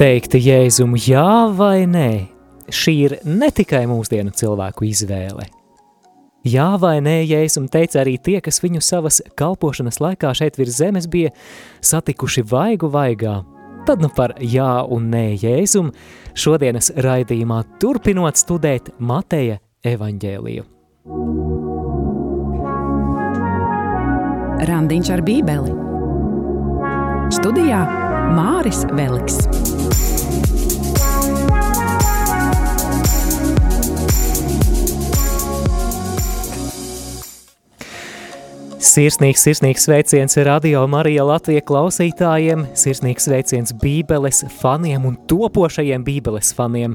Teikt 0.00 0.32
Jēzum 0.32 0.94
jā 0.96 1.50
vai 1.52 1.82
nē, 1.84 2.08
šī 2.72 2.92
ir 3.04 3.14
ne 3.28 3.50
tikai 3.52 3.82
mūsdienu 3.84 4.32
cilvēku 4.32 4.86
izvēle. 4.88 5.44
Jā 6.48 6.70
vai 6.80 6.94
nē, 7.04 7.18
Jēzum 7.28 7.66
teica 7.68 8.00
arī 8.00 8.14
tie, 8.16 8.38
kas 8.40 8.62
viņu 8.64 8.80
savas 8.80 9.20
kalpošanas 9.36 10.00
laikā 10.00 10.32
šeit 10.32 10.56
virs 10.56 10.78
zemes 10.80 11.04
bija 11.04 11.34
satikuši 11.84 12.46
vaigu 12.48 12.88
vaigā. 12.88 13.42
Tad 13.84 14.00
nu 14.00 14.08
par 14.16 14.38
jā 14.40 14.70
un 14.88 15.12
nē 15.12 15.36
Jēzum 15.42 15.92
šodienas 16.32 16.94
raidījumā 16.96 17.60
turpinot 17.84 18.40
studēt 18.40 18.94
Mateja 18.96 19.60
evaņģēliju. 19.84 20.64
Randiņš 24.64 25.12
ar 25.12 25.28
bībeli 25.28 25.76
Studijā 27.36 27.84
Māris 28.30 28.84
Veliks. 28.94 30.59
Sirsnīgs, 38.80 39.42
sirsnīgs 39.44 39.82
sveiciens 39.84 40.38
Radio 40.48 40.86
Marija 40.88 41.20
Latvija 41.28 41.60
klausītājiem, 41.68 42.62
sirsnīgs 42.72 43.26
sveiciens 43.26 43.74
bībeles 43.76 44.38
faniem 44.56 45.04
un 45.04 45.18
topošajiem 45.28 46.00
bībeles 46.06 46.54
faniem. 46.56 46.94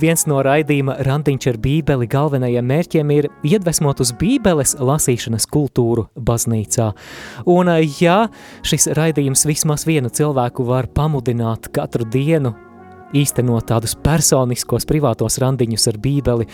Viens 0.00 0.24
no 0.24 0.38
raidījuma 0.40 0.94
randiņš 1.04 1.50
ar 1.50 1.58
bībeli 1.66 2.08
galvenajiem 2.08 2.64
mērķiem 2.72 3.12
ir 3.12 3.28
iedvesmot 3.44 4.00
uz 4.00 4.14
bībeles 4.16 4.78
lasīšanas 4.80 5.44
kultūru 5.52 6.06
baznīcā. 6.16 6.94
Un 7.44 7.74
ja 7.98 8.16
šis 8.64 8.88
raidījums 8.96 9.44
vismaz 9.50 9.84
vienu 9.84 10.08
cilvēku 10.08 10.64
var 10.64 10.88
pamudināt 10.96 11.68
katru 11.76 12.08
dienu 12.08 12.54
īstenot 13.16 13.68
tādus 13.68 13.94
personiskos 14.04 14.86
privātos 14.88 15.38
randiņus 15.40 15.88
ar 15.92 16.00
bībeli, 16.02 16.48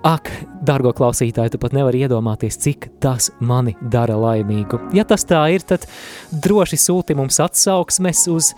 Ak, 0.00 0.30
dārgo 0.64 0.94
klausītāji, 0.96 1.52
tu 1.52 1.58
pat 1.60 1.74
nevari 1.76 2.00
iedomāties, 2.06 2.56
cik 2.62 2.86
tas 3.04 3.28
mani 3.44 3.74
dara 3.92 4.16
laimīgu. 4.16 4.78
Ja 4.96 5.04
tas 5.04 5.26
tā 5.28 5.42
ir, 5.52 5.60
tad 5.60 5.84
droši 6.32 6.78
sūti 6.80 7.16
mums 7.18 7.36
atsauksmes 7.44 8.24
uz 8.32 8.54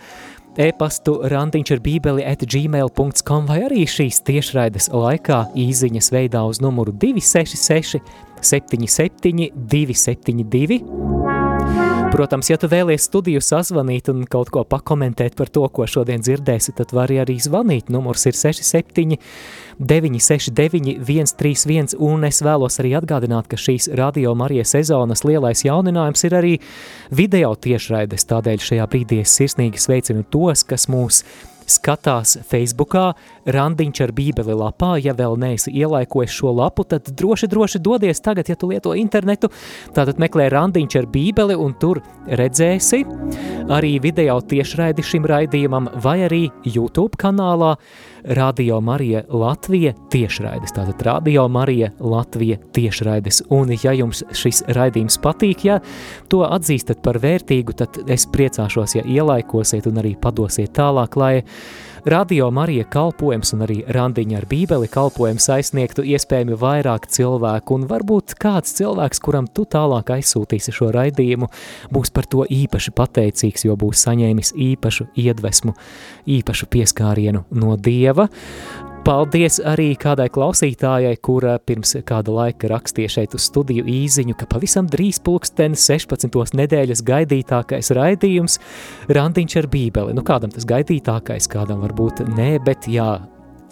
e-pastu 0.62 1.16
randiņš 1.32 1.74
ar 1.74 1.82
bībeli 1.82 2.26
at 2.28 2.46
gmail.com 2.46 3.50
vai 3.50 3.58
arī 3.66 3.82
šīs 3.90 4.22
tiešraides 4.28 4.92
laikā 4.94 5.48
īziņas 5.58 6.12
veidā 6.14 6.44
uz 6.46 6.62
numuru 6.62 6.94
266 6.94 7.98
77 8.42 9.50
272 9.56 11.41
Protams, 12.12 12.50
ja 12.50 12.58
tu 12.60 12.68
vēlies 12.68 13.06
studiju 13.08 13.40
sazvanīt 13.40 14.10
un 14.12 14.26
kaut 14.28 14.50
ko 14.52 14.66
pakomentēt 14.68 15.32
par 15.38 15.48
to, 15.48 15.62
ko 15.72 15.86
šodien 15.88 16.20
dzirdēsi, 16.20 16.74
tad 16.76 16.90
vari 16.92 17.16
arī 17.22 17.38
zvanīt. 17.40 17.88
Numurs 17.88 18.26
ir 18.28 18.36
67 18.36 19.16
969 19.80 20.98
131 21.08 21.96
un 21.96 22.26
es 22.28 22.42
vēlos 22.44 22.76
arī 22.82 22.92
atgādināt, 23.00 23.48
ka 23.48 23.56
šīs 23.56 23.88
radio 23.96 24.34
Marijas 24.36 24.74
sezonas 24.76 25.24
lielais 25.24 25.64
jauninājums 25.64 26.26
ir 26.28 26.36
arī 26.36 26.52
video 27.08 27.54
tiešraides, 27.56 28.28
tādēļ 28.28 28.60
šajā 28.68 28.90
brīdī 28.92 29.22
es 29.24 29.32
sirsnīgi 29.40 29.80
sveicinu 29.80 30.28
tos, 30.28 30.66
kas 30.68 30.90
mūs 30.92 31.24
skatās 31.70 32.36
Facebookā, 32.48 33.12
randiņš 33.52 34.02
ar 34.04 34.12
bībeli 34.16 34.56
lapā, 34.58 34.94
ja 35.02 35.14
vēl 35.18 35.36
neesi 35.40 35.72
ielaikojis 35.74 36.34
šo 36.34 36.52
lapu, 36.56 36.84
tad 36.88 37.10
droši, 37.18 37.48
droši 37.50 37.80
dodies 37.82 38.22
tagad, 38.22 38.48
ja 38.48 38.56
tu 38.58 38.70
lieto 38.70 38.94
internetu, 38.98 39.50
tātad 39.96 40.20
meklē 40.22 40.48
randiņš 40.52 40.98
ar 41.02 41.10
bībeli 41.12 41.58
un 41.58 41.74
tur 41.80 42.02
redzēsi 42.26 43.02
arī 43.72 43.96
video 44.02 44.40
tiešraidi 44.40 45.04
šim 45.06 45.28
raidījumam 45.28 45.90
vai 46.02 46.20
arī 46.28 46.44
YouTube 46.66 47.18
kanālā 47.20 47.76
Radio 48.24 48.80
Marija 48.80 49.22
Latvija 49.28 49.92
tiešraides. 50.10 50.72
Tātad 50.76 51.02
Radio 51.02 51.48
Marija 51.48 51.90
Latvija 52.00 52.58
tiešraides. 52.72 53.42
Un 53.50 53.74
ja 53.82 53.92
jums 53.92 54.22
šis 54.32 54.62
raidījums 54.68 55.18
patīk, 55.22 55.64
ja 55.66 55.80
to 56.30 56.44
atzīstat 56.46 57.02
par 57.02 57.18
vērtīgu, 57.22 57.74
tad 57.78 57.98
es 58.06 58.28
priecāšos, 58.30 58.96
ja 59.00 59.06
ielaikosiet 59.06 59.88
un 59.90 59.98
arī 60.02 60.14
padosiet 60.20 60.74
tālāk, 60.78 61.18
lai 61.18 61.34
Radio 62.04 62.50
Marija 62.50 62.82
kalpojums 62.90 63.52
un 63.54 63.60
arī 63.62 63.76
randiņa 63.94 64.40
ar 64.40 64.46
bībeli 64.50 64.88
kalpojums 64.90 65.44
aizsniegtu 65.54 66.02
iespējami 66.10 66.56
vairāk 66.58 67.06
cilvēku, 67.14 67.76
un 67.78 67.84
varbūt 67.86 68.34
kāds 68.42 68.74
cilvēks, 68.74 69.20
kuram 69.22 69.46
tu 69.46 69.62
tālāk 69.70 70.10
aizsūtīsi 70.16 70.74
šo 70.74 70.90
raidījumu, 70.96 71.46
būs 71.94 72.10
par 72.10 72.26
to 72.26 72.42
īpaši 72.42 72.94
pateicīgs, 72.98 73.68
jo 73.68 73.78
būs 73.78 74.02
saņēmis 74.08 74.50
īpašu 74.58 75.12
iedvesmu, 75.14 75.76
īpašu 76.26 76.66
pieskārienu 76.74 77.44
no 77.54 77.76
Dieva. 77.78 78.26
Paldies 79.02 79.56
arī 79.66 79.96
kādai 79.98 80.28
klausītājai, 80.30 81.16
kura 81.26 81.56
pirms 81.66 81.96
kāda 82.06 82.30
laika 82.36 82.68
rakstīja 82.70 83.10
šeit 83.16 83.32
uz 83.34 83.48
studiju 83.48 83.82
īziņu, 83.90 84.36
ka 84.38 84.46
pavisam 84.46 84.86
drīz 84.86 85.18
pulksten 85.26 85.74
16. 85.74 86.54
nedēļas 86.60 87.02
gaidītākais 87.08 87.90
raidījums 87.98 88.60
Randiņš 89.10 89.58
ar 89.58 89.68
bībeli. 89.74 90.14
Nu, 90.14 90.22
kādam 90.22 90.54
tas 90.54 90.68
gaidītākais, 90.70 91.50
kādam 91.50 91.82
varbūt 91.82 92.22
nē, 92.30 92.52
bet 92.62 92.86
jā, 92.86 93.16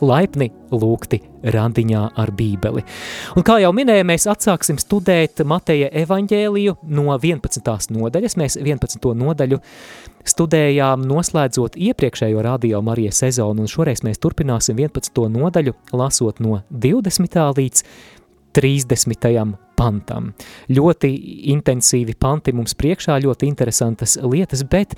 laipni 0.04 0.50
lūgti 0.70 1.20
randiņā 1.54 2.02
ar 2.20 2.32
bībeli. 2.36 2.84
Un 3.36 3.46
kā 3.46 3.58
jau 3.62 3.72
minēju, 3.76 4.06
mēs 4.08 4.26
atsāksim 4.30 4.78
studēt 4.80 5.42
Mateja 5.48 5.90
evaņģēliju 6.02 6.76
no 6.92 7.16
11. 7.16 7.90
nodaļas. 7.96 8.36
Mēs 8.40 8.58
11. 8.60 9.10
nodaļu 9.16 9.60
studējām 10.28 11.04
noslēdzot 11.08 11.78
iepriekšējo 11.80 12.44
radio 12.44 12.82
Marijas 12.84 13.22
sezonu, 13.24 13.64
un 13.64 13.70
šoreiz 13.70 14.04
mēs 14.06 14.20
turpināsim 14.20 14.78
11. 14.78 15.26
nodaļu, 15.32 15.76
lasot 15.96 16.42
no 16.44 16.60
20. 16.70 17.40
līdz 17.56 17.84
30. 18.56 19.56
pantam. 19.78 20.32
Ļoti 20.68 21.10
intensīvi 21.54 22.16
panti 22.20 22.52
mums 22.56 22.74
priekšā, 22.78 23.20
ļoti 23.24 23.48
interesantas 23.48 24.18
lietas, 24.20 24.64
bet 24.68 24.96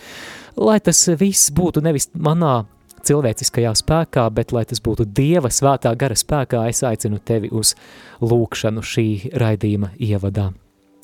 lai 0.56 0.80
tas 0.80 1.04
viss 1.20 1.52
būtu 1.54 1.84
nevis 1.84 2.08
manā 2.16 2.62
cilvēciskajā 3.08 3.72
spēkā, 3.78 4.26
bet 4.34 4.52
lai 4.54 4.64
tas 4.68 4.82
būtu 4.82 5.06
Dieva 5.06 5.50
svētā 5.52 5.92
gara 5.98 6.16
spēkā, 6.18 6.64
es 6.70 6.82
aicinu 6.86 7.20
tevi 7.24 7.50
uz 7.52 7.74
lūkšanu 8.22 8.84
šī 8.84 9.06
raidījuma 9.38 9.92
ievadā. 9.98 10.50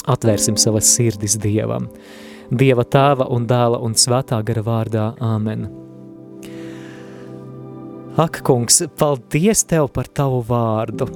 Atvērsim 0.09 0.57
savas 0.61 0.89
sirdis 0.95 1.37
Dievam. 1.43 1.91
Dieva 2.49 2.85
tēva 2.89 3.27
un 3.35 3.45
dēla 3.49 3.81
un 3.85 3.97
svētā 3.99 4.39
gara 4.47 4.65
vārdā. 4.65 5.11
Āmen. 5.21 5.67
Ak, 8.19 8.41
kungs, 8.43 8.81
paldies 8.99 9.63
tev 9.69 9.91
par 9.95 10.09
tavu 10.11 10.41
vārdu. 10.49 11.07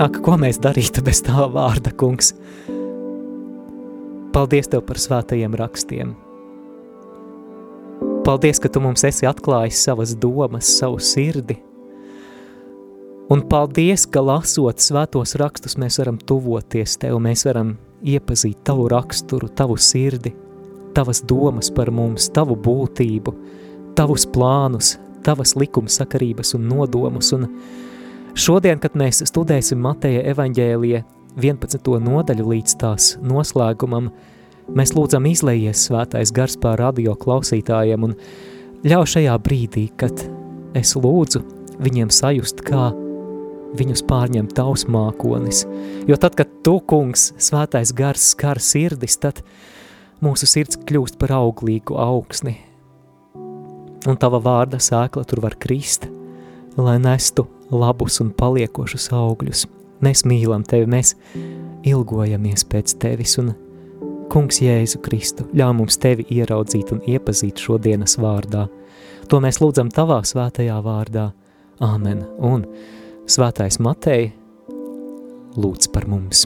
Ak, 0.00 0.18
ko 0.24 0.34
mēs 0.40 0.58
darītu 0.60 1.04
bez 1.06 1.22
tava 1.24 1.46
vārda, 1.54 1.92
kungs? 1.96 2.34
Paldies 4.34 4.68
tev 4.72 4.84
par 4.88 5.00
svētajiem 5.00 5.56
rakstiem. 5.58 6.12
Paldies, 8.24 8.58
ka 8.60 8.68
tu 8.68 8.82
mums 8.84 9.00
esi 9.08 9.24
atklājis 9.24 9.80
savas 9.86 10.10
domas, 10.20 10.68
savu 10.78 10.98
sirdi. 11.00 11.56
Un 13.32 13.40
paldies, 13.48 14.04
ka 14.10 14.20
lasot 14.20 14.82
svētos 14.82 15.36
rakstus, 15.40 15.78
mēs 15.80 15.96
varam 16.02 16.18
tuvoties 16.18 16.98
tev, 17.00 17.16
mēs 17.22 17.46
varam 17.48 17.76
iepazīt 18.04 18.60
tavu 18.66 18.88
raksturu, 18.92 19.48
tavu 19.56 19.78
sirdi, 19.80 20.34
tavas 20.96 21.22
domas 21.24 21.70
par 21.72 21.92
mums, 21.94 22.26
tavu 22.34 22.58
būtību, 22.60 23.34
tavus 23.96 24.26
plānus, 24.28 24.98
tavas 25.24 25.54
likumsakarības 25.56 26.52
un 26.58 26.66
nodomus. 26.68 27.32
Un 27.36 27.48
šodien, 28.34 28.82
kad 28.82 28.98
mēs 29.00 29.22
studēsim 29.30 29.80
Mateja 29.80 30.26
evaņģēlija 30.34 31.04
11. 31.40 31.96
nodaļu 32.04 32.50
līdz 32.52 32.76
tās 32.82 33.14
noslēgumam, 33.22 34.10
Mēs 34.70 34.92
lūdzam 34.94 35.24
izlējies 35.26 35.88
svētais 35.88 36.30
gars 36.30 36.54
pār 36.60 36.78
radio 36.78 37.16
klausītājiem 37.18 38.04
un 38.06 38.12
ļauj 38.86 39.08
šajā 39.16 39.32
brīdī, 39.42 39.88
kad 39.98 40.20
es 40.78 40.92
lūdzu 40.94 41.40
viņiem 41.82 42.12
sajust, 42.14 42.62
kā 42.62 42.92
viņus 43.74 44.04
pārņem 44.06 44.46
tavs 44.54 44.84
mākonis. 44.86 45.64
Jo 46.06 46.14
tad, 46.22 46.36
kad 46.38 46.52
tu, 46.62 46.76
kungs, 46.86 47.32
svētais 47.42 47.90
gars 47.98 48.30
skar 48.30 48.60
sirdis, 48.62 49.16
tad 49.18 49.42
mūsu 50.22 50.46
sirds 50.46 50.78
kļūst 50.86 51.18
par 51.18 51.34
auglīgu 51.40 51.98
augsni. 51.98 52.54
Un 54.06 54.18
tava 54.22 54.38
vārda 54.38 54.78
sēkla 54.78 55.24
tur 55.26 55.42
var 55.42 55.56
krist, 55.60 56.06
lai 56.78 56.94
nestu 57.02 57.48
labus 57.74 58.20
un 58.22 58.30
paliekošus 58.38 59.10
augļus. 59.18 59.66
Mēs 60.00 60.22
mīlam 60.24 60.62
tevi, 60.62 60.86
mēs 60.94 61.16
ilgojamies 61.90 62.64
pēc 62.70 62.94
tevis 63.02 63.34
un 63.42 63.50
Kungs 64.30 64.60
Jēzu 64.62 65.00
Kristu, 65.02 65.42
ļauj 65.58 65.72
mums 65.74 65.96
tevi 65.98 66.22
ieraudzīt 66.30 66.92
un 66.94 67.00
iepazīt 67.10 67.58
šodienas 67.58 68.14
vārdā. 68.22 68.68
To 69.26 69.40
mēs 69.42 69.58
lūdzam 69.58 69.90
tavā 69.90 70.20
svētajā 70.22 70.76
vārdā. 70.84 71.32
Āmen. 71.82 72.22
Un 72.38 72.62
svētais 73.26 73.80
Matei 73.82 74.28
lūdz 75.58 75.90
par 75.90 76.06
mums. 76.06 76.44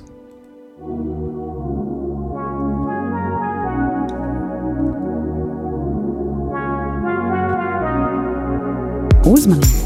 Uzmanību! 9.28 9.84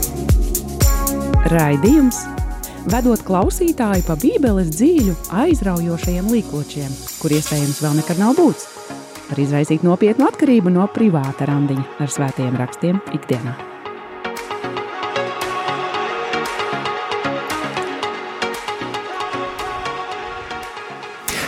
Raidījums 1.51 2.23
vedot 2.87 3.23
klausītāju 3.27 4.05
pa 4.07 4.17
Bībeles 4.21 4.71
dzīļu 4.77 5.15
aizraujošajiem 5.43 6.29
līkločiem, 6.33 6.93
kur 7.19 7.35
iespējams 7.35 7.81
vēl 7.83 7.99
nekad 7.99 8.23
nav 8.23 8.37
būts. 8.39 8.69
Var 9.29 9.41
izraisīt 9.43 9.83
nopietnu 9.85 10.29
atkarību 10.29 10.73
no 10.73 10.87
privāta 10.93 11.49
randiņa 11.51 11.99
ar 12.01 12.13
svētajiem 12.13 12.57
rakstiem 12.61 13.03
ikdienā. 13.19 13.57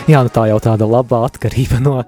Jā, 0.09 0.19
nu 0.25 0.31
tā 0.33 0.47
jau 0.49 0.57
tāda 0.59 0.83
laba 0.89 1.21
atkarība 1.27 1.79
no, 1.79 1.99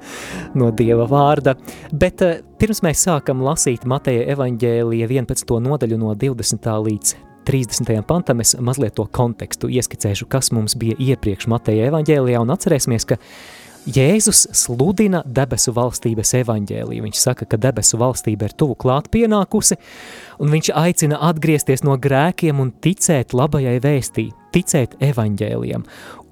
no 0.60 0.72
Dieva 0.76 1.06
vārda. 1.08 1.54
Bet 1.94 2.24
uh, 2.26 2.40
pirms 2.60 2.82
mēs 2.84 3.06
sākam 3.06 3.46
lasīt 3.46 3.86
Mateja 3.88 4.26
evaņģēlija 4.34 5.08
11. 5.08 5.62
nodaļu 5.64 6.02
no 6.02 6.18
20. 6.18 6.74
līdz 6.90 7.33
30. 7.46 7.92
pantam, 8.08 8.42
es 8.44 8.56
mazliet 8.60 8.96
to 8.98 9.06
kontekstu 9.12 9.70
ieskicēšu, 9.72 10.28
kas 10.32 10.52
mums 10.56 10.78
bija 10.80 10.96
iepriekš 11.00 11.50
Mateja 11.52 11.90
evaņģēlijā, 11.92 12.42
un 12.44 12.54
atcerēsimies, 12.56 13.08
ka 13.10 13.20
Jēzus 13.84 14.46
sludina 14.56 15.20
debesu 15.28 15.74
valstības 15.76 16.30
evaņģēliju. 16.40 17.04
Viņš 17.04 17.20
saka, 17.20 17.48
ka 17.50 17.60
debesu 17.60 17.98
valstība 18.00 18.48
ir 18.48 18.56
tuvu 18.56 18.78
klāt 18.80 19.10
pienākusi, 19.12 19.76
un 20.40 20.54
viņš 20.56 20.70
aicina 20.80 21.20
atgriezties 21.28 21.84
no 21.84 21.98
grēkiem 22.00 22.62
un 22.64 22.72
ticēt 22.72 23.36
labajai 23.36 23.76
vēstī, 23.84 24.30
ticēt 24.56 24.96
evaņģēlijam. 25.04 25.84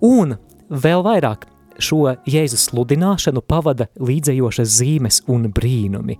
Un 0.08 0.38
vēl 0.72 1.04
vairāk, 1.04 1.44
šo 1.82 2.16
Jēzus 2.30 2.70
sludināšanu 2.70 3.44
pavada 3.44 3.90
līdzējošas 4.00 4.72
zīmes 4.80 5.22
un 5.32 5.50
brīnumi. 5.52 6.18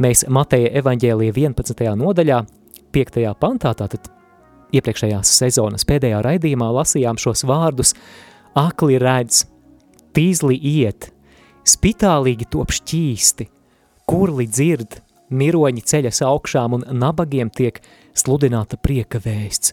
Mēs 0.00 0.24
Mateja 0.32 0.72
evaņģēlija 0.80 1.36
11. 1.36 1.84
nodaļā, 2.00 2.42
5. 2.92 3.22
pantā, 3.40 3.74
tātad 3.76 4.08
iepriekšējās 4.76 5.32
sezonas 5.38 5.86
pēdējā 5.88 6.20
raidījumā 6.24 6.68
lasījām 6.78 7.20
šos 7.20 7.44
vārdus 7.48 7.94
akli 8.58 8.98
redz, 9.00 9.44
tīzli 10.16 10.58
iet, 10.58 11.10
spitālīgi 11.68 12.48
top 12.52 12.74
šķīsti, 12.74 13.48
kurli 14.08 14.48
dzird, 14.50 15.00
miroņi 15.32 15.84
ceļas 15.88 16.22
augšām 16.28 16.76
un 16.76 16.86
nabagiem 17.00 17.50
tiek 17.54 17.80
sludināta 18.18 18.76
prieka 18.76 19.22
vēsts. 19.24 19.72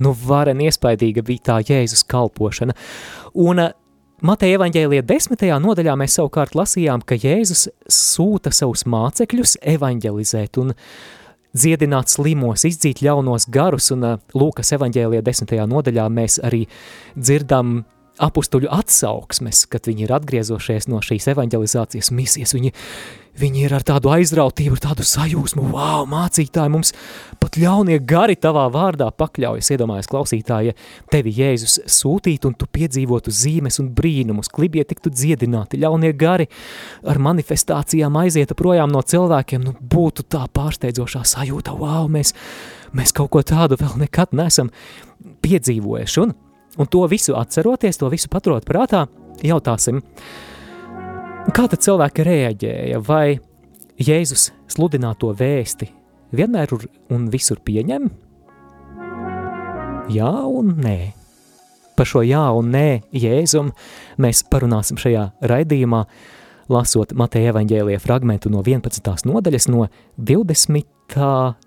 Nu, 0.00 0.14
varen 0.16 0.62
iespaidīga 0.64 1.24
bija 1.26 1.46
tā 1.50 1.58
Jēzus 1.66 2.06
kalpošana. 2.08 2.76
Un 3.36 3.66
Mateja 4.20 4.58
evaņģēlija 4.58 5.04
desmitajā 5.08 5.56
nodaļā 5.64 5.94
mēs 5.96 6.18
savukārt 6.18 6.52
lasījām, 6.56 7.00
ka 7.08 7.16
Jēzus 7.16 7.70
sūta 7.88 8.52
savus 8.52 8.84
mācekļus 8.84 9.56
evaņģelizēt 9.74 10.60
un 10.60 10.74
dziedināt 11.56 12.12
slimos, 12.12 12.64
izdzīt 12.68 13.02
ļaunos 13.04 13.48
garus, 13.52 13.90
un 13.94 14.06
Lūkas 14.36 14.74
evaņģēlija 14.76 15.24
desmitajā 15.26 15.66
nodaļā 15.70 16.06
mēs 16.12 16.38
arī 16.46 16.64
dzirdam 17.16 17.80
apustuļu 18.20 18.70
atsauksmes, 18.74 19.64
kad 19.70 19.88
viņi 19.88 20.06
ir 20.06 20.14
atgriezošies 20.18 20.90
no 20.92 21.00
šīs 21.04 21.30
evaņģelizācijas 21.34 22.12
misijas, 22.14 22.54
viņi 22.56 22.74
Viņi 23.38 23.62
ir 23.62 23.72
ar 23.72 23.84
tādu 23.86 24.10
aizrautību, 24.10 24.74
ar 24.74 24.82
tādu 24.82 25.04
sajūsmu, 25.06 25.68
wow, 25.70 26.02
mācītāji, 26.10 26.72
mums 26.74 26.90
pat 27.40 27.56
ļaunie 27.60 28.00
gari 28.02 28.34
tavā 28.36 28.66
vārdā 28.74 29.06
pakļaujas. 29.14 29.70
Iedomājies, 29.70 30.08
klausītāji, 30.10 30.72
ja 30.72 31.06
tevi 31.12 31.32
Jēzus 31.38 31.78
sūtītu 31.94 32.50
un 32.50 32.56
tu 32.58 32.66
piedzīvotu 32.66 33.32
zīmes 33.32 33.78
un 33.80 33.92
brīnumus, 33.96 34.50
klibie 34.52 34.82
tiktu 34.88 35.14
dziedināti, 35.14 35.80
ļaunie 35.80 36.10
gari 36.18 36.50
ar 37.06 37.22
manifestācijām 37.22 38.18
aizieta 38.24 38.58
projām 38.58 38.90
no 38.92 39.00
cilvēkiem, 39.00 39.64
nu 39.64 39.76
būtu 39.78 40.26
tā 40.26 40.44
pārsteidzošā 40.50 41.22
sajūta, 41.32 41.78
wow, 41.78 42.10
mēs, 42.10 42.34
mēs 42.92 43.14
kaut 43.16 43.30
ko 43.36 43.46
tādu 43.46 43.78
vēl 43.80 43.94
nekad 44.04 44.34
nesam 44.36 44.74
piedzīvojuši. 45.46 46.24
Un, 46.26 46.36
un 46.78 46.86
to 46.86 47.06
visu 47.10 47.34
atceroties, 47.38 47.98
to 47.98 48.10
visu 48.12 48.30
paturot 48.30 48.66
prātā, 48.68 49.06
jautāsim, 49.42 50.02
Kā 51.50 51.64
tad 51.66 51.80
cilvēki 51.80 52.24
reaģēja? 52.26 52.98
Vai 53.00 53.38
Jēzus 53.98 54.50
sludināto 54.70 55.32
vēsti 55.34 55.88
vienmēr 56.36 56.74
un 57.10 57.24
visur 57.32 57.62
pieņem? 57.64 58.10
Jā 60.12 60.30
un 60.44 60.74
nē. 60.84 60.98
Par 61.96 62.08
šo 62.08 62.22
jā 62.26 62.42
un 62.54 62.70
nē 62.74 63.00
Jēzum 63.16 63.72
mēs 64.20 64.44
parunāsim 64.52 65.00
šajā 65.00 65.24
raidījumā, 65.48 66.04
lasot 66.70 67.16
Mateja 67.16 67.54
evaņģēlija 67.54 68.02
fragmentu 68.04 68.52
no 68.52 68.60
11. 68.62 69.24
nodaļas 69.26 69.70
no 69.72 69.88
20. 70.20 70.84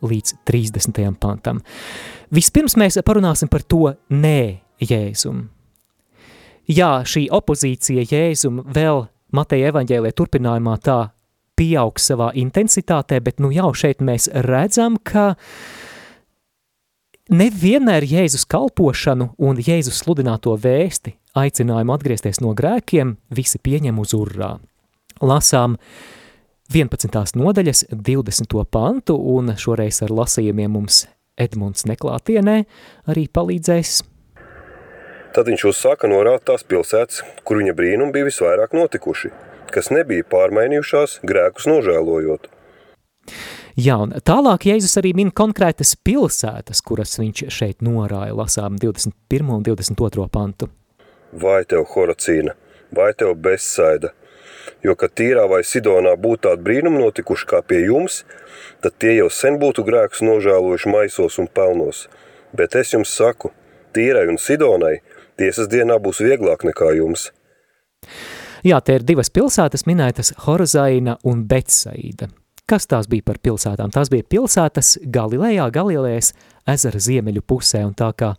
līdz 0.06 0.38
30. 0.48 1.02
pantam. 1.20 1.64
Vispirms 2.32 2.78
mēs 2.78 3.02
parunāsim 3.04 3.50
par 3.52 3.66
to 3.66 3.90
nē 4.14 4.62
Jēzum. 4.90 5.48
Jā, 6.72 7.02
šī 7.04 7.28
opozīcija 7.34 8.06
Jēzum 8.08 8.62
vēl 8.76 9.08
Mateja 9.36 9.72
evaņģēlē 9.74 10.14
turpinājumā 10.16 10.78
tā 10.86 11.00
pieaug 11.60 12.00
savā 12.02 12.32
intensitātē, 12.40 13.20
bet 13.24 13.42
nu 13.44 13.52
jau 13.54 13.72
šeit 13.78 14.02
mēs 14.02 14.30
redzam, 14.48 14.96
ka 14.98 15.34
nevienmēr 17.34 18.06
Jēzus 18.08 18.46
kalpošanu 18.50 19.34
un 19.38 19.60
Jēzus 19.62 20.04
sludināto 20.04 20.56
vēsti 20.60 21.16
aicinājumu 21.40 21.96
atgriezties 21.96 22.42
no 22.44 22.54
grēkiem 22.58 23.18
visi 23.34 23.60
pieņem 23.60 24.00
uz 24.00 24.14
urrā. 24.18 24.56
Lasām 25.24 25.78
11. 26.74 27.36
nodaļas 27.38 27.86
20. 27.92 28.56
pantu, 28.72 29.18
un 29.18 29.54
šoreiz 29.58 30.02
ar 30.06 30.14
lasījumiem 30.14 30.74
mums 30.74 31.04
Edmunds 31.40 31.88
neklātienē 31.90 32.58
arī 33.10 33.28
palīdzēs 33.34 34.02
Tad 35.34 35.48
viņš 35.50 35.64
uzsāka 35.66 36.06
norāt 36.06 36.44
tās 36.46 36.62
pilsētas, 36.62 37.24
kur 37.42 37.58
viņa 37.58 37.74
brīnumi 37.74 38.14
bija 38.14 38.28
visvairāk 38.28 38.76
notikuši, 38.78 39.32
kas 39.74 39.88
nebija 39.90 40.26
pārmainījušās 40.30 41.24
grēkus 41.26 41.66
nožēlojot. 41.72 42.46
Jā, 43.74 43.96
un 44.04 44.12
tālāk 44.22 44.68
Jēzus 44.70 44.94
arī 45.02 45.16
min 45.18 45.32
konkrētas 45.34 45.96
pilsētas, 46.06 46.84
kuras 46.86 47.18
viņš 47.18 47.48
šeit 47.50 47.82
norāja, 47.82 48.36
lasām 48.38 48.76
21. 48.78 49.50
un 49.56 49.64
22. 49.66 50.28
pantu. 50.30 50.68
Vai 51.42 51.64
tev, 51.66 51.88
Horacīna, 51.96 52.54
vai 52.94 53.10
tev 53.18 53.34
bezsaida, 53.34 54.12
jo, 54.86 54.94
kad 54.94 55.16
tīrā 55.18 55.48
vai 55.50 55.64
Sidonā 55.66 56.14
būtu 56.14 56.44
tādi 56.46 56.68
brīnumi 56.68 57.02
notikuši 57.02 57.50
kā 57.50 57.64
pie 57.66 57.82
jums, 57.88 58.20
tad 58.86 59.02
tie 59.02 59.16
jau 59.18 59.32
sen 59.34 59.58
būtu 59.58 59.82
grēkus 59.90 60.22
nožēlojuši 60.30 60.94
maisos 60.94 61.42
un 61.42 61.50
pelnos. 61.50 62.06
Bet 62.54 62.78
es 62.78 62.94
jums 62.94 63.18
saku, 63.18 63.50
tīrai 63.98 64.28
un 64.30 64.38
Sidonai– 64.38 65.00
tiesas 65.40 65.70
dienā 65.72 66.00
būs 66.04 66.22
vieglāk 66.24 66.66
nekā 66.68 66.94
jums. 66.98 67.30
Jā, 68.63 68.80
te 68.80 68.96
ir 68.96 69.04
divas 69.04 69.32
pilsētas 69.34 69.84
minētas 69.90 70.32
Horozaina 70.46 71.18
un 71.28 71.44
Betsaida. 71.48 72.30
Kas 72.70 72.88
tās 72.88 73.10
bija 73.12 73.25
par 73.28 73.42
pilsētām? 73.44 73.92
Tās 73.92 74.08
bija 74.12 74.24
pilsētas 74.24 74.96
Galilejā, 75.12 75.66
Galilejas 75.75 76.32
ezera 76.72 77.02
ziemeļu 77.04 77.44
pusē, 77.44 77.82
un 77.84 77.92
tā 78.00 78.08
kā, 78.16 78.30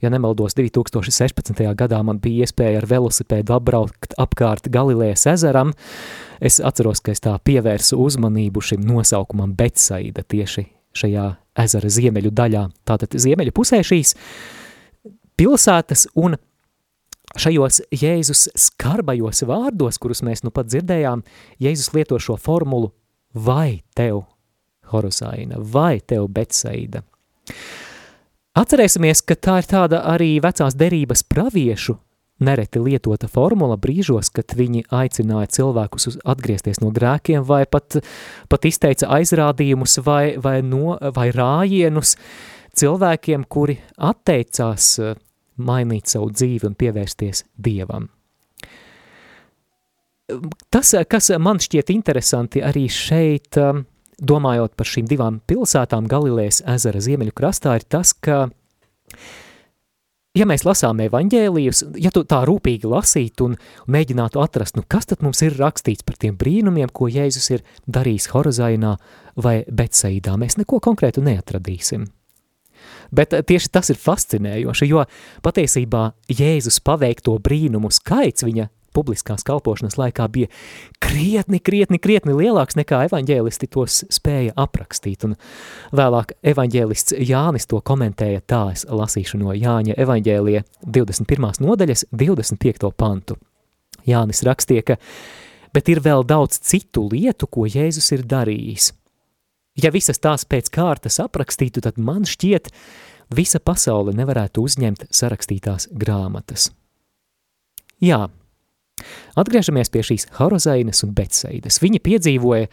ja 0.00 0.10
nemaldos, 0.12 0.56
2016. 0.56 1.60
gadā 1.76 2.00
man 2.00 2.22
bija 2.24 2.46
iespēja 2.46 2.80
ar 2.80 2.88
velosipēdu 2.88 3.52
apbraukt 3.52 4.16
apkārt 4.16 4.70
Galilejas 4.72 5.26
ezeram, 5.34 5.74
es 6.40 6.56
atceros, 6.56 7.04
ka 7.04 7.12
es 7.12 7.20
tā 7.20 7.36
pievērsu 7.36 8.00
uzmanību 8.00 8.64
šim 8.64 8.80
nosaukumam 8.88 9.52
Betsaida 9.58 10.24
tieši 10.24 10.70
šajā 10.96 11.26
ezera 11.66 11.90
ziemeļu 11.92 12.32
daļā. 12.32 12.64
Tātad 12.88 13.12
ziemeļu 13.20 13.52
pusē 13.60 13.82
šīs 13.84 14.16
pilsētas 15.38 16.06
un 16.16 16.36
šajos 17.36 17.82
Jēzus 17.92 18.46
skarbajos 18.56 19.44
vārdos, 19.48 19.98
kurus 20.00 20.22
mēs 20.26 20.44
nu 20.46 20.52
pat 20.54 20.70
dzirdējām, 20.70 21.24
Jēzus 21.62 21.92
lieto 21.96 22.20
šo 22.22 22.38
formulu 22.40 22.92
vai 23.34 23.82
tev, 23.96 24.24
Horosaina, 24.92 25.58
vai 25.60 25.98
tev, 26.00 26.28
Betsaida. 26.32 27.02
Atcerēsimies, 28.56 29.20
ka 29.26 29.36
tā 29.36 29.58
ir 29.60 29.68
tāda 29.68 30.00
arī 30.08 30.36
vecās 30.40 30.76
derības 30.78 31.26
praviešu 31.28 31.98
nereti 32.40 32.80
lietota 32.80 33.28
formula 33.28 33.76
brīžos, 33.80 34.30
kad 34.32 34.52
viņi 34.56 34.86
aicināja 34.92 35.50
cilvēkus 35.58 36.10
uz 36.10 36.18
atgriezties 36.24 36.80
no 36.82 36.90
grēkiem 36.94 37.44
vai 37.48 37.64
pat, 37.68 37.98
pat 38.48 38.68
izteica 38.68 39.08
aizrādījumus 39.18 40.00
vai, 40.04 40.36
vai, 40.40 40.58
no, 40.64 40.96
vai 41.16 41.30
rājienus 41.36 42.16
cilvēkiem, 42.76 43.46
kuri 43.48 43.78
atteicās 43.96 44.90
mainīt 45.56 46.10
savu 46.12 46.30
dzīvi 46.34 46.70
un 46.70 46.76
pievērsties 46.78 47.44
Dievam. 47.56 48.10
Tas, 50.74 50.90
kas 51.08 51.30
man 51.38 51.60
šķiet 51.62 51.92
interesanti 51.94 52.62
arī 52.64 52.88
šeit, 52.90 53.54
um, 53.62 53.84
domājot 54.18 54.74
par 54.76 54.88
šīm 54.90 55.06
divām 55.06 55.40
pilsētām 55.46 56.08
Galilejas 56.10 56.62
ezera 56.66 57.02
ziemeļu 57.04 57.34
krastā, 57.36 57.76
ir 57.78 57.86
tas, 57.86 58.10
ka 58.12 58.46
ja 60.36 60.46
mēs 60.48 60.66
lasām 60.66 61.00
evaņģēlijus, 61.06 61.84
ja 62.02 62.10
tu 62.14 62.24
tā 62.28 62.42
rūpīgi 62.48 62.90
lasītu 62.90 63.50
un 63.50 63.56
mēģinātu 63.92 64.42
atrast, 64.42 64.76
nu 64.76 64.84
kas 64.88 65.08
tad 65.12 65.22
mums 65.24 65.44
ir 65.46 65.56
rakstīts 65.60 66.06
par 66.06 66.18
tiem 66.20 66.36
brīnumiem, 66.40 66.90
ko 66.92 67.10
Jēzus 67.12 67.50
ir 67.54 67.64
darījis 67.86 68.30
Horozainā 68.34 68.96
vai 69.42 69.60
Betsaidā, 69.68 70.36
mēs 70.40 70.58
neko 70.60 70.80
konkrētu 70.84 71.24
neatradīsim. 71.24 72.08
Bet 73.14 73.34
tieši 73.46 73.72
tas 73.72 73.90
ir 73.92 74.00
fascinējoši, 74.00 74.88
jo 74.90 75.04
patiesībā 75.46 76.08
Jēzus 76.32 76.80
paveikto 76.84 77.36
brīnumu 77.42 77.92
skaits 77.94 78.46
viņa 78.46 78.70
publiskās 78.96 79.44
kalpošanas 79.44 79.98
laikā 80.00 80.26
bija 80.32 80.48
krietni, 81.02 81.60
krietni, 81.60 82.00
krietni 82.02 82.36
lielāks 82.36 82.78
nekā 82.78 83.02
evaņģēlisti 83.10 83.68
tos 83.72 84.02
spēja 84.12 84.54
aprakstīt. 84.56 85.26
Un 85.28 85.36
vēlāk 85.96 86.36
evaņģēlists 86.54 87.18
Jānis 87.28 87.68
to 87.70 87.82
komentēja 87.84 88.44
tā, 88.48 88.62
es 88.72 88.86
lasīšu 88.88 89.40
no 89.42 89.56
Jāņa 89.56 89.98
evaņģēlija 90.06 90.64
21. 90.86 91.50
nodaļas 91.66 92.06
25. 92.12 92.92
pantu. 92.96 93.36
Jānis 94.06 94.44
rakstīja, 94.46 94.86
ka 94.92 95.00
bet 95.74 95.90
ir 95.92 96.00
vēl 96.00 96.24
daudz 96.24 96.60
citu 96.64 97.08
lietu, 97.12 97.50
ko 97.50 97.66
Jēzus 97.68 98.14
ir 98.16 98.24
darījis. 98.28 98.94
Ja 99.76 99.92
visas 99.92 100.20
tās 100.22 100.46
pēc 100.48 100.70
kārtas 100.72 101.20
aprakstītu, 101.20 101.82
tad 101.84 102.00
man 102.00 102.24
šķiet, 102.28 102.70
visa 103.36 103.60
pasaule 103.60 104.14
nevarētu 104.16 104.64
uzņemt 104.64 105.08
sarakstītās 105.14 105.90
grāmatas. 105.92 106.70
Jā, 108.00 108.26
Atgriežamies 109.36 109.90
pie 109.92 110.02
šīs 110.06 110.26
Horozainas 110.38 111.02
un 111.04 111.12
Betseidas. 111.16 111.80
Viņi 111.82 112.00
piedzīvoja 112.04 112.70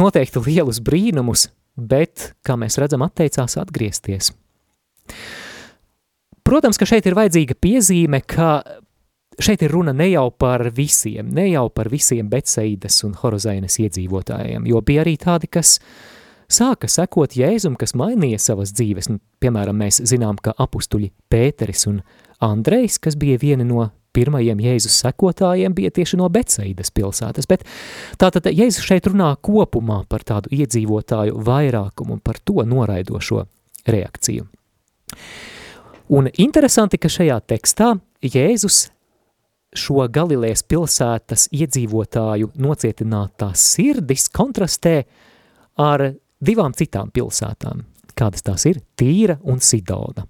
noteikti 0.00 0.42
lielus 0.46 0.80
brīnumus, 0.84 1.48
bet, 1.76 2.32
kā 2.46 2.56
mēs 2.60 2.78
redzam, 2.80 3.04
atteicās 3.04 3.58
atgriezties. 3.60 4.32
Protams, 6.46 6.80
ka 6.80 6.88
šeit 6.88 7.06
ir 7.06 7.16
vajadzīga 7.18 7.56
piezīme, 7.60 8.22
ka 8.24 8.62
šeit 9.44 9.62
ir 9.64 9.72
runa 9.74 9.92
ne 9.96 10.10
jau 10.10 10.28
par 10.30 10.68
visiem, 10.76 11.28
ne 11.34 11.48
jau 11.50 11.68
par 11.72 11.90
visiem 11.92 12.28
Betseidas 12.30 13.00
un 13.06 13.14
Horozainas 13.18 13.78
iedzīvotājiem, 13.82 14.66
jo 14.70 14.80
bija 14.84 15.04
arī 15.04 15.16
tādi, 15.20 15.50
kas 15.50 15.78
sāka 16.50 16.90
sekot 16.90 17.36
Jēzum, 17.38 17.76
kas 17.78 17.94
mainīja 17.98 18.40
savas 18.42 18.74
dzīves. 18.76 19.10
Nu, 19.12 19.20
piemēram, 19.42 19.78
mēs 19.80 20.02
zinām, 20.08 20.40
ka 20.42 20.54
apustuļi 20.58 21.12
Pēteris 21.30 21.86
un 21.90 22.02
Andrejs, 22.44 22.98
kas 23.02 23.16
bija 23.20 23.38
vieni 23.40 23.66
no 23.68 23.88
pirmajiem 24.16 24.60
Jēzus 24.64 24.96
sekotājiem 25.04 25.74
bija 25.74 25.92
tieši 25.94 26.18
no 26.18 26.28
Beceidas 26.32 26.90
pilsētas, 26.94 27.46
bet 27.50 27.64
tātad 28.18 28.48
Jēzus 28.50 28.86
šeit 28.86 29.06
runā 29.10 29.32
kopumā 29.42 30.02
par 30.10 30.24
tādu 30.26 30.50
iedzīvotāju 30.56 31.38
vairākumu 31.46 32.18
un 32.18 32.22
par 32.24 32.40
to 32.42 32.64
noraidošo 32.66 33.44
reakciju. 33.86 34.48
Un 36.10 36.26
interesanti, 36.42 36.98
ka 36.98 37.10
šajā 37.10 37.38
tekstā 37.52 37.92
Jēzus 38.26 38.88
šo 39.76 40.06
Galilējas 40.10 40.64
pilsētas 40.66 41.46
iedzīvotāju 41.54 42.50
nocietinātās 42.58 43.62
sirdis 43.76 44.28
kontrastē 44.34 44.96
ar 45.78 46.10
divām 46.42 46.74
citām 46.76 47.12
pilsētām, 47.14 47.84
kādas 48.18 48.44
tās 48.46 48.66
ir 48.70 48.82
Tīra 48.98 49.38
un 49.46 49.62
Sidona. 49.62 50.26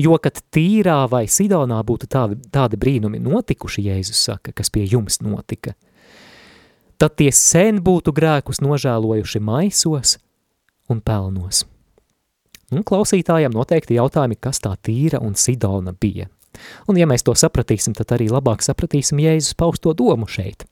Jo, 0.00 0.16
kad 0.22 0.38
tīrā 0.52 1.02
vai 1.10 1.26
Sidonā 1.28 1.82
būtu 1.84 2.08
tādi, 2.08 2.38
tādi 2.52 2.78
brīnumi 2.80 3.20
notikuši, 3.20 3.84
Jēzus 3.90 4.22
saka, 4.28 4.54
kas 4.56 4.72
pie 4.72 4.86
jums 4.88 5.20
notika, 5.20 5.74
tad 6.96 7.18
tie 7.20 7.28
sen 7.34 7.82
būtu 7.84 8.14
grēkus 8.16 8.62
nožēlojuši 8.64 9.42
maisos 9.44 10.16
un 10.88 11.02
pelnos. 11.04 11.66
Un 12.72 12.84
klausītājiem 12.88 13.52
noteikti 13.52 13.98
jautājumi, 13.98 14.38
kas 14.40 14.62
tā 14.64 14.72
tīra 14.80 15.20
un 15.20 15.36
Sidona 15.36 15.92
bija. 15.92 16.30
Un 16.88 16.98
ja 17.00 17.08
mēs 17.08 17.26
to 17.26 17.34
sapratīsim, 17.38 17.96
tad 17.98 18.14
arī 18.16 18.30
labāk 18.32 18.64
sapratīsim 18.64 19.20
Jēzus 19.22 19.56
pausto 19.58 19.94
domu 19.96 20.28
šeit. 20.30 20.66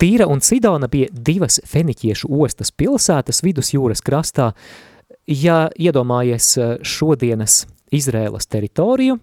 Tīra 0.00 0.26
un 0.32 0.40
Sidona 0.40 0.88
bija 0.88 1.10
divas 1.12 1.60
feniķiešu 1.68 2.30
ostas 2.40 2.72
pilsētas 2.72 3.42
vidusjūras 3.44 4.00
krastā, 4.00 4.52
Ja 5.30 5.68
iedomājies 5.78 6.46
eh, 6.58 6.70
šodienas 6.82 7.64
Izrēlas 7.94 8.48
teritoriju, 8.50 9.18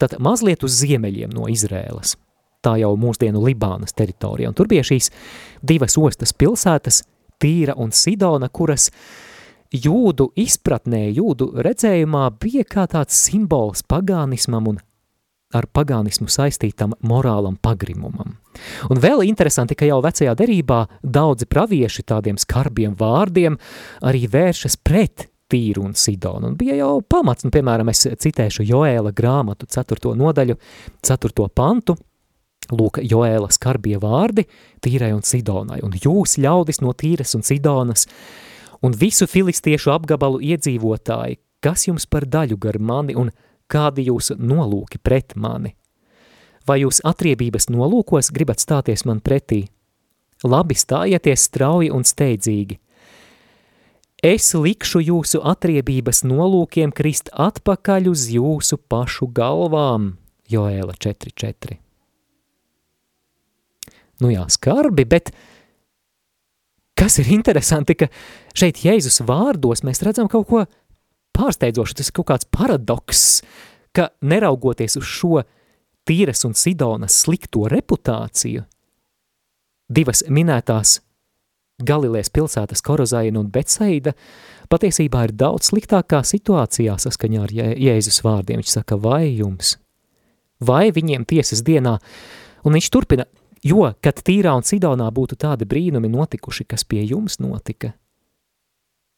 tad 0.00 0.18
mazliet 0.20 0.64
uz 0.64 0.74
ziemeļiem 0.82 1.32
no 1.32 1.46
Izrēlas, 1.48 2.16
tā 2.64 2.74
jau 2.80 2.90
mūsdienu 3.00 3.40
Libānas 3.46 3.96
teritorija, 3.96 4.50
un 4.50 4.56
tur 4.56 4.68
bija 4.68 4.84
šīs 4.84 5.10
divas 5.64 5.96
ostas 6.00 6.34
pilsētas, 6.36 7.02
Tīra 7.40 7.72
un 7.80 7.88
Sidona, 7.96 8.50
kuras 8.52 8.90
jūdu 9.70 10.30
izpratnē, 10.38 11.06
jūdu 11.14 11.52
redzējumā 11.62 12.26
bija 12.42 12.66
kā 12.68 12.86
tāds 12.90 13.18
simbols 13.26 13.84
pagānismam 13.86 14.72
un 14.72 14.80
ar 15.54 15.66
pagānismu 15.66 16.30
saistītam 16.30 16.94
morālam 17.02 17.56
pagrimumam. 17.58 18.36
Un 18.90 19.00
vēl 19.02 19.24
interesanti, 19.26 19.74
ka 19.74 19.88
jau 19.88 19.98
vecajā 20.04 20.34
derībā 20.38 20.84
daudzi 21.02 21.48
pravieši 21.50 22.06
tādiem 22.06 22.38
skarbiem 22.38 22.94
vārdiem 22.98 23.58
arī 24.06 24.26
vēršas 24.30 24.78
pret 24.82 25.26
Tīru 25.50 25.82
un 25.88 25.96
Sidonu. 25.98 26.52
Un 26.52 26.54
bija 26.58 26.76
jau 26.78 27.00
pamats, 27.02 27.42
un, 27.42 27.50
piemēram, 27.50 27.90
es 27.90 28.04
citēšu 28.22 28.62
Joēla 28.68 29.10
grāmatu 29.16 29.66
4. 29.66 30.14
nodaļu, 30.18 30.54
4. 31.02 31.48
pantu, 31.54 31.96
Lūk, 32.70 33.00
Joēla 33.02 33.48
skarbie 33.50 33.96
vārdi 33.98 34.44
Tīrai 34.84 35.10
un 35.16 35.24
Sidonai, 35.26 35.80
un 35.82 35.96
jūs 35.98 36.36
ļaudis 36.38 36.78
no 36.84 36.92
Tīras 36.94 37.34
un 37.34 37.42
Sidonas, 37.42 38.06
un 38.82 38.96
visu 38.96 39.28
filistiešu 39.28 39.92
apgabalu 39.94 40.40
iedzīvotāji, 40.52 41.40
kas 41.60 41.86
jums 41.88 42.06
par 42.06 42.26
daļu 42.26 42.58
gar 42.60 42.78
mani 42.78 43.16
un 43.18 43.32
kādi 43.70 44.06
jūsu 44.08 44.38
nolūki 44.40 45.00
pret 45.02 45.36
mani? 45.36 45.74
Vai 46.66 46.82
jūs 46.82 47.00
atriebības 47.06 47.70
nolūkos 47.72 48.32
gribat 48.34 48.60
stāties 48.62 49.06
man 49.08 49.20
pretī? 49.24 49.66
Labi 50.44 50.76
stājieties 50.76 51.48
strauji 51.48 51.90
un 51.92 52.06
steidzīgi. 52.06 52.78
Es 54.20 54.52
likšu 54.52 55.00
jūsu 55.00 55.40
atriebības 55.48 56.22
nolūkiem 56.28 56.92
krist 56.92 57.30
atpakaļ 57.32 58.10
uz 58.12 58.26
jūsu 58.28 58.76
pašu 58.76 59.30
galvām, 59.32 60.14
Joēla 60.50 60.96
4.4. 61.00 61.78
Nu 64.20 64.28
jā, 64.28 64.44
skarbi, 64.52 65.06
bet 65.08 65.32
kas 67.00 67.16
ir 67.22 67.30
interesanti, 67.32 67.96
ka 67.96 68.10
šeit 68.52 68.82
Jēzus 68.84 69.22
vārdos 69.24 69.80
mēs 69.86 70.02
redzam 70.04 70.28
kaut 70.28 70.48
ko 70.50 70.64
pārsteidzoši, 71.36 71.96
tas 71.96 72.10
ir 72.10 72.16
kaut 72.18 72.28
kāds 72.28 72.48
paradoks, 72.52 73.22
ka 73.96 74.10
neraugoties 74.20 74.98
uz 75.00 75.08
šo 75.08 75.40
Tīras 76.08 76.44
un 76.44 76.56
Sidonas 76.56 77.22
slikto 77.24 77.66
reputāciju, 77.70 78.64
divas 79.88 80.24
minētās 80.28 80.98
Galilēs 81.80 82.28
pilsētas 82.34 82.82
Korozaina 82.84 83.40
un 83.40 83.48
Betsaida 83.52 84.12
patiesībā 84.70 85.24
ir 85.28 85.36
daudz 85.40 85.70
sliktākā 85.70 86.20
situācijā 86.26 86.98
saskaņā 87.00 87.44
ar 87.46 87.54
Jēzus 87.56 88.20
vārdiem. 88.26 88.60
Viņš 88.60 88.74
saka, 88.76 88.98
vai 89.00 89.30
jums, 89.38 89.78
vai 90.60 90.90
viņiem 90.92 91.24
tiesas 91.28 91.64
dienā, 91.64 91.96
un 92.68 92.76
viņš 92.76 92.90
turpina, 92.92 93.24
jo, 93.66 93.86
kad 94.02 94.22
Tīrā 94.24 94.54
un 94.56 94.66
Sidonā 94.66 95.08
būtu 95.14 95.38
tādi 95.40 95.68
brīnumi 95.68 96.10
notikuši, 96.12 96.66
kas 96.68 96.84
pie 96.84 97.02
jums 97.04 97.38
notika, 97.40 97.92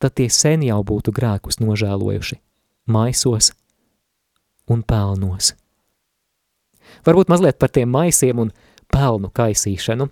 tad 0.03 0.17
tie 0.19 0.29
sen 0.31 0.65
jau 0.67 0.81
būtu 0.83 1.15
grēkus 1.15 1.61
nožēlojuši, 1.63 2.39
maisos 2.91 3.53
un 4.71 4.83
pelnos. 4.83 5.55
Varbūt 7.07 7.31
mazliet 7.31 7.59
par 7.59 7.71
tiem 7.73 7.91
maisiem 7.91 8.43
un 8.43 8.51
pelnu 8.93 9.31
kaisīšanu. 9.35 10.09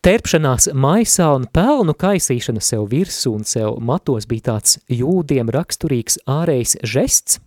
Terpšanās 0.00 0.70
maisā 0.72 1.26
un 1.36 1.44
pelnu 1.52 1.92
kaisīšana 1.92 2.62
sev 2.64 2.86
virsū 2.88 3.34
un 3.36 3.44
sev 3.44 3.76
matos 3.84 4.26
bija 4.28 4.54
tāds 4.54 4.78
jūdiem 4.88 5.52
raksturīgs 5.52 6.22
ārējs 6.24 6.78
žests, 6.88 7.38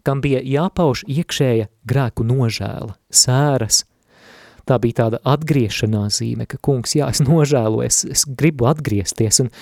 kam 0.00 0.22
bija 0.24 0.40
jāpauž 0.40 1.04
iekšēja 1.04 1.68
grēku 1.88 2.24
nožēla, 2.24 2.96
sēras. 3.12 3.84
Tā 4.68 4.78
bija 4.82 5.02
tāda 5.04 5.22
atgriešanās 5.26 6.20
zīme, 6.20 6.46
ka 6.46 6.60
kungs, 6.62 6.94
jā, 6.98 7.10
es 7.10 7.22
nožēloju, 7.24 7.86
es, 7.86 8.04
es 8.18 8.28
gribu 8.28 8.70
atgriezties, 8.72 9.42
un 9.46 9.52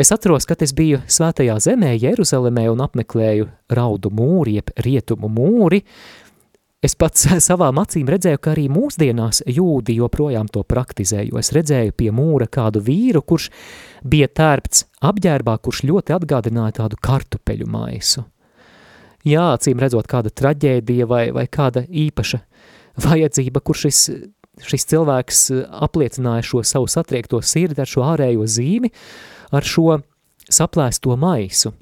Es 0.00 0.08
atceros, 0.14 0.46
kad 0.48 0.62
es 0.64 0.70
biju 0.72 1.02
svētajā 1.12 1.58
zemē, 1.60 1.90
Jeruzalemē 2.00 2.62
un 2.72 2.80
apmeklēju 2.80 3.50
raudu 3.76 4.08
mūri, 4.16 4.54
jeb 4.56 4.70
rietumu 4.80 5.28
mūri, 5.28 5.82
Es 6.80 6.94
pats 6.96 7.26
savām 7.48 7.76
acīm 7.82 8.08
redzēju, 8.08 8.40
ka 8.40 8.54
arī 8.54 8.66
mūsdienās 8.72 9.42
jūdi 9.52 9.98
joprojām 9.98 10.48
to 10.52 10.64
praktizē, 10.64 11.26
jo 11.28 11.40
es 11.40 11.52
redzēju 11.52 11.92
pie 11.96 12.08
mūra 12.16 12.48
kādu 12.48 12.80
vīru, 12.84 13.20
kurš 13.20 13.50
bija 14.00 14.30
tērpts 14.32 14.86
apģērbā, 15.10 15.58
kurš 15.60 15.84
ļoti 15.90 16.16
atgādināja 16.16 16.78
tādu 16.80 17.00
kartupeļu 17.04 17.68
maisu. 17.68 18.24
Jā, 19.28 19.50
acīm 19.58 19.80
redzot 19.82 20.08
kāda 20.08 20.32
traģēdija 20.32 21.04
vai, 21.04 21.26
vai 21.36 21.44
kāda 21.52 21.84
īpaša 21.84 22.40
vajadzība, 22.98 23.62
kur 23.62 23.78
šis, 23.78 24.08
šis 24.66 24.86
cilvēks 24.90 25.42
apliecināja 25.86 26.46
šo 26.46 26.64
savu 26.66 26.88
satriekto 26.90 27.40
sirdi 27.42 27.82
ar 27.82 27.90
šo 27.90 28.04
ārējo 28.12 28.46
zīmi, 28.48 28.90
ar 29.54 29.66
šo 29.66 30.00
saplēsto 30.50 31.16
maisu. 31.20 31.72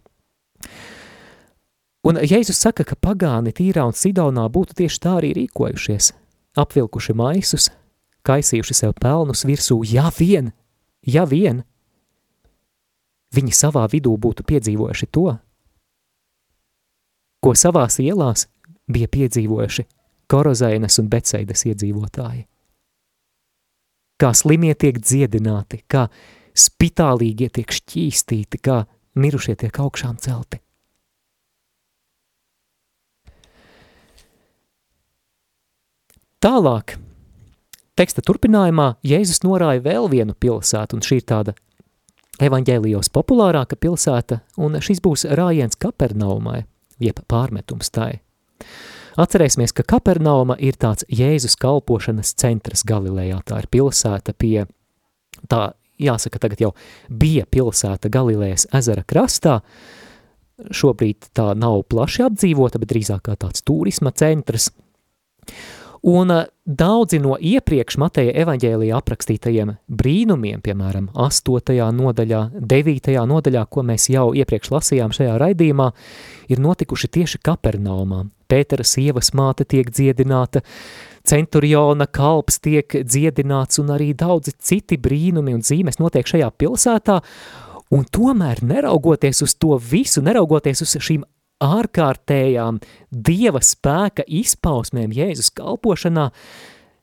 Un 2.08 2.20
Jēzus 2.22 2.60
saka, 2.62 2.84
ka 2.86 2.96
pagāni 2.96 3.52
Tīrā 3.52 3.82
un 3.88 3.96
Sidonā 3.96 4.46
būtu 4.52 4.76
tieši 4.78 5.00
tā 5.02 5.16
arī 5.18 5.32
rīkojušies, 5.36 6.12
apvilkuši 6.60 7.16
maisus, 7.18 7.68
kaisījuši 8.28 8.76
sev 8.76 8.94
pelnus 9.00 9.44
virsū, 9.48 9.80
ja 9.88 10.08
vien, 10.14 10.52
ja 11.02 11.26
vien, 11.28 11.64
viņi 13.34 13.52
savā 13.56 13.84
vidū 13.90 14.14
būtu 14.16 14.46
piedzīvojuši 14.46 15.10
to, 15.12 15.26
ko 17.42 17.54
savās 17.54 17.98
ielās 18.02 18.46
bija 18.88 19.10
piedzīvojuši 19.10 19.84
Korozainas 20.28 20.98
un 21.00 21.08
Beceidas 21.08 21.64
iedzīvotāji. 21.68 22.44
Kā 24.18 24.32
slimie 24.34 24.74
tiek 24.74 24.98
dziedināti, 24.98 25.84
kā 25.88 26.08
spitālīgie 26.58 27.48
tiek 27.54 27.70
šķīstīti, 27.72 28.60
kā 28.60 28.82
mirušie 29.18 29.54
tiek 29.62 29.78
augšām 29.78 30.18
celti. 30.22 30.60
Tālāk, 36.38 36.94
teksta 37.98 38.22
turpinājumā, 38.22 38.92
Jēzus 39.02 39.40
norāja 39.42 39.82
vēl 39.82 40.06
vienu 40.12 40.36
pilsētu, 40.38 40.94
un 40.98 41.02
šī 41.02 41.18
ir 41.18 41.24
tāda 41.26 41.54
evaņģēlijos 42.38 43.10
populārāka 43.10 43.74
pilsēta, 43.74 44.44
un 44.62 44.78
šis 44.78 45.02
būs 45.02 45.26
rājiens 45.34 45.78
Kapernaumai, 45.82 46.62
jeb 47.02 47.18
pārmetums 47.26 47.90
tai. 47.90 48.20
Atcerēsimies, 49.18 49.74
ka 49.74 49.82
Kapernauma 49.82 50.54
ir 50.62 50.78
tāds 50.78 51.06
Jēzus 51.10 51.58
kalpošanas 51.58 52.36
centrs 52.38 52.84
Galilejā, 52.86 53.40
tā 53.48 53.62
ir 53.64 53.70
pilsēta 53.72 54.34
pie, 54.38 54.68
tā 55.50 55.62
jāsaka 55.98 56.38
tagad 56.38 56.62
jau 56.62 56.74
bija 57.10 57.48
pilsēta 57.50 58.10
Galilejas 58.14 58.68
ezera 58.78 59.02
krastā, 59.02 59.58
šobrīd 60.70 61.32
tā 61.34 61.50
nav 61.58 61.82
plaši 61.90 62.28
apdzīvota, 62.28 62.78
bet 62.82 62.92
drīzāk 62.94 63.26
kā 63.26 63.34
tāds 63.38 63.66
turisma 63.66 64.14
centrs, 64.14 64.70
Un 66.02 66.30
eh, 66.30 66.44
daudzi 66.64 67.18
no 67.18 67.34
iepriekš 67.40 67.98
Mateja 67.98 68.34
evaņģēlijā 68.44 68.98
aprakstītajiem 69.00 69.74
brīnumiem, 69.90 70.62
piemēram, 70.62 71.10
8. 71.14 71.74
nodaļā, 71.98 72.42
9. 72.54 73.14
nodaļā, 73.32 73.64
ko 73.66 73.82
mēs 73.82 74.08
jau 74.12 74.30
iepriekš 74.36 74.70
lasījām 74.76 75.14
šajā 75.14 75.38
raidījumā, 75.42 75.90
ir 76.48 76.62
notikuši 76.62 77.10
tieši 77.18 77.42
Kapernaumā. 77.42 78.26
Pētera 78.48 78.86
sievas 78.86 79.32
māte 79.36 79.66
tiek 79.68 79.90
dziedināta, 79.92 80.62
centuriona 81.28 82.06
kalps 82.06 82.60
tiek 82.64 83.00
dziedināts 83.04 83.80
un 83.82 83.92
arī 83.94 84.12
daudzi 84.16 84.54
citi 84.58 84.98
brīnumi 85.00 85.56
un 85.56 85.64
zīmes 85.66 86.00
notiek 86.00 86.28
šajā 86.28 86.48
pilsētā, 86.60 87.18
un 87.94 88.06
tomēr 88.08 88.62
neraugoties 88.64 89.44
uz 89.44 89.56
to 89.60 89.76
visu, 89.90 90.24
neraugoties 90.24 90.84
uz 90.84 90.96
šīm 90.96 91.26
ārkārtējām 91.64 92.78
dieva 93.10 93.60
spēka 93.64 94.24
izpausmēm 94.26 95.14
Jēzus 95.14 95.50
kalpošanā, 95.58 96.30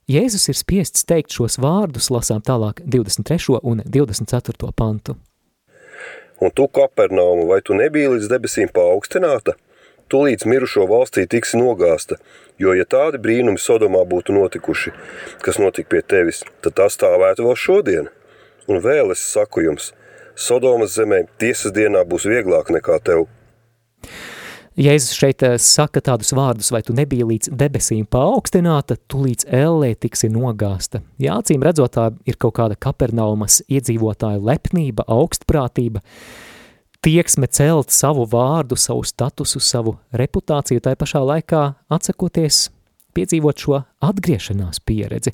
Jēzus 0.05 0.51
ir 0.51 0.57
spiests 0.57 1.05
teikt 1.09 1.33
šos 1.33 1.57
vārdus, 1.57 2.11
lasām 2.13 2.43
tālāk 2.45 2.83
23. 2.85 3.57
un 3.65 3.81
24. 3.81 4.69
pantu. 4.77 5.15
Un 6.45 6.51
tu, 6.53 6.67
Kapernauma, 6.67 7.47
vai 7.49 7.61
tu 7.65 7.73
nebija 7.73 8.11
līdz 8.13 8.29
debesīm 8.29 8.69
paaugstināta? 8.75 9.55
Tu 10.09 10.21
līdz 10.21 10.45
mirušo 10.45 10.85
valstī 10.89 11.25
tiksi 11.29 11.57
nogāsta, 11.57 12.19
jo 12.61 12.75
ja 12.77 12.85
tādi 12.85 13.17
brīnumi 13.21 13.61
Sodomā 13.61 14.03
būtu 14.05 14.35
notikuši, 14.37 14.93
kas 15.41 15.57
notika 15.57 15.95
pie 15.95 16.01
tevis, 16.05 16.43
tad 16.61 16.77
tas 16.77 16.97
stāvētu 16.97 17.47
vēl 17.47 17.57
šodien. 17.57 18.11
Un 18.69 18.81
vēl 18.85 19.13
es 19.15 19.23
saku 19.33 19.65
jums, 19.65 19.91
Sodomas 20.35 20.93
zemē 20.97 21.23
tiesas 21.41 21.73
dienā 21.73 22.05
būs 22.05 22.27
vieglāk 22.29 22.69
nekā 22.75 22.99
tev. 23.07 23.25
Jēzus 24.75 25.15
šeit 25.15 25.43
eh, 25.47 25.53
saka 25.61 26.01
tādus 26.03 26.33
vārdus, 26.35 26.67
vai 26.75 26.81
tu 26.83 26.91
nebija 26.93 27.23
līdz 27.23 27.53
debesīm 27.55 28.03
paaugstināta, 28.11 28.97
tu 29.07 29.21
līdz 29.23 29.47
ellē 29.47 29.93
tiksi 29.95 30.27
nogāsta. 30.33 30.99
Jā, 31.15 31.37
acīm 31.39 31.63
redzot, 31.63 31.93
tā 31.95 32.09
ir 32.27 32.35
kaut 32.35 32.57
kāda 32.57 32.75
kapernaumas 32.75 33.61
iedzīvotāja 33.71 34.41
lepnība, 34.43 35.07
augstprātība, 35.07 36.03
tieksme 37.05 37.47
celt 37.53 37.93
savu 37.93 38.25
vārdu, 38.29 38.77
savu 38.79 39.03
statusu, 39.05 39.61
savu 39.61 39.97
reputāciju, 40.17 40.81
tai 40.81 40.95
pašā 40.97 41.21
laikā 41.21 41.61
atsakoties 41.93 42.69
piedzīvot 43.15 43.61
šo 43.61 43.79
atgriešanās 44.03 44.81
pieredzi. 44.85 45.31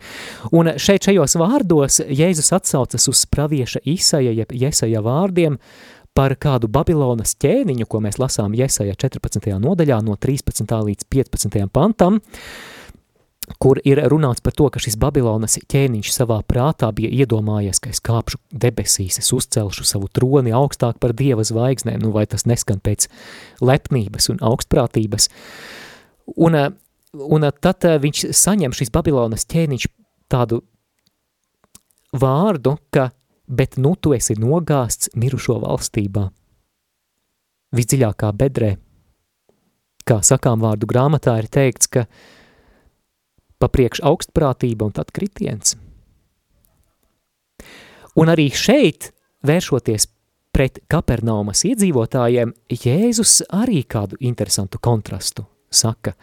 Un 0.54 0.74
šeit 0.82 1.08
šajos 1.08 1.38
vārdos 1.42 2.02
Jēzus 2.06 2.52
atsaucas 2.58 3.08
uz 3.10 3.24
pravieša 3.32 3.82
Isaja, 3.90 4.34
jeb 4.36 4.54
Jesaja 4.54 5.02
vārdiem, 5.06 5.58
par 6.18 6.36
kādu 6.36 6.68
Babilonas 6.68 7.38
ķēniņu, 7.40 7.88
ko 7.88 8.02
mēs 8.04 8.20
lasām 8.20 8.56
Jesaja 8.58 8.98
14. 9.00 9.48
nodaļā 9.64 10.02
no 10.04 10.18
13. 10.20 10.68
līdz 10.68 11.08
15. 11.08 11.68
pantam, 11.72 12.20
kur 13.62 13.80
ir 13.86 14.00
runāts 14.12 14.44
par 14.44 14.54
to, 14.54 14.68
ka 14.70 14.80
šis 14.82 14.98
Babilonas 15.02 15.58
ķēniņš 15.72 16.12
savā 16.14 16.40
prātā 16.48 16.92
bija 16.96 17.10
iedomājies, 17.24 17.82
ka 17.82 17.92
es 17.94 18.02
kāpšu 18.04 18.38
debesīs, 18.54 19.18
es 19.22 19.32
uzcelšu 19.34 19.86
savu 19.88 20.10
troni 20.14 20.54
augstāk 20.56 21.00
par 21.02 21.16
dieva 21.18 21.44
zvaigznēm, 21.48 22.02
nu 22.04 22.14
vai 22.14 22.28
tas 22.30 22.46
neskan 22.46 22.80
pēc 22.84 23.10
lepnības 23.62 24.30
un 24.34 24.44
augstprātības. 24.52 25.30
Un, 26.38 26.60
un 27.18 27.48
tad 27.60 27.88
viņš 28.04 28.28
saņem 28.38 28.76
šis 28.78 28.94
Babilonas 28.94 29.48
ķēniņš 29.50 29.88
tādu 30.32 30.62
vārdu, 32.14 32.78
ka 32.94 33.10
bet 33.48 33.78
nu 33.82 33.96
tu 34.00 34.14
esi 34.16 34.38
nogāsts 34.40 35.12
mirušo 35.18 35.58
valstībā. 35.64 36.30
Visdziļākā 37.76 38.32
bedrē, 38.36 38.76
kā 40.08 40.20
sakām 40.24 40.64
vārdu 40.64 40.88
grāmatā, 40.88 41.38
ir 41.40 41.48
teikts, 41.52 41.90
ka 41.92 42.06
papriekš 43.62 44.04
augstprātība 44.08 44.90
un 44.90 44.96
tad 44.98 45.14
kritiens. 45.16 45.78
Un 48.20 48.32
arī 48.34 48.50
šeit, 48.52 49.12
vēršoties 49.48 50.10
pret 50.52 50.82
Kapernaumas 50.92 51.64
iedzīvotājiem, 51.70 52.52
Jēzus 52.76 53.40
arī 53.56 53.86
kādu 53.88 54.20
interesantu 54.20 54.82
kontrastu 54.84 55.46
saka. 55.72 56.14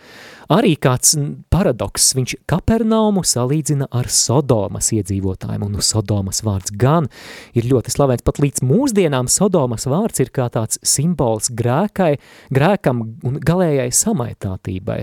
Arī 0.53 0.74
kāds 0.81 1.14
paradoks, 1.53 2.11
viņš 2.16 2.35
Kapernaumu 2.48 3.24
salīdzina 3.27 3.88
ar 3.96 4.09
Sodomas 4.12 4.90
iedzīvotājiem, 4.96 5.64
un 5.64 5.81
Sodomas 5.85 6.42
vārds 6.44 6.72
gan 6.77 7.09
ir 7.57 7.68
ļoti 7.68 7.92
slavens, 7.92 8.24
pat 8.24 8.40
līdz 8.44 8.64
mūsdienām 8.68 9.29
Sodomas 9.33 9.88
vārds 9.88 10.24
ir 10.24 10.33
kā 10.33 10.48
tāds 10.53 10.81
simbols 10.85 11.51
grēkai, 11.57 12.14
grēkam 12.55 13.05
un 13.29 13.40
galējai 13.44 13.90
samaitātībai. 13.92 15.03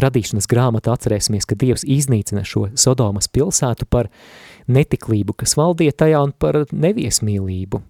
Radīšanas 0.00 0.48
grāmatā 0.50 0.94
atcerēsimies, 0.96 1.46
ka 1.48 1.58
Dievs 1.58 1.84
iznīcina 1.84 2.44
šo 2.46 2.68
Sodomas 2.78 3.28
pilsētu 3.28 3.88
par 3.90 4.10
netiklību, 4.70 5.36
kas 5.42 5.56
valdīja 5.60 5.96
tajā 6.04 6.20
un 6.24 6.32
par 6.32 6.64
neviesmīlību. 6.72 7.82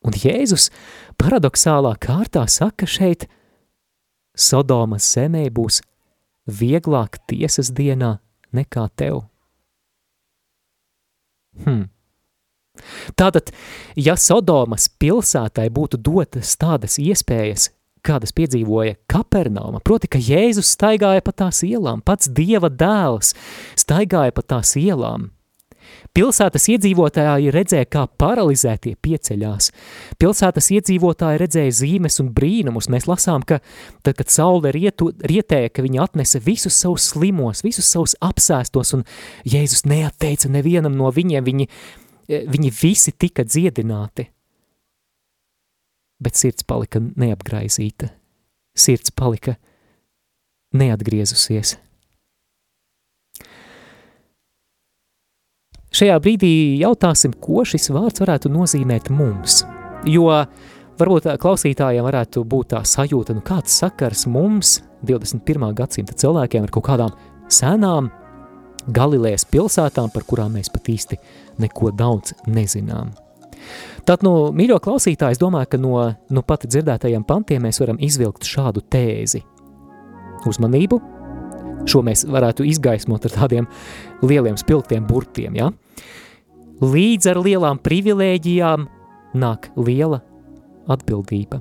Un 0.00 0.16
Jēzus 0.16 0.70
paradoxālā 1.20 1.92
kārtā 2.00 2.46
saka 2.48 2.88
šeit– 2.88 3.28
Sodomas 4.40 5.04
zemē 5.14 5.48
būs 5.52 5.80
vieglāk 6.46 7.18
tiesas 7.28 7.70
dienā 7.76 8.18
nekā 8.56 8.86
tev. 8.96 9.24
Hmm. 11.64 11.88
Tātad, 13.18 13.50
ja 13.98 14.14
Sodomas 14.16 14.88
pilsētai 14.88 15.68
būtu 15.74 16.00
dotas 16.00 16.54
tādas 16.56 16.96
iespējas, 17.02 17.68
kādas 18.06 18.34
piedzīvoja 18.36 18.98
Kapernauma, 19.10 19.82
proti, 19.84 20.10
ka 20.10 20.20
Jēzus 20.22 20.74
staigāja 20.76 21.24
pa 21.24 21.34
tās 21.44 21.64
ielām, 21.66 22.04
pats 22.04 22.30
Dieva 22.32 22.70
dēls 22.70 23.34
staigāja 23.80 24.34
pa 24.36 24.46
tās 24.46 24.76
ielām, 24.80 25.30
Pilsētas 26.10 26.66
iedzīvotāji 26.72 27.52
redzēja, 27.54 27.86
kā 27.86 28.02
paralizētie 28.18 28.96
pieceļās. 29.04 29.70
Pilsētas 30.18 30.70
iedzīvotāji 30.74 31.38
redzēja 31.38 31.76
zīmes 31.80 32.18
un 32.22 32.32
brīnumus. 32.34 32.88
Mēs 32.90 33.06
lasām, 33.06 33.44
ka 33.46 33.60
tad, 34.02 34.16
kad 34.18 34.32
saule 34.32 34.72
rietu, 34.74 35.12
rietēja, 35.14 35.70
ka 35.70 35.84
viņa 35.86 36.02
atnesa 36.08 36.42
visus 36.42 36.78
savus 36.82 37.12
slimos, 37.12 37.62
visus 37.66 37.86
savus 37.86 38.16
apsēstos, 38.26 38.94
un 38.98 39.06
Jēzus 39.46 39.86
neatteica 39.86 40.50
nevienam 40.50 40.98
no 40.98 41.12
viņiem, 41.14 41.46
viņi, 41.46 41.70
viņi 42.50 42.74
visi 42.82 43.14
tika 43.14 43.46
dziedināti. 43.46 44.26
Bet 46.20 46.36
sirds 46.36 46.66
palika 46.68 47.00
neapgraizīta. 47.00 48.10
Sirds 48.76 49.12
palika 49.16 49.56
neatgriezusies. 50.76 51.78
Šajā 55.90 56.20
brīdī 56.22 56.52
jautāsim, 56.78 57.32
ko 57.42 57.64
šis 57.66 57.90
vārds 57.90 58.22
varētu 58.22 58.52
nozīmēt 58.52 59.08
mums, 59.10 59.64
jo 60.06 60.28
varbūt 61.00 61.26
klausītājiem 61.42 62.06
varētu 62.06 62.44
būt 62.46 62.70
tā 62.76 62.84
sajūta, 62.86 63.34
nu 63.34 63.42
kāds 63.42 63.80
sakars 63.82 64.22
mums, 64.30 64.78
21. 65.08 65.72
gadsimta 65.74 66.14
cilvēkiem 66.14 66.68
ar 66.68 66.74
kaut 66.76 66.86
kādām 66.86 67.16
senām 67.50 68.12
Galilejas 68.88 69.44
pilsētām, 69.50 70.12
par 70.14 70.24
kurām 70.28 70.54
mēs 70.56 70.70
pat 70.72 70.88
īsti 70.88 71.18
neko 71.60 71.90
daudz 71.92 72.36
nezinām. 72.48 73.10
Tad, 74.08 74.24
nu, 74.26 74.50
mīļo 74.56 74.78
klausītāji, 74.82 75.36
es 75.36 75.40
domāju, 75.40 75.70
ka 75.72 75.80
no 75.80 75.94
nu 76.32 76.42
pat 76.46 76.66
dzirdētajiem 76.66 77.24
pantiem 77.28 77.64
mēs 77.66 77.80
varam 77.82 78.00
izvilkt 78.02 78.46
šādu 78.48 78.82
tēzi. 78.90 79.42
Uzmanību, 80.48 81.00
šo 81.90 82.02
mēs 82.06 82.24
varētu 82.28 82.64
izgaismot 82.70 83.26
ar 83.28 83.36
tādiem 83.36 83.68
lieliem 84.24 84.56
spilgtiem 84.60 85.06
burtiem, 85.08 85.58
ja? 85.58 85.70
Līdz 86.80 87.34
ar 87.34 87.42
lielām 87.44 87.80
privilēģijām 87.84 88.86
nāk 89.36 89.68
liela 89.76 90.22
atbildība. 90.90 91.60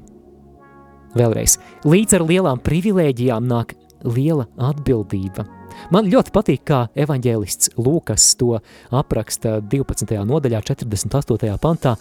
Vēlreiz, 1.17 1.57
līdz 1.89 2.19
ar 2.19 2.25
lielām 2.29 2.61
privilēģijām 2.63 3.47
nāk 3.49 3.73
liela 4.03 4.47
atbildība. 4.69 5.45
Man 5.93 6.09
ļoti 6.11 6.33
patīk, 6.35 6.63
kā 6.67 6.79
evaņģēlists 6.99 7.75
Lūkas 7.79 8.25
to 8.39 8.57
apraksta 8.91 9.59
12. 9.61 10.17
nodaļā, 10.27 10.61
48. 10.67 11.55
pantā, 11.61 11.95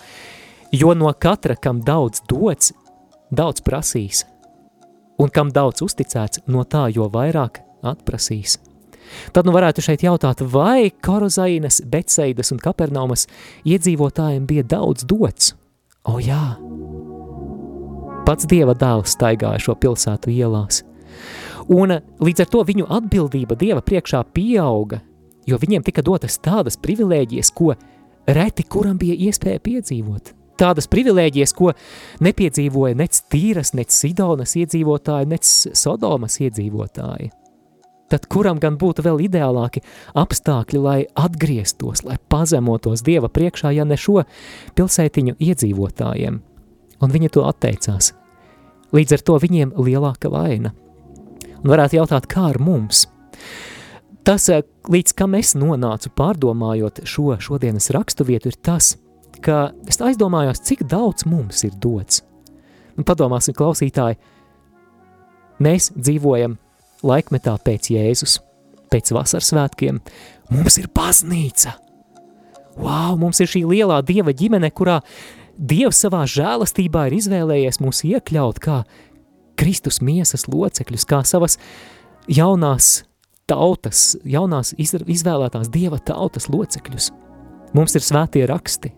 jo 0.75 0.95
no 0.99 1.13
katra, 1.15 1.57
kam 1.57 1.83
daudz 1.87 2.25
dots, 2.29 2.73
daudz 3.31 3.63
prasīs, 3.65 4.25
un 5.19 5.31
kam 5.31 5.53
daudz 5.55 5.85
uzticēts, 5.87 6.45
no 6.47 6.65
tā 6.65 6.89
jo 6.95 7.09
vairāk 7.13 7.63
atprasīs. 7.87 8.59
Tad 9.33 9.47
nu 9.49 9.55
varētu 9.55 9.83
šeit 9.85 10.05
jautāt, 10.05 10.43
vai 10.53 10.91
Korozainas, 10.91 11.81
Betseidas 11.89 12.53
un 12.53 12.61
Kapernaumas 12.61 13.25
iedzīvotājiem 13.65 14.45
bija 14.49 14.67
daudz 14.77 15.07
dots? 15.09 15.55
O 16.09 16.19
jā! 16.21 16.59
Pats 18.29 18.45
Dieva 18.49 18.75
dēls 18.77 19.17
staigāja 19.17 19.63
šo 19.63 19.79
pilsētu 19.81 20.33
ielās. 20.35 20.83
Un 21.69 21.99
līdz 22.25 22.45
ar 22.45 22.51
to 22.53 22.65
viņu 22.65 22.89
atbildība 22.99 23.57
Dieva 23.61 23.83
priekšā 23.85 24.23
pieauga, 24.33 25.03
jo 25.49 25.59
viņiem 25.61 25.85
tika 25.85 26.05
dotas 26.05 26.39
tādas 26.41 26.79
privilēģijas, 26.81 27.53
ko 27.53 27.75
reti 28.29 28.65
kuram 28.65 28.97
bija 29.01 29.17
iespēja 29.29 29.61
piedzīvot. 29.65 30.35
Tādas 30.59 30.89
privilēģijas, 30.91 31.53
ko 31.55 31.75
nepiedzīvoja 32.25 32.97
nec 32.99 33.21
Tīras, 33.31 33.75
nec 33.79 33.95
Sidonas 33.95 34.57
iedzīvotāji, 34.59 35.29
nec 35.31 35.47
Sodomas 35.79 36.41
iedzīvotāji 36.43 37.31
tad 38.09 38.27
kuram 38.33 38.57
gan 38.61 38.79
būtu 38.81 39.05
vēl 39.05 39.21
ideālāki 39.29 39.83
apstākļi, 40.19 40.81
lai 40.81 40.99
atgrieztos, 41.19 42.05
lai 42.07 42.17
pazemotos 42.33 43.05
Dieva 43.07 43.29
priekšā, 43.33 43.75
ja 43.77 43.85
ne 43.85 43.99
šo 44.01 44.23
pilsētiņu 44.79 45.37
iedzīvotājiem? 45.37 46.41
Un 46.99 47.15
viņi 47.15 47.33
to 47.35 47.45
atteicās. 47.47 48.13
Līdz 48.97 49.19
ar 49.19 49.25
to 49.29 49.37
viņiem 49.45 49.75
lielāka 49.77 50.33
vaina. 50.33 50.73
Un 51.63 51.73
varētu 51.73 51.99
jautāt, 51.99 52.29
kā 52.31 52.49
ar 52.53 52.59
mums? 52.63 53.07
Tas, 54.29 54.49
eh, 54.53 54.63
līdz 54.85 55.15
kam 55.17 55.35
es 55.35 55.55
nonācu 55.55 56.11
pārdomājot 56.15 57.03
šo 57.09 57.39
šodienas 57.41 57.91
rakstu 57.95 58.27
vietu, 58.29 58.53
ir 58.53 58.59
tas, 58.63 58.97
ka 59.41 59.73
es 59.87 59.99
aizdomājos, 59.99 60.63
cik 60.63 60.85
daudz 60.89 61.25
mums 61.27 61.65
ir 61.65 61.73
dots. 61.81 62.23
Un 62.99 63.05
padomāsim, 63.05 63.55
klausītāji, 63.55 64.19
mēs 65.61 65.91
dzīvojam 65.95 66.59
laikmetā 67.03 67.57
pēc 67.65 67.91
Jēzus, 67.95 68.39
pēc 68.91 69.13
vasaras 69.15 69.53
svētkiem, 69.53 70.01
mums 70.51 70.79
ir 70.79 70.89
baznīca. 70.89 71.75
Wow, 72.77 73.17
mums 73.17 73.41
ir 73.41 73.47
šī 73.47 73.65
lielā 73.67 74.03
dieva 74.07 74.33
ģimene, 74.33 74.71
kurā 74.71 75.01
Dievs 75.59 75.99
savā 76.05 76.21
žēlastībā 76.23 77.09
ir 77.09 77.17
izvēlējies 77.17 77.81
mūs 77.83 78.05
iekļaut 78.07 78.61
kā 78.63 78.77
Kristus 79.59 80.01
miesas 80.05 80.47
locekļus, 80.51 81.07
kā 81.09 81.23
savas 81.27 81.59
jaunās 82.31 83.03
tautas, 83.49 84.13
jaunās 84.29 84.75
izvēlētās 84.79 85.73
dieva 85.75 85.99
tautas 85.99 86.49
locekļus. 86.53 87.11
Mums 87.77 87.97
ir 87.99 88.05
svētie 88.05 88.47
raksti. 88.49 88.93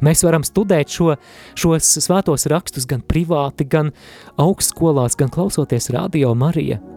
Mēs 0.00 0.24
varam 0.24 0.46
studēt 0.46 0.88
šo, 0.88 1.12
šos 1.60 1.98
svētos 2.00 2.48
rakstus 2.48 2.88
gan 2.88 3.02
privāti, 3.04 3.66
gan 3.68 3.92
augstskolās, 4.40 5.18
gan 5.20 5.32
klausoties 5.32 5.92
radio 5.92 6.32
Marija– 6.34 6.80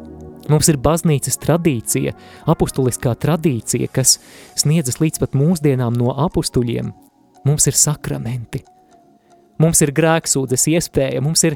Mums 0.51 0.67
ir 0.67 0.79
baznīcas 0.83 1.39
tradīcija, 1.39 2.11
apustuliskā 2.51 3.13
tradīcija, 3.15 3.87
kas 3.95 4.17
sniedzas 4.59 4.99
līdz 4.99 5.21
pat 5.21 5.37
mūsdienām 5.39 5.95
no 5.95 6.11
apustuļiem. 6.25 6.91
Mums 7.47 7.67
ir 7.71 7.77
sakramenti. 7.79 8.63
Mums 9.61 9.83
ir 9.85 9.93
grēksūdzes 9.95 10.67
iespēja, 10.73 11.21
mums 11.23 11.45
ir 11.47 11.55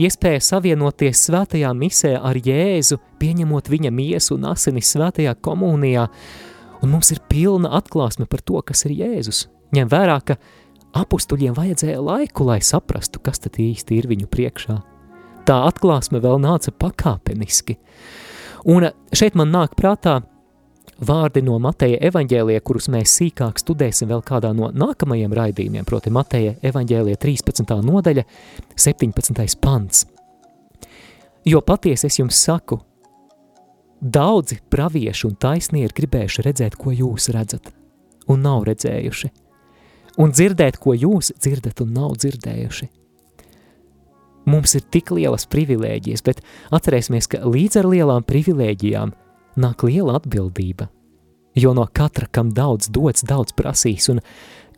iespēja 0.00 0.42
savienoties 0.42 1.26
svētajā 1.28 1.70
misē 1.76 2.14
ar 2.18 2.38
Jēzu, 2.38 2.98
pieņemot 3.20 3.70
viņa 3.72 3.92
miesu 3.94 4.38
un 4.38 4.48
asinis 4.50 4.90
svētajā 4.94 5.36
komunijā, 5.44 6.08
un 6.82 6.92
mums 6.92 7.12
ir 7.14 7.22
pilna 7.28 7.72
atklāsme 7.78 8.28
par 8.30 8.42
to, 8.42 8.60
kas 8.62 8.86
ir 8.88 8.96
Jēzus. 8.98 9.46
Ņem 9.74 9.90
vērā, 9.90 10.18
ka 10.26 10.38
apustuļiem 10.94 11.56
vajadzēja 11.56 12.02
laiku, 12.02 12.46
lai 12.50 12.60
saprastu, 12.62 13.22
kas 13.24 13.42
tad 13.42 13.58
īsti 13.58 13.98
ir 13.98 14.10
viņu 14.10 14.30
priekšā. 14.30 14.78
Tā 15.44 15.56
atklāsme 15.68 16.22
vēl 16.24 16.38
nāca 16.40 16.72
pakāpeniski– 16.72 17.78
Un 18.64 18.88
šeit 19.12 19.36
man 19.36 19.52
nāk 19.52 19.76
prātā 19.76 20.22
vārdi 21.00 21.42
no 21.44 21.58
Mateja 21.62 21.98
evaņģēlija, 22.08 22.62
kurus 22.64 22.88
mēs 22.92 23.14
sīkāk 23.18 23.60
studēsim 23.60 24.10
vēl 24.10 24.22
kādā 24.26 24.52
no 24.56 24.70
nākamajiem 24.74 25.34
raidījumiem, 25.34 25.86
proti 25.88 26.12
Mateja 26.14 26.54
evaņģēlija 26.62 27.20
13. 27.20 27.76
nodaļa, 27.84 28.24
17. 28.76 29.44
pants. 29.60 30.06
Jo 31.44 31.60
patiesi 31.60 32.08
es 32.08 32.18
jums 32.18 32.40
saku, 32.40 32.80
daudzi 34.00 34.60
pravieši 34.70 35.28
un 35.28 35.38
taisnie 35.40 35.84
ir 35.84 35.94
gribējuši 35.96 36.44
redzēt, 36.46 36.76
ko 36.80 36.92
jūs 36.94 37.30
redzat, 37.34 37.72
un 38.28 38.44
nav 38.44 38.64
redzējuši, 38.68 39.32
un 40.20 40.32
dzirdēt, 40.32 40.80
ko 40.80 40.96
jūs 40.96 41.34
dzirdat 41.38 41.84
un 41.84 41.96
nav 41.96 42.18
dzirdējuši– 42.20 42.90
Mums 44.44 44.74
ir 44.76 44.84
tik 44.92 45.08
lielas 45.16 45.46
privilēģijas, 45.48 46.22
bet 46.24 46.42
atcerēsimies, 46.74 47.28
ka 47.32 47.40
līdz 47.48 47.80
ar 47.80 47.88
lielām 47.88 48.26
privilēģijām 48.28 49.14
nāk 49.60 49.84
liela 49.86 50.18
atbildība. 50.18 50.88
Jo 51.54 51.74
no 51.76 51.86
katra, 51.86 52.26
kam 52.26 52.50
daudz 52.54 52.90
dots, 52.90 53.22
daudz 53.26 53.54
prasīs, 53.54 54.08
un 54.10 54.20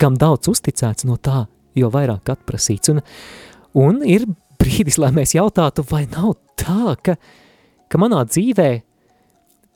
kam 0.00 0.16
daudz 0.20 0.50
uzticēts 0.52 1.06
no 1.08 1.16
tā, 1.16 1.46
jo 1.76 1.88
vairāk 1.92 2.28
atprasīts. 2.34 2.92
Un, 2.92 3.00
un 3.76 4.02
ir 4.04 4.26
brīdis, 4.60 4.98
lai 5.00 5.12
mēs 5.16 5.36
jautātu, 5.36 5.84
vai 5.90 6.04
nav 6.12 6.34
tā, 6.60 6.96
ka, 7.02 7.16
ka 7.88 8.00
manā 8.00 8.24
dzīvē, 8.28 8.70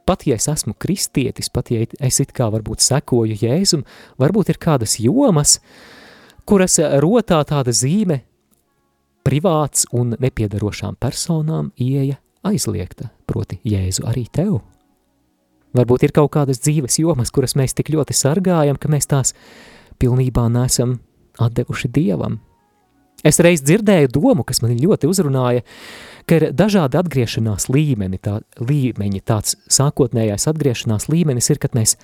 pat 0.09 0.27
ja 0.29 0.37
es 0.41 0.49
esmu 0.51 0.75
kristietis, 0.81 1.49
pat 1.53 1.71
ja 1.73 1.85
es 2.01 2.21
it 2.21 2.35
kā 2.37 2.51
varbūt 2.53 2.85
sekoju 2.85 3.39
Jēzum, 3.41 3.87
varbūt 4.21 4.53
ir 4.53 4.61
kādas 4.61 4.99
jomas, 5.01 5.59
kuras 6.49 6.81
rotā 7.01 7.41
tāda 7.47 7.73
zīme 7.73 8.23
privāts 9.25 9.87
un 9.95 10.17
nepiedarošām 10.19 10.97
personām 11.01 11.71
ieja 11.79 12.19
aizliegta, 12.47 13.11
proti 13.29 13.61
Jēzu 13.69 14.09
arī 14.09 14.27
tev. 14.33 14.61
Varbūt 15.77 16.07
ir 16.07 16.15
kaut 16.15 16.33
kādas 16.35 16.63
dzīves 16.65 16.99
jomas, 16.99 17.31
kuras 17.31 17.55
mēs 17.59 17.77
tik 17.79 17.93
ļoti 17.95 18.17
sargājam, 18.17 18.79
ka 18.81 18.91
mēs 18.91 19.07
tās 19.11 19.35
pilnībā 20.03 20.49
nesam 20.51 20.99
atdevuši 21.41 21.91
Dievam. 21.95 22.41
Es 23.27 23.37
reiz 23.45 23.61
dzirdēju 23.61 24.09
domu, 24.15 24.47
kas 24.49 24.63
man 24.65 24.73
ļoti 24.81 25.09
uzrunāja, 25.11 25.63
ka 26.25 26.39
ir 26.39 26.47
dažādi 26.57 26.97
atgriešanās 26.97 27.69
līmeni, 27.69 28.17
tā, 28.23 28.39
līmeņi, 28.57 29.21
tāds 29.29 29.59
sākotnējais 29.69 30.49
atgriešanās 30.49 31.11
līmenis 31.13 31.51
ir, 31.53 31.61
kad 31.61 31.77
mēs 31.77 31.99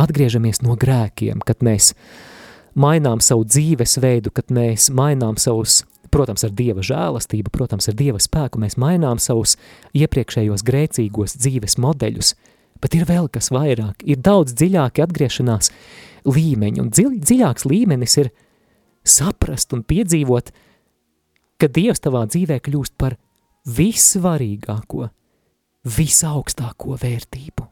atgriežamies 0.00 0.60
no 0.66 0.76
grēkiem, 0.76 1.40
kad 1.48 1.64
mēs 1.64 1.94
mainām 2.76 3.24
savu 3.24 3.46
dzīvesveidu, 3.48 4.34
kad 4.36 4.52
mēs 4.52 4.90
mainām 4.92 5.40
savus 5.40 5.82
Protams, 6.14 6.44
ar 6.46 6.52
Dieva 6.54 6.78
žēlastību, 6.84 7.50
protams, 7.50 7.88
ar 7.90 7.96
Dieva 7.98 8.20
spēku 8.22 8.60
mēs 8.62 8.76
mainām 8.78 9.18
savus 9.18 9.56
iepriekšējos 9.98 10.62
grēcīgos 10.62 11.34
dzīves 11.40 11.74
modeļus, 11.82 12.36
bet 12.84 12.94
ir 12.98 13.06
vēl 13.08 13.30
kas 13.32 13.48
vairāk, 13.54 14.04
ir 14.04 14.20
daudz 14.20 14.52
dziļāki 14.60 15.04
atgriešanās 15.06 15.70
līmeņi, 16.28 16.82
un 16.82 16.90
dziļ, 16.92 17.18
dziļāks 17.24 17.64
līmenis 17.70 18.18
ir 18.20 18.30
saprast 19.04 19.72
un 19.76 19.84
piedzīvot, 19.88 20.50
ka 21.60 21.70
Dievs 21.72 22.02
tavā 22.04 22.26
dzīvē 22.28 22.58
kļūst 22.64 22.96
par 23.00 23.16
vissvarīgāko, 23.64 25.08
visaugstāko 25.96 26.98
vērtību. 27.00 27.70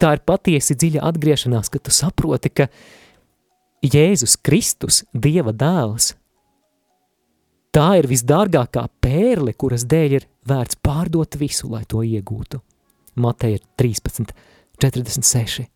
Tā 0.00 0.10
ir 0.16 0.24
patiesi 0.26 0.76
dziļa 0.76 1.04
atgriešanās, 1.08 1.70
ka 1.72 1.80
tu 1.80 1.92
saproti, 1.94 2.50
ka 2.52 2.68
Jēzus 3.84 4.36
Kristus, 4.44 5.04
Dieva 5.12 5.54
dēls, 5.56 6.12
tā 7.74 7.88
ir 7.98 8.08
visdārgākā 8.10 8.86
pērle, 9.02 9.54
kuras 9.58 9.84
dēļ 9.90 10.16
ir 10.20 10.26
vērts 10.48 10.78
pārdot 10.84 11.38
visu, 11.40 11.70
lai 11.72 11.82
to 11.90 12.04
iegūtu. 12.06 12.60
Mateja 13.20 13.58
13, 13.80 14.34
46. 14.82 15.73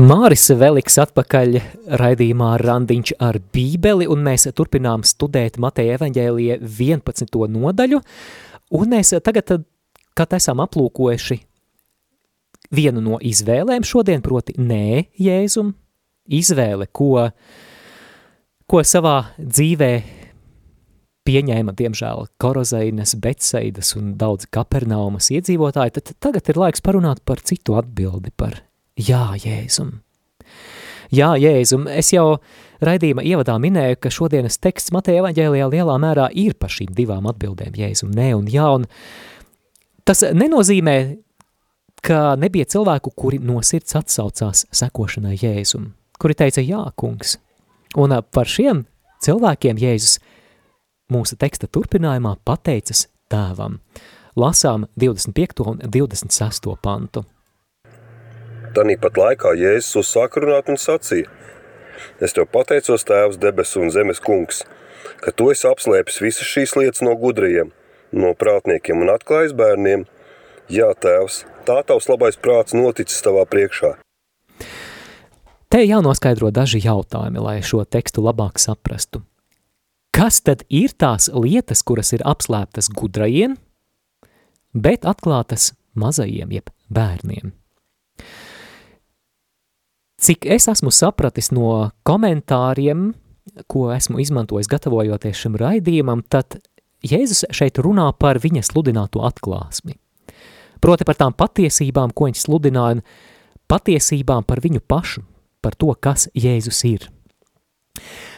Māris 0.00 0.46
Veliks 0.56 0.94
atpakaļ 1.02 1.58
raidījumā 2.00 2.54
Randiņš 2.62 3.10
ar 3.20 3.36
bībeli, 3.52 4.06
un 4.08 4.22
mēs 4.24 4.46
turpinām 4.56 5.02
studēt 5.04 5.58
Mateja 5.60 5.98
evaņģēlija 5.98 6.56
11. 6.62 7.36
nodaļu, 7.52 7.98
un 8.78 8.94
mēs 8.94 9.12
tagad, 9.26 9.52
kad 10.16 10.36
esam 10.38 10.62
aplūkojuši 10.64 11.36
vienu 12.78 13.02
no 13.04 13.18
izvēlēm 13.20 13.84
šodien, 13.84 14.24
proti 14.24 14.56
nē 14.56 15.10
Jēzum, 15.20 15.74
izvēle, 16.32 16.88
ko, 16.96 17.26
ko 18.70 18.82
savā 18.86 19.18
dzīvē 19.36 19.92
pieņēma, 21.28 21.76
diemžēl, 21.76 22.24
Korozainas, 22.40 23.18
Betseidas 23.20 23.92
un 24.00 24.14
daudz 24.16 24.48
Kapernaumas 24.48 25.28
iedzīvotāji, 25.34 25.98
tad 25.98 26.16
tagad 26.24 26.48
ir 26.48 26.64
laiks 26.64 26.88
parunāt 26.88 27.20
par 27.26 27.44
citu 27.44 27.76
atbildi, 27.76 28.32
par 28.32 28.62
Jā, 28.98 29.34
Jēzum. 29.38 30.00
Jā, 31.10 31.32
Jēzum, 31.38 31.88
es 31.90 32.12
jau 32.14 32.38
raidījuma 32.84 33.24
ievadā 33.26 33.56
minēju, 33.60 33.98
ka 33.98 34.12
šodienas 34.14 34.60
teksts 34.62 34.92
Mateja 34.94 35.24
evaņģēlijā 35.24 35.66
lielā 35.72 35.96
mērā 36.00 36.28
ir 36.38 36.54
par 36.58 36.70
šīm 36.70 36.92
divām 36.94 37.26
atbildēm, 37.30 37.74
Jēzum, 37.78 38.12
nē 38.14 38.30
un 38.38 38.46
jā, 38.50 38.68
un 38.78 38.86
tas 40.06 40.22
nenozīmē, 40.22 40.96
ka 42.06 42.36
nebija 42.40 42.68
cilvēku, 42.70 43.12
kuri 43.16 43.40
no 43.42 43.58
sirds 43.66 43.98
atsaucās 43.98 44.66
sekošanai 44.70 45.36
Jēzum, 45.40 45.90
kuri 46.20 46.38
teica 46.38 46.64
jā, 46.64 46.84
kungs. 46.96 47.36
Un 47.98 48.14
par 48.30 48.46
šiem 48.46 48.84
cilvēkiem 49.24 49.80
Jēzus 49.82 50.20
mūsu 51.10 51.36
teksta 51.40 51.66
turpinājumā 51.66 52.36
pateicas 52.46 53.08
tēvam. 53.30 53.80
Lasām 54.38 54.86
25. 55.00 55.66
un 55.66 55.82
26. 55.82 56.70
pantu. 56.82 57.26
Tanīpat 58.70 59.16
laikā 59.18 59.50
Jēzus 59.58 59.96
uzsāka 60.04 60.42
runāt 60.44 60.68
un 60.70 60.78
sacīja: 60.78 61.26
Es 62.22 62.36
tev 62.36 62.46
pateicos, 62.52 63.02
Tēvs, 63.08 63.38
debesu 63.40 63.82
un 63.82 63.90
zemes 63.90 64.20
kungs, 64.22 64.62
ka 65.24 65.32
tu 65.34 65.50
esi 65.50 65.66
apslēpis 65.68 66.20
visas 66.22 66.46
šīs 66.46 66.76
lietas 66.78 67.02
no 67.02 67.16
gudriem, 67.18 67.72
no 68.12 68.30
prātniekiem 68.38 69.02
un 69.02 69.10
atklājis 69.16 69.56
bērniem. 69.58 70.06
Jā, 70.70 70.92
Tēvs, 70.94 71.42
tā 71.66 71.80
tavs 71.86 72.06
labais 72.12 72.38
prāts 72.38 72.76
noticis 72.76 73.24
tavā 73.26 73.42
priekšā. 73.50 73.96
Te 75.70 75.82
jānoskaidro 75.82 76.50
daži 76.54 76.80
jautājumi, 76.82 77.42
lai 77.42 77.58
šo 77.66 77.84
tekstu 77.86 78.22
labāk 78.26 78.58
saprastu. 78.62 79.24
Kas 80.14 80.40
tad 80.46 80.64
ir 80.66 80.94
tās 80.98 81.28
lietas, 81.30 81.82
kuras 81.86 82.10
ir 82.14 82.22
apslēptas 82.26 82.90
gudrajiem, 82.94 83.54
bet 84.74 85.06
atklātas 85.06 85.72
mazajiem, 85.94 86.58
jeb 86.58 86.70
bērniem? 86.90 87.54
Cik 90.20 90.44
es 90.52 90.68
esmu 90.68 90.92
sapratis 90.92 91.48
no 91.48 91.90
komentāriem, 92.04 93.14
ko 93.70 93.88
esmu 93.94 94.20
izmantojis 94.20 94.68
gatavojoties 94.68 95.38
šim 95.46 95.56
raidījumam, 95.60 96.20
tad 96.28 96.58
Jēzus 97.00 97.46
šeit 97.56 97.80
runā 97.80 98.10
par 98.20 98.36
viņa 98.42 98.60
sludināto 98.68 99.22
atklāsmi. 99.24 99.96
Proti 100.84 101.06
par 101.08 101.16
tām 101.16 101.32
patiesībām, 101.36 102.12
ko 102.12 102.28
viņš 102.28 102.42
sludināja, 102.44 103.00
patiesībām 103.72 104.44
par 104.44 104.60
viņu 104.60 104.82
pašu, 104.84 105.24
par 105.64 105.76
to, 105.80 105.94
kas 105.96 106.28
Jēzus 106.36 106.82
ir. 106.88 107.08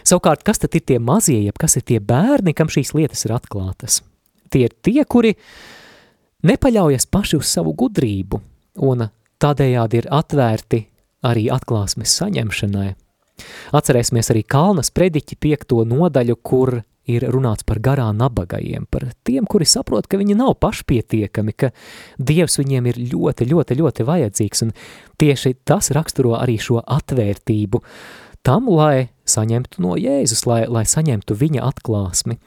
Savukārt, 0.07 0.47
kas 0.47 0.63
tad 0.63 0.79
ir 0.79 0.87
tie 0.87 1.01
mazie, 1.03 1.41
jeb 1.43 1.59
kas 1.59 1.75
ir 1.79 1.87
tie 1.87 1.99
bērni, 1.99 2.55
kam 2.55 2.71
šīs 2.71 2.95
lietas 2.95 3.27
ir 3.27 3.35
atklātas? 3.35 4.01
Tie 4.55 4.67
ir 4.69 4.75
tie, 4.87 5.03
kuri 5.03 5.35
nepaļaujas 6.47 7.11
paši 7.11 7.43
uz 7.43 7.51
savu 7.51 7.75
gudrību 7.79 8.39
un 8.87 9.07
tādējādi 9.43 10.03
ir 10.03 10.11
atvērti 10.15 10.85
arī 11.27 11.49
atklāsmes 11.55 12.15
saņemšanai. 12.21 12.93
Atcerēsimies 13.75 14.31
arī 14.33 14.43
Kalnas 14.45 14.93
prediķi 14.95 15.39
piekto 15.41 15.83
nodaļu, 15.89 16.37
kur 16.45 16.83
ir 17.11 17.27
runāts 17.35 17.67
par 17.67 17.81
garā 17.83 18.09
nabagajiem, 18.15 18.87
par 18.91 19.09
tiem, 19.27 19.47
kuri 19.51 19.67
saprot, 19.67 20.07
ka 20.07 20.21
viņi 20.21 20.37
nav 20.39 20.55
pašpietiekami, 20.63 21.55
ka 21.59 21.73
Dievs 22.19 22.61
viņiem 22.61 22.91
ir 22.93 23.01
ļoti, 23.11 23.49
ļoti, 23.51 23.79
ļoti 23.81 24.07
vajadzīgs, 24.07 24.67
un 24.67 24.75
tieši 25.19 25.57
tas 25.67 25.91
raksturo 25.95 26.37
arī 26.39 26.59
šo 26.63 26.83
atvērtību 26.83 27.83
tam, 28.47 28.69
lai 28.71 29.11
saņemtu 29.29 29.83
no 29.83 29.97
Jēzus, 29.99 30.45
lai, 30.51 30.65
lai 30.71 30.85
saņemtu 30.89 31.37
viņa 31.39 31.65
atklāsmi, 31.67 32.39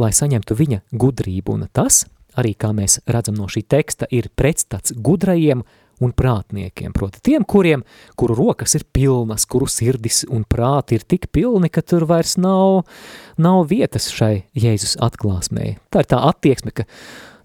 lai 0.00 0.12
saņemtu 0.16 0.56
viņa 0.58 0.82
gudrību, 0.92 1.56
un 1.56 1.68
tas, 1.72 2.04
arī 2.36 2.54
kā 2.56 2.72
mēs 2.76 3.00
redzam 3.08 3.36
no 3.36 3.48
šī 3.52 3.64
teksta, 3.68 4.08
ir 4.10 4.30
pretstats 4.36 4.94
gudrajiem, 4.96 5.64
un 6.00 6.12
prātniekiem, 6.16 6.94
proti 6.94 7.20
tiem, 7.28 7.44
kuriem, 7.48 7.84
kuru 8.18 8.36
rokas 8.38 8.76
ir 8.78 8.86
pilnas, 8.92 9.46
kuru 9.46 9.68
sirdis 9.70 10.22
un 10.30 10.46
prāti 10.48 10.98
ir 10.98 11.06
tik 11.08 11.28
pilni, 11.34 11.70
ka 11.72 11.84
tur 11.84 12.06
vairs 12.10 12.36
nav, 12.40 12.84
nav 13.36 13.66
vietas 13.70 14.08
šai 14.14 14.46
Jēzus 14.58 14.96
atklāsmei. 15.02 15.76
Tā 15.92 16.04
ir 16.04 16.10
tā 16.10 16.22
attieksme, 16.30 16.74
ka 16.74 16.86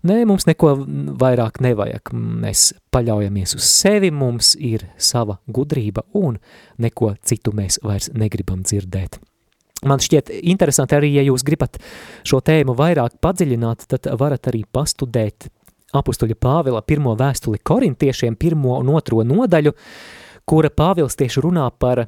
nē, 0.08 0.24
mums 0.30 0.48
neko 0.50 0.74
vairāk 1.20 1.62
nevajag, 1.64 2.14
mēs 2.14 2.72
paļaujamies 2.94 3.58
uz 3.58 3.70
sevi, 3.70 4.12
mums 4.12 4.56
ir 4.60 4.88
sava 4.98 5.40
gudrība 5.48 6.06
un 6.18 6.40
neko 6.82 7.16
citu 7.26 7.54
mēs 7.58 7.82
vairs 7.84 8.12
negribam 8.14 8.64
dzirdēt. 8.66 9.20
Man 9.86 10.02
šķiet 10.02 10.32
interesanti 10.50 10.96
arī, 10.98 11.12
ja 11.20 11.24
jūs 11.28 11.44
gribat 11.46 11.78
šo 12.26 12.40
tēmu 12.42 12.74
vairāk 12.78 13.20
padziļināt, 13.22 13.86
tad 13.92 14.10
varat 14.18 14.50
arī 14.50 14.64
pastudēt 14.74 15.52
apustuļa 15.96 16.36
Pāvila 16.40 16.82
pirmo 16.86 17.16
vēstuli 17.18 17.62
korintiešiem, 17.64 18.36
pirmo 18.36 18.78
un 18.82 18.92
otro 18.96 19.24
nodaļu, 19.24 19.74
kura 20.48 20.72
Pāvils 20.72 21.18
tieši 21.20 21.44
runā 21.44 21.68
par 21.80 22.06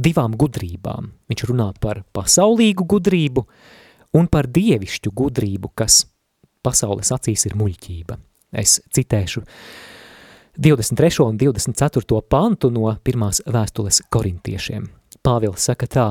divām 0.00 0.36
gudrībām. 0.36 1.10
Viņš 1.30 1.44
runā 1.50 1.70
par 1.80 2.02
pasaulīgu 2.12 2.86
gudrību 2.88 3.44
un 4.18 4.28
par 4.28 4.48
dievišķu 4.50 5.12
gudrību, 5.16 5.72
kas 5.74 6.04
pasaules 6.64 7.12
acīs 7.14 7.46
ir 7.48 7.56
muļķība. 7.56 8.18
Es 8.60 8.80
citēšu 8.92 9.44
23. 10.60 11.22
un 11.24 11.38
24. 11.38 12.22
pantu 12.28 12.72
no 12.74 12.90
pirmās 13.04 13.40
vēstules 13.46 14.02
korintiešiem. 14.12 14.88
Pāvils 15.24 15.68
saka 15.68 15.86
tā, 15.86 16.08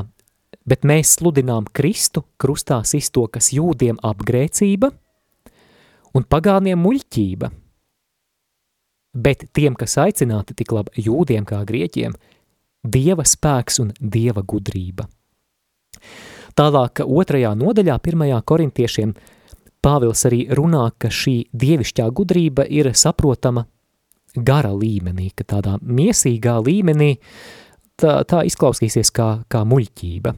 bet 0.69 0.85
mēs 0.87 1.17
sludinām 1.17 1.67
Kristu 1.73 2.23
krustā 2.39 2.81
sisto, 2.85 3.27
kas 3.27 3.51
jūdiem 3.53 4.01
apgrēcība– 4.05 4.93
un 6.15 6.25
pagāniem 6.25 6.79
muļķība. 6.81 7.49
Bet 9.19 9.47
tiem, 9.53 9.75
kas 9.75 9.97
aicināti 10.01 10.55
tik 10.57 10.71
labi 10.75 11.03
jūdiem 11.05 11.47
kā 11.49 11.63
grieķiem, 11.67 12.13
dieva 12.85 13.25
spēks 13.25 13.81
un 13.83 13.91
dieva 13.99 14.43
gudrība. 14.45 15.07
Tālāk 16.59 17.01
otrajā 17.05 17.51
nodaļā, 17.57 17.97
pirmajā 18.03 18.39
korintiešiem, 18.45 19.13
Pāvils 19.79 20.25
arī 20.27 20.41
runā, 20.51 20.89
ka 20.99 21.07
šī 21.07 21.45
dievišķā 21.55 22.09
gudrība 22.11 22.65
ir 22.67 22.91
saprotama 22.91 23.63
gara 24.35 24.73
līmenī, 24.75 25.29
ka 25.31 25.45
tādā 25.55 25.77
miesīgā 25.79 26.57
līmenī 26.65 27.13
tā, 27.95 28.19
tā 28.27 28.43
izklausīsies 28.49 29.13
kā, 29.15 29.29
kā 29.47 29.63
muļķība. 29.63 30.35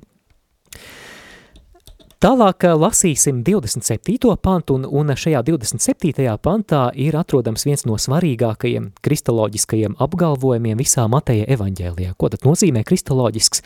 Tālāk 2.21 2.67
eh, 2.69 2.75
lasīsim 2.77 3.39
27. 3.41 4.36
pantu, 4.45 4.75
un, 4.77 4.84
un 4.86 5.10
šajā 5.17 5.39
27. 5.47 6.27
pantā 6.38 6.81
ir 6.93 7.15
atrodams 7.17 7.63
viens 7.65 7.81
no 7.89 7.95
svarīgākajiem 7.97 8.91
kristoloģiskajiem 9.01 9.95
apgalvojumiem 10.05 10.77
visā 10.77 11.07
Mateja 11.10 11.47
evaņģēlijā. 11.55 12.13
Ko 12.21 12.29
tad 12.29 12.45
nozīmē 12.45 12.84
kristoloģisks? 12.86 13.63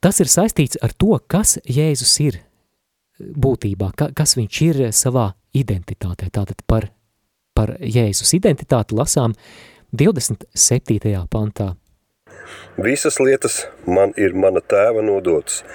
Tas 0.00 0.20
ir 0.24 0.32
saistīts 0.32 0.80
ar 0.80 0.94
to, 0.96 1.18
kas 1.28 1.58
Jēzus 1.68 2.14
ir 2.24 2.38
būtībā, 3.20 3.90
ka, 4.00 4.08
kas 4.16 4.32
viņš 4.40 4.62
ir 4.64 4.80
savā 4.96 5.26
identitātē. 5.52 6.30
Tātad 6.32 6.64
par, 6.64 6.88
par 7.52 7.74
Jēzus 7.84 8.32
identitāti 8.40 8.96
lasām 8.96 9.36
27. 9.92 11.12
pantā. 11.28 11.74
Visas 12.80 13.20
lietas 13.20 13.66
man 13.84 14.16
ir 14.16 14.32
mana 14.32 14.64
tēva 14.64 15.04
nodotas– 15.04 15.60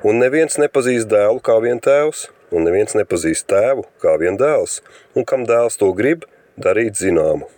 Un 0.00 0.16
neviens 0.16 0.56
nepazīst 0.56 1.10
dēlu 1.10 1.42
kā 1.44 1.58
vien 1.60 1.80
tēvs, 1.82 2.30
un 2.56 2.64
neviens 2.64 2.94
nepazīst 2.96 3.44
tēvu 3.52 3.84
kā 4.00 4.14
vien 4.20 4.38
dēls, 4.40 4.78
un 5.12 5.26
kam 5.28 5.44
dēls 5.44 5.76
to 5.80 5.90
grib, 5.96 6.24
darīt 6.56 6.96
zināmu. 6.96 7.48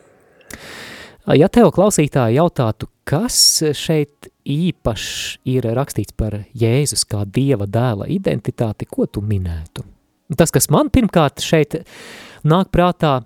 Ja 1.38 1.46
tev 1.46 1.70
klausītāji 1.70 2.40
jautātu, 2.40 2.88
kas 3.06 3.36
šeit 3.78 4.26
īpaši 4.42 5.38
ir 5.54 5.68
rakstīts 5.78 6.16
par 6.18 6.40
Jēzus 6.58 7.06
kā 7.06 7.22
Dieva 7.30 7.68
dēla 7.70 8.10
identitāti, 8.10 8.90
ko 8.90 9.06
tu 9.06 9.22
minētu? 9.22 9.86
Tas, 10.34 10.50
kas 10.50 10.66
man 10.72 10.90
pirmkārt 10.90 11.44
šeit 11.46 11.78
nāk 12.42 12.72
prātā, 12.74 13.20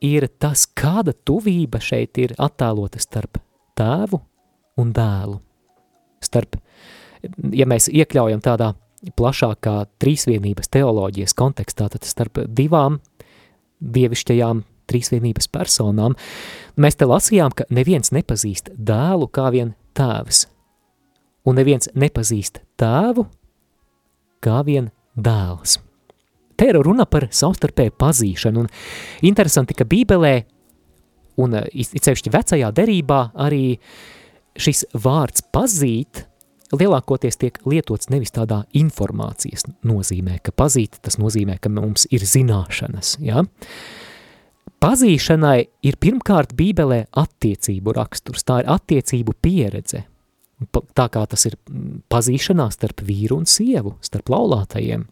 ir 0.00 0.30
tas, 0.40 0.64
kāda 0.64 1.12
tuvība 1.12 1.82
šeit 1.82 2.16
ir 2.24 2.32
attēlota 2.40 3.04
starp 3.04 3.36
tēvu 3.76 4.22
un 4.80 4.96
dēlu, 4.96 5.42
starp 6.24 6.56
ja 7.52 7.66
mēs 7.68 7.88
iekļaujam 7.92 8.42
tādā 8.44 8.72
plašākā 9.16 9.76
trīsvienības 10.02 10.70
teoloģijas 10.72 11.36
kontekstā, 11.36 11.88
tad 11.92 12.06
starp 12.08 12.40
divām 12.48 13.00
dievišķajām 13.80 14.64
trīsvienības 14.90 15.50
personām. 15.52 16.16
Mēs 16.80 16.98
te 16.98 17.08
lasījām, 17.08 17.54
ka 17.54 17.66
neviens 17.74 18.12
nepazīst 18.14 18.72
dēlu 18.76 19.28
kā 19.34 19.50
vien 19.54 19.74
tēvs, 19.96 20.46
un 21.46 21.58
neviens 21.58 21.90
nepazīst 21.94 22.62
tēvu 22.80 23.26
kā 24.44 24.62
vien 24.66 24.90
dēls. 25.16 25.80
Te 26.56 26.70
ir 26.70 26.78
runa 26.80 27.04
par 27.04 27.28
savstarpēju 27.36 27.92
pazīšanu, 28.00 28.64
un 28.64 29.26
interesanti, 29.28 29.76
ka 29.76 29.84
Bībelē, 29.88 30.36
un 31.44 31.58
izcevišķi 31.68 32.32
vecajā 32.32 32.70
derībā, 32.72 33.20
arī 33.44 33.76
šis 34.56 34.86
vārds 35.04 35.44
pazīt 35.52 36.24
lielākoties 36.78 37.38
tiek 37.40 37.60
lietots 37.68 38.10
nevis 38.12 38.34
tādā 38.34 38.62
informācijas 38.76 39.66
nozīmē, 39.86 40.40
ka 40.44 40.54
pazīt, 40.56 40.98
tas 41.04 41.18
nozīmē, 41.20 41.58
ka 41.60 41.72
mums 41.72 42.06
ir 42.14 42.24
zināšanas, 42.26 43.16
ja? 43.24 43.44
Pazīšanai 44.82 45.58
ir 45.88 45.96
pirmkārt 46.00 46.52
bībelē 46.56 47.06
attiecību 47.16 47.94
raksturs, 47.96 48.44
tā 48.44 48.60
ir 48.62 48.68
attiecību 48.74 49.34
pieredze, 49.42 50.02
tā 50.96 51.06
kā 51.12 51.22
tas 51.28 51.46
ir 51.48 51.56
pazīšanās 52.12 52.76
starp 52.76 53.00
vīru 53.06 53.40
un 53.40 53.48
sievu, 53.48 53.96
starp 54.04 54.30
laulātajiem. 54.32 55.06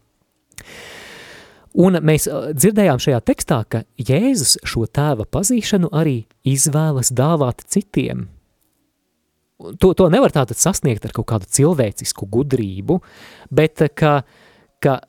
Un 1.75 1.99
mēs 2.07 2.29
dzirdējām 2.55 3.01
šajā 3.03 3.19
tekstā, 3.27 3.57
ka 3.67 3.83
Jēzus 3.99 4.55
šo 4.63 4.85
tēva 4.87 5.25
pazīšanu 5.27 5.89
arī 5.91 6.21
izvēlas 6.47 7.11
dāvāt 7.11 7.65
citiem. 7.67 8.29
To, 9.81 9.93
to 9.97 10.09
nevar 10.13 10.33
tātad 10.35 10.59
sasniegt 10.59 11.05
ar 11.07 11.13
kaut 11.15 11.27
kādu 11.31 11.49
cilvēcisku 11.57 12.27
gudrību, 12.31 12.99
bet 13.53 13.83
ka, 13.97 14.19
ka 14.83 14.99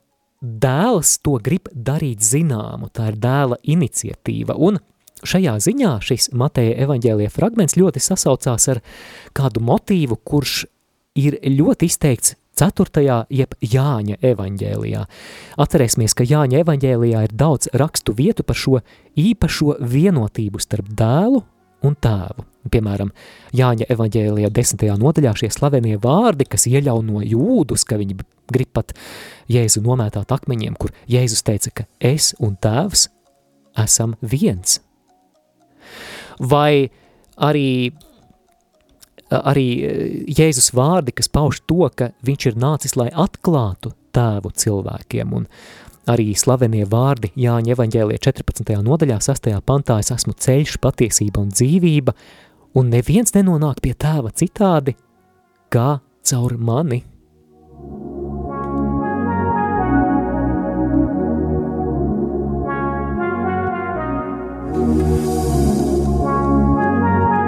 dēls 0.40 1.16
to 1.24 1.38
grib 1.42 1.70
darīt 1.72 2.24
zināmu, 2.24 2.90
tā 2.94 3.10
ir 3.12 3.20
dēla 3.20 3.58
iniciatīva, 3.64 4.56
un 4.56 4.80
šajā 5.26 5.56
ziņā 5.64 5.92
šis 6.04 6.30
Mateja 6.36 6.76
evaņģēlija 6.86 7.32
fragments 7.32 7.76
ļoti 7.78 8.02
sasaucās 8.04 8.68
ar 8.74 8.82
kādu 9.36 9.62
motīvu, 9.64 10.18
kurš 10.24 10.64
ir 11.16 11.38
ļoti 11.40 11.88
izteikts 11.88 12.36
4. 12.56 13.02
jeb 13.28 13.52
Jāņa 13.60 14.16
evaņģēlijā. 14.24 15.02
Atcerēsimies, 15.60 16.14
ka 16.16 16.24
Jāņa 16.24 16.62
evaņģēlijā 16.64 17.24
ir 17.26 17.34
daudz 17.36 17.68
rakstu 17.76 18.14
vietu 18.16 18.46
par 18.48 18.56
šo 18.56 18.80
īpašo 19.20 19.76
vienotību 19.84 20.62
starp 20.64 20.88
dēlu 20.96 21.42
un 21.84 21.98
tēvu. 22.00 22.46
Piemēram, 22.72 23.12
Jāņa 23.56 23.88
evaņģēlijā 23.92 24.50
desmitajā 24.54 24.96
nodaļā 25.00 25.34
šie 25.40 25.50
slavenie 25.54 25.96
vārdi, 26.02 26.48
kas 26.50 26.66
iejauno 26.70 27.22
jūdus, 27.24 27.86
ka 27.88 27.98
viņi 28.00 28.18
grib 28.52 28.72
pat 28.76 28.94
Jēzu 29.52 29.82
nomētāt 29.84 30.32
akmeņiem, 30.34 30.76
kur 30.78 30.94
Jēzus 31.10 31.44
teica, 31.46 31.72
ka 31.72 31.86
es 32.00 32.32
un 32.42 32.56
tēvs 32.60 33.08
esam 33.82 34.16
viens. 34.20 34.80
Vai 36.38 36.88
arī, 37.36 37.92
arī 39.30 39.68
Jēzus 40.28 40.72
vārdi, 40.76 41.16
kas 41.16 41.32
pauž 41.32 41.62
to, 41.68 41.88
ka 41.94 42.12
viņš 42.26 42.50
ir 42.50 42.60
nācis, 42.60 42.96
lai 42.98 43.08
atklātu 43.12 43.94
tēvu 44.16 44.52
cilvēkiem, 44.56 45.34
un 45.36 45.50
Arī 46.06 46.36
slavenie 46.38 46.84
vārdi 46.86 47.32
Jāņa 47.34 47.72
evaņģēlie 47.74 48.20
14. 48.22 48.76
nodaļā 48.86 49.16
6. 49.26 49.48
pantā 49.66 49.96
es 49.98 50.12
esmu 50.14 50.36
ceļš, 50.38 50.76
patiesība 50.78 51.42
un 51.42 51.48
dzīvība, 51.50 52.14
un 52.76 52.90
neviens 52.92 53.32
nenonāk 53.34 53.80
pie 53.84 53.94
tēva 53.96 54.32
citādi, 54.36 54.96
kā 55.72 55.98
caur 56.26 56.56
mani. 56.60 57.02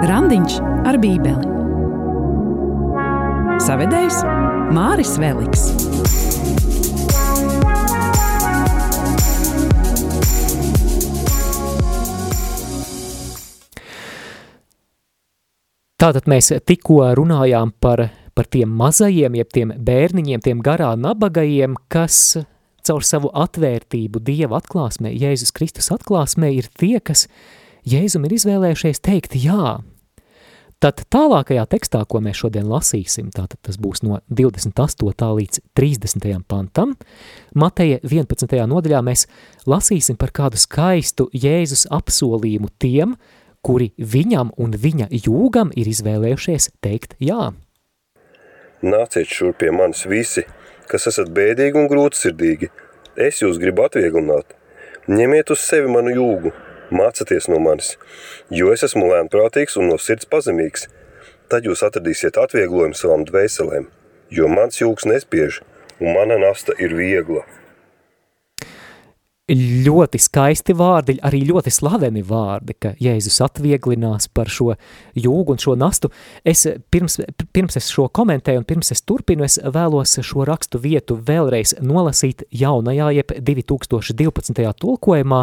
Randiņš 0.09 0.57
ar 0.89 0.97
bībeli 1.03 1.57
Savedējs 3.59 4.23
Māris 4.73 5.17
Veliks. 5.21 5.78
Tātad 15.99 16.29
mēs 16.31 16.53
tikko 16.63 17.01
runājām 17.17 17.73
par, 17.83 18.05
par 18.31 18.47
tiem 18.47 18.71
mazajiem, 18.79 19.33
jeb 19.35 19.49
tiem 19.51 19.73
bērniņiem, 19.83 20.39
tiem 20.45 20.61
garā 20.63 20.93
nabagajiem, 20.95 21.73
kas 21.91 22.37
caur 22.87 23.03
savu 23.03 23.27
atvērtību 23.35 24.21
Dieva 24.23 24.61
atklāsmē, 24.61 25.11
Jēzus 25.11 25.51
Kristus 25.51 25.91
atklāsmē, 25.91 26.53
ir 26.55 26.69
tie, 26.79 27.01
kas 27.03 27.25
Jēzum 27.83 28.29
ir 28.29 28.37
izvēlējušies 28.37 29.03
teikt 29.03 29.35
jā. 29.39 29.79
Tad 30.79 31.01
tālākajā 31.11 31.65
tekstā, 31.67 32.05
ko 32.07 32.21
mēs 32.23 32.39
šodien 32.39 32.69
lasīsim, 32.71 33.33
tātad 33.35 33.59
tas 33.67 33.75
būs 33.75 33.99
no 34.07 34.21
28. 34.31 35.27
līdz 35.41 35.59
30. 35.75 36.29
pantam, 36.47 36.93
Mateja 37.51 37.99
11. 38.07 38.55
nodaļā 38.71 39.03
mēs 39.03 39.25
lasīsim 39.67 40.15
par 40.15 40.31
kādu 40.31 40.63
skaistu 40.63 41.27
Jēzus 41.35 41.89
apsolījumu 41.91 42.71
tiem, 42.79 43.17
kuri 43.65 43.91
viņam 43.97 44.53
un 44.57 44.75
viņa 44.85 45.09
jūgam 45.11 45.73
ir 45.75 45.89
izvēlējušies 45.91 46.69
teikt 46.83 47.15
jā. 47.23 47.51
Nāciet 48.81 49.27
šur 49.27 49.53
pie 49.59 49.73
manis 49.75 50.05
visi, 50.07 50.45
kas 50.87 51.09
esat 51.11 51.31
bēdīgi 51.35 51.81
un 51.81 51.89
grūtsirdīgi. 51.91 52.71
Es 53.19 53.41
jūs 53.43 53.59
gribu 53.59 53.83
atvieglināt. 53.87 54.55
Ņemiet 55.09 55.51
uz 55.51 55.59
sevi 55.65 55.91
manu 55.91 56.13
jūgu, 56.15 56.53
mācieties 56.95 57.49
no 57.51 57.59
manis, 57.59 57.95
jo 58.53 58.71
es 58.73 58.85
esmu 58.87 59.09
lēnprātīgs 59.09 59.75
un 59.81 59.89
no 59.91 59.97
sirds 59.99 60.29
pazemīgs. 60.29 60.87
Tad 61.49 61.65
jūs 61.65 61.83
atradīsiet 61.83 62.37
atvieglojumu 62.37 62.95
savām 62.95 63.25
dvēselēm, 63.27 63.89
jo 64.29 64.51
mans 64.53 64.79
jūgs 64.79 65.09
nespiež 65.09 65.63
un 65.99 66.13
mana 66.15 66.37
nasta 66.39 66.77
ir 66.79 66.93
viegla 66.95 67.43
ļoti 69.49 70.19
skaisti 70.21 70.75
vārdi, 70.77 71.17
arī 71.25 71.41
ļoti 71.49 71.71
slaveni 71.73 72.21
vārdi, 72.25 72.75
ka 72.77 72.91
Jēzus 73.01 73.39
atvieglinās 73.45 74.29
par 74.33 74.49
šo 74.51 74.75
jūgu 75.17 75.55
un 75.55 75.61
šo 75.61 75.75
nastu. 75.79 76.11
Es 76.45 76.67
pirms, 76.91 77.19
pirms 77.53 77.79
es 77.79 77.89
šo 77.89 78.07
komentēju 78.13 78.61
un 78.61 78.67
pirms 78.69 78.93
es 78.93 79.01
turpinu, 79.01 79.45
es 79.47 79.59
vēlos 79.59 80.19
šo 80.25 80.45
rakstu 80.49 80.81
vietu 80.83 81.17
vēlreiz 81.17 81.79
nolasīt 81.81 82.45
jaunajā, 82.51 83.09
jeb 83.19 83.33
2012. 83.49 84.69
tulkojumā, 84.83 85.41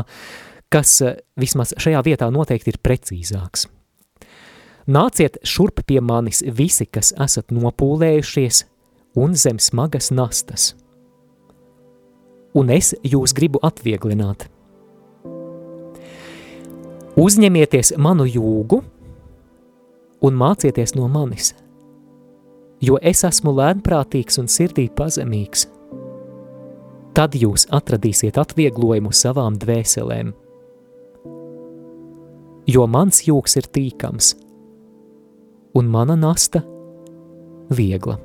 kas 0.70 1.00
vismaz 1.38 1.74
šajā 1.78 2.04
vietā 2.06 2.30
noteikti 2.30 2.74
ir 2.74 2.80
precīzāks. 2.82 3.66
Nāciet 4.86 5.40
šurp 5.42 5.82
pie 5.86 5.98
manis 5.98 6.44
visi, 6.46 6.86
kas 6.86 7.10
esat 7.18 7.50
nopūlējušies 7.50 8.64
un 9.18 9.34
zem 9.34 9.58
smagas 9.58 10.12
nastas– 10.14 10.74
un 12.56 12.72
es 12.72 12.94
jūs 13.04 13.34
gribu 13.36 13.60
atvieglināt. 13.64 14.48
Uzņemieties 17.16 17.94
manu 18.00 18.26
jūgu 18.28 18.82
un 20.26 20.36
mācieties 20.36 20.94
no 20.96 21.08
manis, 21.08 21.54
jo 22.80 22.98
es 23.00 23.24
esmu 23.24 23.54
lēnprātīgs 23.56 24.40
un 24.42 24.50
sirdī 24.52 24.88
pazemīgs. 24.92 25.66
Tad 27.16 27.36
jūs 27.40 27.64
atradīsiet 27.72 28.36
atvieglojumu 28.40 29.12
savām 29.16 29.56
dvēselēm, 29.60 30.34
jo 32.68 32.86
mans 32.90 33.22
jūgs 33.24 33.56
ir 33.56 33.70
tīkams 33.72 34.34
un 35.76 35.88
mana 35.92 36.16
nasta 36.20 36.60
viegla. 37.72 38.18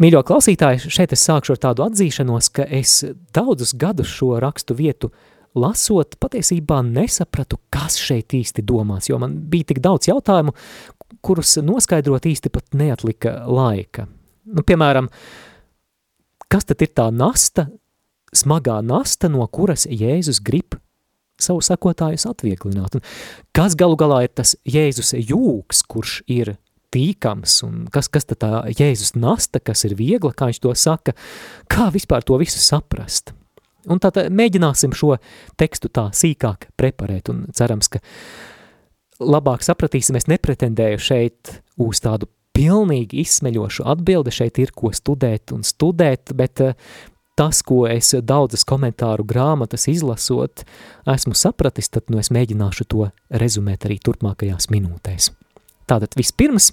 Mīļo 0.00 0.22
klausītāji, 0.24 0.88
šeit 0.88 1.12
es 1.12 1.22
sākšu 1.26 1.52
ar 1.54 1.60
tādu 1.66 1.84
atzīšanos, 1.84 2.48
ka 2.56 2.64
es 2.64 3.02
daudzus 3.36 3.74
gadus 3.78 4.08
šo 4.08 4.38
rakstu 4.40 4.76
vietu 4.78 5.10
lasot, 5.58 6.16
patiesībā 6.22 6.80
nesapratu, 6.86 7.58
kas 7.72 7.98
šeit 8.00 8.32
īsti 8.36 8.64
domās, 8.64 9.10
jo 9.10 9.18
man 9.20 9.36
bija 9.52 9.68
tik 9.72 9.82
daudz 9.84 10.08
jautājumu, 10.08 10.54
kurus 11.20 11.58
noskaidrot 11.60 12.26
īsti 12.30 12.52
pat 12.54 12.72
neatlika 12.78 13.42
laika. 13.46 14.06
Nu, 14.48 14.64
piemēram, 14.66 15.10
kas 16.50 16.66
tad 16.68 16.82
ir 16.82 16.94
tā 16.96 17.10
nasta, 17.12 17.68
smagā 18.32 18.80
nasta, 18.86 19.28
no 19.28 19.44
kuras 19.52 19.84
Jēzus 19.86 20.40
grib 20.42 20.78
savu 21.42 21.60
sakotājus 21.64 22.24
atvieglināt? 22.30 22.96
Un 22.96 23.04
kas 23.54 23.76
galu 23.78 24.00
galā 24.00 24.24
ir 24.24 24.32
tas 24.32 24.56
Jēzus 24.64 25.12
jūgs, 25.20 25.84
kurš 25.84 26.22
ir 26.32 26.56
tīkams, 26.92 27.58
un 27.66 27.86
kas, 27.92 28.10
kas 28.12 28.28
tad 28.28 28.42
tā 28.44 28.62
Jēzus 28.70 29.14
nasta, 29.18 29.60
kas 29.60 29.86
ir 29.88 29.96
viegla, 29.98 30.34
kā 30.36 30.50
viņš 30.50 30.62
to 30.62 30.74
saka, 30.78 31.16
kā 31.72 31.88
vispār 31.94 32.24
to 32.26 32.38
visu 32.40 32.60
saprast. 32.62 33.34
Un 33.90 33.98
tā, 33.98 34.12
tā 34.14 34.28
mēģināsim 34.30 34.94
šo 34.94 35.16
tekstu 35.58 35.90
tā 35.90 36.08
sīkāk 36.14 36.68
preparēt, 36.78 37.32
un 37.32 37.46
cerams, 37.56 37.90
ka 37.90 38.02
labāk 39.22 39.64
sapratīsim, 39.66 40.18
es 40.18 40.28
nepretendēju 40.30 41.02
šeit 41.02 41.56
uz 41.82 42.02
tādu 42.02 42.28
pilnīgi 42.54 43.22
izsmeļošu 43.24 43.86
atbildi, 43.88 44.34
šeit 44.34 44.60
ir 44.62 44.74
ko 44.76 44.92
studēt 44.94 45.54
un 45.56 45.64
studēt, 45.66 46.34
bet 46.36 46.60
tas, 47.38 47.62
ko 47.64 47.86
es 47.88 48.12
daudzas 48.22 48.64
komentāru 48.68 49.24
grāmatas 49.26 49.88
izlasot, 49.90 50.66
esmu 51.08 51.34
sapratis, 51.38 51.88
tad 51.90 52.12
nu 52.12 52.20
es 52.22 52.30
mēģināšu 52.34 52.86
to 52.92 53.08
rezumēt 53.42 53.88
arī 53.88 53.98
turpmākajās 54.04 54.68
minūtēs. 54.72 55.32
Tātad 55.90 56.14
vispirms 56.16 56.70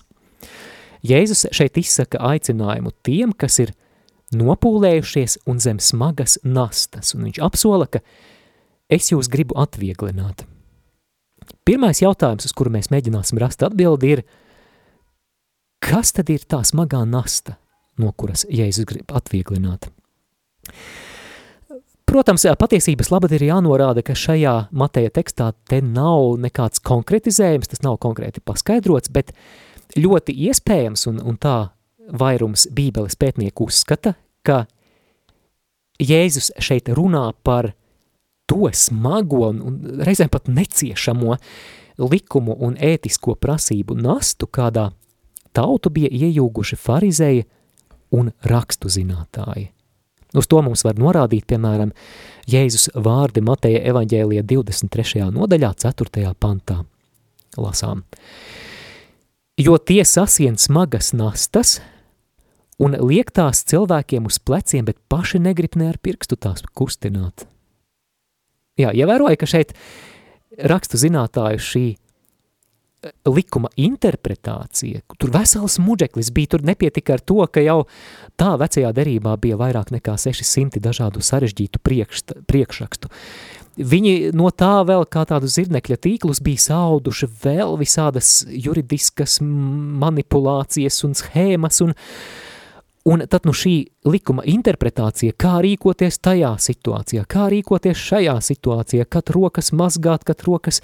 Jēzus 1.05 1.45
šeit 1.55 1.77
izsaka 1.79 2.19
aicinājumu 2.31 2.91
tiem, 3.05 3.31
kas 3.31 3.59
ir 3.63 3.73
nopūlējušies 4.35 5.39
un 5.49 5.61
zem 5.63 5.79
smagas 5.81 6.37
nastas, 6.43 7.13
un 7.15 7.25
viņš 7.29 7.39
apsola, 7.45 7.87
ka 7.87 8.03
es 8.91 9.11
jūs 9.13 9.31
gribu 9.31 9.57
atvieglināt. 9.59 10.45
Pirmais 11.65 12.01
jautājums, 12.01 12.45
uz 12.45 12.53
kuru 12.53 12.73
mēs 12.73 12.91
mēģināsim 12.93 13.39
rast 13.41 13.63
atbildi, 13.65 14.11
ir, 14.17 14.23
kas 15.81 16.13
tad 16.13 16.29
ir 16.33 16.45
tā 16.49 16.61
smagā 16.67 17.01
nasta, 17.09 17.57
no 17.97 18.11
kuras 18.13 18.45
Jēzus 18.49 18.87
grib 18.89 19.15
atvieglināt? 19.15 19.89
Protams, 22.09 22.41
patiesības 22.57 23.11
labad 23.13 23.35
ir 23.37 23.43
jānorāda, 23.45 24.01
ka 24.01 24.15
šajā 24.17 24.53
Mateja 24.73 25.11
tekstā 25.13 25.51
te 25.69 25.77
nav 25.85 26.39
nekāds 26.41 26.81
konkretizējums, 26.81 27.69
tas 27.69 27.83
nav 27.85 27.99
konkrēti 28.01 28.41
paskaidrots, 28.41 29.11
bet 29.13 29.29
ļoti 29.97 30.35
iespējams, 30.49 31.07
un, 31.09 31.21
un 31.25 31.37
tā 31.41 31.57
vairums 32.09 32.67
bībeles 32.73 33.17
pētnieku 33.19 33.69
uzskata, 33.69 34.15
ka 34.45 34.65
Jēzus 35.99 36.53
šeit 36.63 36.87
runā 36.95 37.25
par 37.43 37.73
to 38.49 38.69
smago 38.73 39.49
un, 39.49 39.59
un 39.61 40.03
reizēm 40.05 40.29
pat 40.31 40.47
neciešamo 40.49 41.35
likumu 41.99 42.55
un 42.65 42.77
ētisko 42.79 43.35
prasību 43.35 43.97
nastu, 43.99 44.47
kādā 44.47 44.89
tautu 45.53 45.91
bija 45.93 46.09
iejūguši 46.09 46.79
farizēji 46.79 47.43
un 48.15 48.31
rakstu 48.47 48.89
zinātāji. 48.89 49.69
Uz 50.37 50.45
to 50.45 50.61
mums 50.61 50.83
var 50.85 50.97
norādīt, 51.01 51.47
piemēram, 51.49 51.91
Jēzus 52.49 52.91
vārdi 52.93 53.41
Mateja 53.45 53.81
evaņģēlija 53.89 54.45
23. 54.45 55.25
nodaļā, 55.33 55.73
4. 55.83 56.33
pantā. 56.37 56.83
Lasām. 57.57 58.03
Jo 59.59 59.75
tie 59.75 60.05
sasien 60.07 60.55
smagas 60.55 61.11
nastas 61.11 61.79
un 62.79 62.95
liek 62.95 63.33
tās 63.35 63.65
cilvēkiem 63.67 64.29
uz 64.29 64.39
pleciem, 64.39 64.85
bet 64.87 64.95
paši 65.11 65.41
negrib 65.43 65.75
ne 65.75 65.89
ar 65.91 65.97
pirkstu 65.99 66.37
tās 66.39 66.63
kustināt. 66.63 67.43
Jā, 68.79 68.93
ievēroja, 68.95 69.35
ka 69.35 69.49
šeit 69.49 69.73
rakstu 70.63 70.99
zinātāju 71.01 71.59
šī 71.59 71.83
likuma 73.27 73.69
interpretācija, 73.79 75.03
tur 75.19 75.31
vesels 75.31 75.77
muģeklis 75.79 76.31
bija, 76.35 76.53
tur 76.55 76.65
nepietika 76.67 77.15
ar 77.15 77.23
to, 77.23 77.39
ka 77.47 77.63
jau 77.63 77.81
tā 78.39 78.55
vecajā 78.59 78.91
derībā 78.95 79.37
bija 79.39 79.59
vairāk 79.59 79.93
nekā 79.95 80.17
600 80.19 80.81
dažādu 80.83 81.23
sarežģītu 81.23 81.79
priekšst, 81.83 82.35
priekšrakstu. 82.47 83.11
Viņi 83.77 84.33
no 84.35 84.49
tā 84.51 84.81
vēl 84.87 85.05
kā 85.07 85.23
tādu 85.29 85.47
zirnekļa 85.47 85.97
tīklus 86.03 86.41
bija 86.43 86.65
sauduši 86.65 87.29
vēl 87.43 87.77
visādas 87.79 88.41
juridiskas 88.49 89.37
manipulācijas 89.41 90.97
un 91.07 91.15
schēmas 91.15 91.79
un, 91.85 91.93
un 93.07 93.23
tad 93.31 93.47
nu 93.47 93.53
šī 93.55 93.75
likuma 94.09 94.43
interpretācija, 94.49 95.37
kā 95.39 95.59
rīkoties 95.63 96.19
tajā 96.19 96.51
situācijā, 96.59 97.23
kā 97.29 97.47
rīkoties 97.53 98.03
šajā 98.09 98.35
situācijā, 98.49 99.07
kad 99.07 99.31
rokas 99.35 99.71
mazgāt, 99.71 100.27
kad 100.27 100.43
rokas 100.47 100.81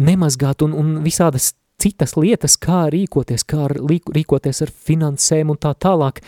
nemazgāt 0.00 0.66
un, 0.66 0.74
un 0.74 0.98
visādas 1.06 1.52
citas 1.82 2.16
lietas, 2.18 2.56
kā 2.58 2.88
rīkoties, 2.92 3.46
kā 3.46 3.68
rīkoties 3.70 4.64
ar 4.66 4.74
finansēm 4.88 5.54
un 5.54 5.62
tā 5.62 5.74
tālāk. 5.78 6.22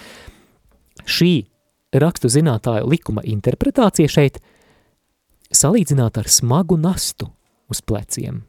Šī 1.04 1.34
rakstu 1.94 2.30
zinātāju 2.32 2.88
likuma 2.90 3.22
interpretācija 3.26 4.10
šeit 4.10 4.40
salīdzināta 5.56 6.22
ar 6.24 6.30
smagu 6.30 6.76
nastu 6.80 7.30
uz 7.70 7.80
pleciem. 7.84 8.42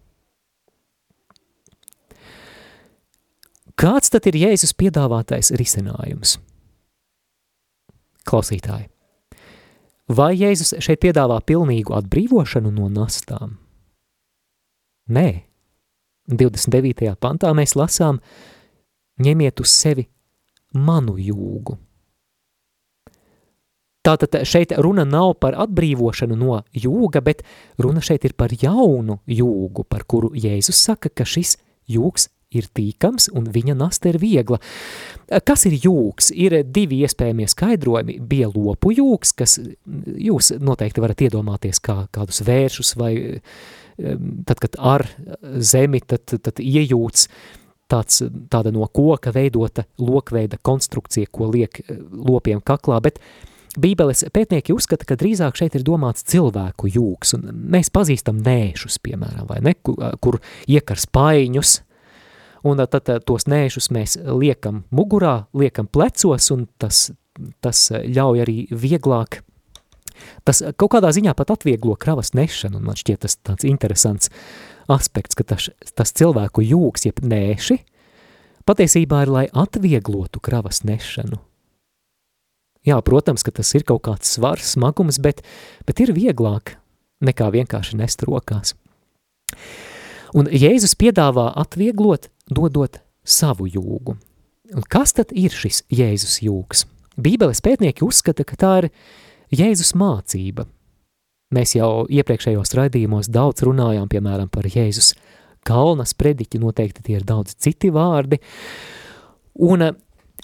Kāds 3.76 4.12
tad 4.14 4.28
ir 4.30 4.38
Jēzus 4.40 4.72
piedāvātais 4.80 5.52
risinājums? 5.60 6.38
Klausītāji, 8.26 8.88
vai 10.16 10.32
Jēzus 10.40 10.78
šeit 10.82 11.04
piedāvā 11.04 11.42
pilnīgu 11.46 11.94
atbrīvošanu 11.98 12.72
no 12.74 12.88
nastām? 12.90 13.58
Nē, 15.12 15.28
29. 16.32 17.12
pantā 17.22 17.52
mēs 17.54 17.76
lasām, 17.78 18.18
ņemiet 19.22 19.62
uz 19.62 19.76
sevi 19.76 20.08
manu 20.74 21.20
jūgu. 21.22 21.78
Tātad 24.06 24.38
šeit 24.46 24.76
runa 24.78 25.06
nav 25.08 25.34
par 25.42 25.58
atbrīvošanu 25.66 26.38
no 26.38 26.60
jūga, 26.78 27.24
bet 27.26 27.42
runa 27.82 28.04
šeit 28.06 28.28
ir 28.28 28.36
par 28.38 28.54
jaunu 28.54 29.20
jūgu, 29.26 29.86
par 29.90 30.06
kuru 30.06 30.30
Jēzus 30.38 30.78
saka, 30.78 31.10
ka 31.10 31.26
šis 31.26 31.56
jūgs 31.90 32.30
ir 32.56 32.68
tīkams 32.78 33.28
un 33.36 33.50
viņa 33.52 33.76
nasta 33.78 34.12
ir 34.12 34.20
viegla. 34.22 34.60
Kas 35.48 35.66
ir 35.68 35.76
jūgs? 35.82 36.30
Ir 36.32 36.62
divi 36.64 37.02
iespējamie 37.04 37.48
skaidrojumi. 37.52 38.20
Bija 38.22 38.52
lopu 38.54 38.94
jūgs, 38.96 39.34
kas 39.36 39.58
jūs 39.58 40.54
noteikti 40.62 41.04
varat 41.04 41.26
iedomāties 41.26 41.82
kā 41.84 42.06
kādus 42.16 42.44
vēršus 42.46 42.94
vai 43.02 43.14
tad, 43.98 44.60
kad 44.60 44.78
ar 44.78 45.06
zemi, 45.64 46.02
tad, 46.04 46.28
tad 46.30 46.60
iejūts 46.62 47.28
tāds, 47.92 48.22
tāda 48.52 48.74
no 48.76 48.88
koka 48.88 49.34
veidota 49.36 49.86
lokveida 50.02 50.60
konstrukcija, 50.62 51.30
ko 51.32 51.50
liek 51.54 51.82
eh, 51.84 52.00
lopiem 52.12 52.62
kaklā, 52.66 53.00
bet 53.04 53.22
Bībeles 53.82 54.26
pētnieki 54.34 54.74
uzskata, 54.76 55.08
ka 55.08 55.18
drīzāk 55.20 55.58
šeit 55.60 55.76
ir 55.78 55.86
domāts 55.88 56.26
cilvēku 56.30 56.90
jūgs, 56.92 57.36
un 57.38 57.50
mēs 57.76 57.92
pazīstam 57.94 58.40
nēšus, 58.46 59.00
piemēram, 59.04 59.48
vai 59.50 59.60
ne, 59.66 59.76
kur, 59.84 60.00
kur 60.24 60.40
iekar 60.72 61.02
spaiņus, 61.02 61.80
un 62.66 62.86
tad 62.90 63.12
tos 63.28 63.48
nēšus 63.52 63.92
mēs 63.94 64.20
liekam 64.26 64.84
mugurā, 64.96 65.46
liekam 65.54 65.90
plecos, 65.92 66.52
un 66.56 66.68
tas, 66.82 67.10
tas 67.62 67.90
ļauj 67.92 68.46
arī 68.46 68.62
vieglāk 68.72 69.42
Tas 70.48 70.62
kaut 70.80 70.94
kādā 70.96 71.12
ziņā 71.16 71.34
pat 71.38 71.54
atvieglo 71.56 71.96
kravas 72.00 72.34
nešanu, 72.38 72.80
un 72.80 72.90
man 72.90 73.00
šķiet 73.00 73.26
tas 73.26 73.38
tāds 73.42 73.68
interesants 73.68 74.32
aspekts, 74.92 75.38
ka 75.38 75.46
tas, 75.48 75.70
tas 75.98 76.14
cilvēku 76.16 76.64
jūgs, 76.66 77.08
jeb 77.08 77.22
nēši, 77.26 77.80
patiesībā 78.70 79.26
ir, 79.26 79.34
lai 79.34 79.46
atvieglotu 79.52 80.42
kravas 80.44 80.84
nešanu. 80.88 81.42
Jā, 82.86 83.00
protams, 83.02 83.42
ka 83.46 83.54
tas 83.56 83.72
ir 83.74 83.86
kaut 83.88 84.04
kāds 84.06 84.36
svars, 84.38 84.76
smagums, 84.76 85.18
bet, 85.22 85.42
bet 85.88 86.02
ir 86.04 86.14
vieglāk 86.14 86.76
nekā 87.26 87.50
vienkārši 87.56 87.98
nest 87.98 88.22
rokās. 88.28 88.76
Un 90.36 90.50
Jēzus 90.52 90.94
piedāvā 91.00 91.48
atvieglot, 91.58 92.30
dodot 92.52 93.00
savu 93.26 93.70
jūgu. 93.72 94.18
Un 94.76 94.86
kas 94.90 95.16
tad 95.18 95.32
ir 95.34 95.54
šis 95.54 95.84
Jēzus 95.94 96.42
jūgs? 96.46 96.86
Bībeles 97.16 97.62
pētnieki 97.64 98.04
uzskata, 98.06 98.44
ka 98.44 98.58
tā 98.60 98.74
ir 98.84 98.90
Jēzus 99.56 99.94
mācība. 99.98 100.68
Mēs 101.56 101.76
jau 101.78 102.06
iepriekšējos 102.12 102.74
raidījumos 102.76 103.30
daudz 103.32 103.64
runājām, 103.66 104.10
piemēram, 104.12 104.50
par 104.52 104.68
Jēzus 104.68 105.14
kalnas 105.66 106.14
prediķi, 106.18 106.60
noteikti 106.62 107.06
tie 107.06 107.20
ir 107.20 107.26
daudz 107.26 107.56
citi 107.62 107.94
vārdi. 107.94 108.42
Un 109.66 109.86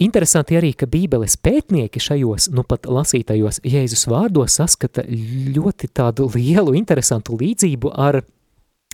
interesanti 0.01 0.57
arī, 0.57 0.71
ka 0.77 0.89
bībeles 0.89 1.37
pētnieki 1.41 2.01
šajos, 2.01 2.49
nu 2.55 2.65
pat 2.67 2.87
lasītajos 2.89 3.61
Jēzus 3.67 4.07
vārdos 4.11 4.57
saskata 4.59 5.05
ļoti 5.07 5.91
tādu 5.93 6.29
lielu, 6.35 6.75
interesantu 6.77 7.37
līdzību 7.39 7.93
ar 7.93 8.21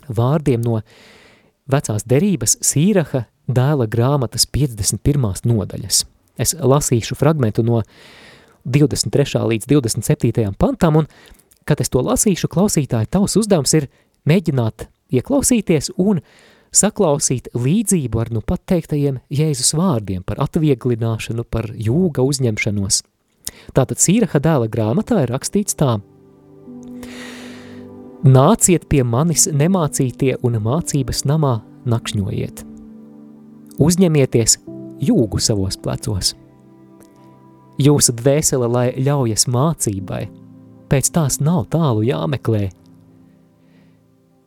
vārdiem 0.08 0.62
no 0.64 0.80
vecās 1.68 2.06
derības 2.08 2.58
Sīraha 2.64 3.26
dēla 3.48 3.88
grāmatas 3.90 4.46
51. 4.52 5.48
nodaļas. 5.48 6.04
Es 6.38 6.54
lasīšu 6.54 7.16
fragmentu 7.18 7.64
no 7.66 7.82
23. 8.68 9.42
līdz 9.52 9.68
27. 9.70 10.52
pantam, 10.58 11.00
un, 11.02 11.08
kad 11.68 11.80
es 11.80 11.90
to 11.92 12.02
lasīšu, 12.04 12.50
klausītāji, 12.52 13.10
tavs 13.10 13.36
uzdevums 13.40 13.74
ir 13.78 13.88
mēģināt 14.28 14.88
ieklausīties 15.18 15.92
un 15.96 16.20
saklausīt 16.74 17.50
līdzību 17.54 18.20
ar 18.22 18.32
nu 18.34 18.42
pateiktajiem 18.44 19.20
Jēzus 19.32 19.74
vārdiem 19.78 20.24
par 20.26 20.40
atvieglināšanu, 20.44 21.44
par 21.44 21.70
jūga 21.74 22.24
uzņemšanos. 22.26 23.02
Tātad 23.76 24.00
Sīraha 24.02 24.40
dēla 24.44 24.68
grāmatā 24.72 25.24
ir 25.24 25.32
rakstīts 25.34 25.78
tā. 25.78 25.98
Nāciet 28.26 28.88
pie 28.90 29.04
manis 29.06 29.46
nemācītie 29.52 30.34
un 30.42 30.58
mācības 30.64 31.24
namā 31.28 31.60
nakšņojiet. 31.88 32.66
Uzņemieties 33.78 34.58
jūgu 35.08 35.40
savos 35.40 35.78
plecos– 35.78 36.34
Jūsu 37.78 38.10
dvēsele, 38.18 38.66
lai 38.66 38.86
ļaujas 38.98 39.44
mācībai, 39.54 40.24
pēc 40.90 41.12
tās 41.14 41.38
nav 41.38 41.68
tālu 41.70 42.02
jāmeklē. 42.02 42.72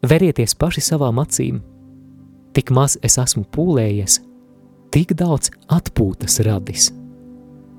Verieties 0.03 0.51
paši 0.59 0.83
savām 0.83 1.21
acīm, 1.23 1.61
tik 2.55 2.71
maz 2.75 2.97
es 3.03 3.17
esmu 3.21 3.45
pūlējies, 3.53 4.19
tik 4.91 5.15
daudz 5.19 5.51
atpūtas 5.71 6.39
radis. 6.45 6.91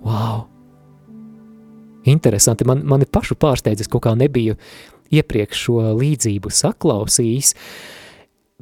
Wow! 0.03 0.49
Interesanti, 2.09 2.67
man, 2.67 2.83
mani 2.89 3.07
pašu 3.07 3.37
pārsteidzis, 3.39 3.91
kaut 3.91 4.07
kā 4.09 4.15
nebiju 4.19 4.57
iepriekš 5.13 5.67
šo 5.67 5.83
līdzību 6.01 6.51
saklausījis, 6.51 7.53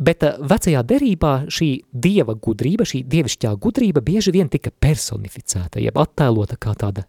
bet 0.01 0.27
uh, 0.27 0.41
vecajā 0.51 0.83
derībā 0.85 1.33
šī 1.53 1.71
dieva 1.93 2.35
gudrība, 2.37 2.85
šī 2.89 3.05
dievišķā 3.09 3.55
gudrība 3.63 4.03
bieži 4.05 4.35
vien 4.35 4.51
tika 4.53 4.73
personificēta, 4.73 5.81
jeb 5.81 5.97
attēlota 6.01 6.59
kā 6.61 6.75
tāda 6.77 7.07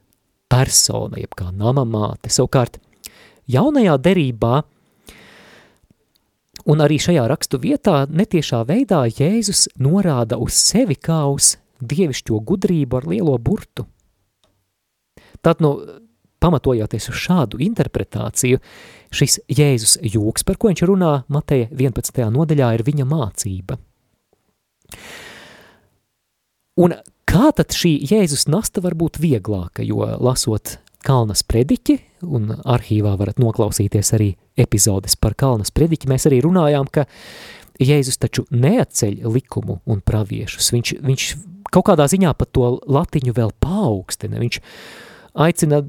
persona, 0.52 1.20
jeb 1.20 1.36
kā 1.36 1.50
namamāte. 1.52 2.32
Savukārt, 2.32 2.80
jaunajā 3.52 3.98
derībā 4.04 4.62
un 6.66 6.84
arī 6.84 7.00
šajā 7.02 7.24
rakstu 7.32 7.60
vietā 7.62 8.04
netiešā 8.10 8.62
veidā 8.70 9.04
Jēzus 9.10 9.68
norāda 9.82 10.40
uz 10.42 10.58
sevi 10.58 10.98
kā 10.98 11.24
uz 11.32 11.56
dievišķo 11.82 12.40
gudrību 12.46 13.00
ar 13.00 13.08
lielo 13.10 13.38
burtu. 13.42 13.88
Tad, 15.42 15.62
nu, 15.64 15.74
pamatojoties 16.42 17.10
uz 17.10 17.22
šādu 17.22 17.62
interpretāciju, 17.66 18.60
šis 19.14 19.40
Jēzus 19.50 19.98
jūks, 20.06 20.46
par 20.46 20.60
ko 20.62 20.72
viņš 20.72 20.84
runā 20.90 21.14
Mateja 21.34 21.70
11. 21.72 22.22
nodaļā, 22.34 22.74
ir 22.78 22.86
viņa 22.88 23.08
mācība. 23.10 23.78
Un 26.82 26.96
kā 27.30 27.52
tad 27.56 27.76
šī 27.76 27.96
Jēzus 28.10 28.48
nasta 28.52 28.84
var 28.84 28.96
būt 28.98 29.20
vieglāka, 29.22 29.86
jo 29.86 30.06
lasot 30.22 30.78
Kalnas 31.02 31.42
prediķi, 31.48 31.98
un 32.30 32.52
arhīvā 32.54 33.16
varat 33.18 33.40
noklausīties 33.42 34.14
arī 34.18 34.36
epizodes 34.62 35.18
par 35.20 35.36
Kalnas 35.40 35.74
prediķi, 35.76 36.10
mēs 36.12 36.28
arī 36.30 36.42
runājām, 36.46 36.90
ka 36.94 37.08
Jēzus 37.82 38.20
taču 38.22 38.46
neatceļ 38.54 39.24
likumu 39.26 39.80
un 39.90 40.04
praviešus, 40.06 40.70
viņš, 40.76 40.94
viņš 41.02 41.28
kaut 41.74 41.88
kādā 41.90 42.06
ziņā 42.12 42.34
pat 42.38 42.52
to 42.54 42.76
latiņu 42.86 43.34
vēl 43.38 43.54
paaugstina, 43.64 44.42
viņš 44.42 44.62
aicina 45.42 45.82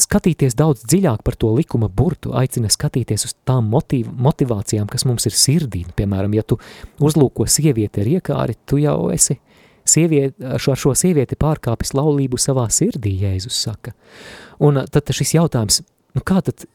skatīties 0.00 0.56
daudz 0.58 0.84
dziļāk 0.88 1.22
par 1.26 1.36
to 1.38 1.52
likuma 1.54 1.88
burtu, 1.88 2.32
aicina 2.34 2.70
skatīties 2.72 3.26
uz 3.28 3.34
tām 3.46 3.68
motiv, 3.70 4.08
motivācijām, 4.10 4.88
kas 4.90 5.06
mums 5.06 5.26
ir 5.28 5.36
sirdī. 5.38 5.84
Piemēram, 5.96 6.34
ja 6.34 6.42
tu 6.42 6.58
uzlūko 7.02 7.46
sievieti 7.50 8.02
ar 8.02 8.10
iekāri, 8.16 8.56
tu 8.66 8.80
jau 8.82 9.12
esi 9.14 9.38
sievieti, 9.86 10.34
šo, 10.58 10.74
ar 10.74 10.80
šo 10.80 10.94
sievieti 10.98 11.38
pārkāpis 11.38 11.94
laulību 11.96 12.40
savā 12.40 12.66
sirdī, 12.74 13.14
Jēzus 13.22 13.60
saka. 13.66 13.94
Un 14.64 14.82
tad 14.90 15.14
šis 15.14 15.36
jautājums, 15.36 15.82
nu 16.16 16.24
kā 16.26 16.40
tad, 16.44 16.66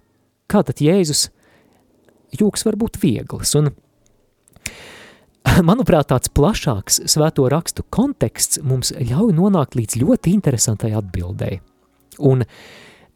kā 0.51 0.63
tad 0.67 0.83
Jēzus 0.83 1.27
jūks 2.35 2.65
var 2.67 2.77
būt 2.79 2.99
viegls? 3.01 3.55
Un, 3.59 3.71
manuprāt, 5.69 6.11
tāds 6.11 6.31
plašāks 6.33 7.01
svēto 7.09 7.47
rakstu 7.49 7.87
konteksts 7.89 8.61
mums 8.65 8.93
ļauj 8.97 9.33
nonākt 9.37 9.79
līdz 9.79 10.01
ļoti 10.03 10.35
interesantai 10.37 10.93
atbildēji. 10.99 11.63
Un 12.19 12.43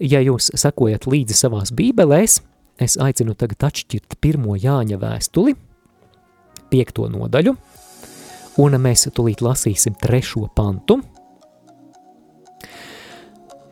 Ja 0.03 0.20
jūs 0.20 0.49
sekojat 0.57 1.05
līdzi 1.07 1.36
savās 1.38 1.72
bībelēs, 1.76 2.41
es 2.82 2.97
aicinu 2.99 3.38
tagad 3.39 3.70
atšķirt 3.70 4.18
pirmo 4.20 4.57
Jāņa 4.59 4.97
vēstuli, 4.99 5.53
piekto 6.74 7.05
nodaļu, 7.14 7.53
un 8.64 8.78
mēs 8.84 9.07
tulīt 9.16 9.43
lasīsim 9.45 9.95
trešo 10.01 10.49
pantu. 10.55 10.99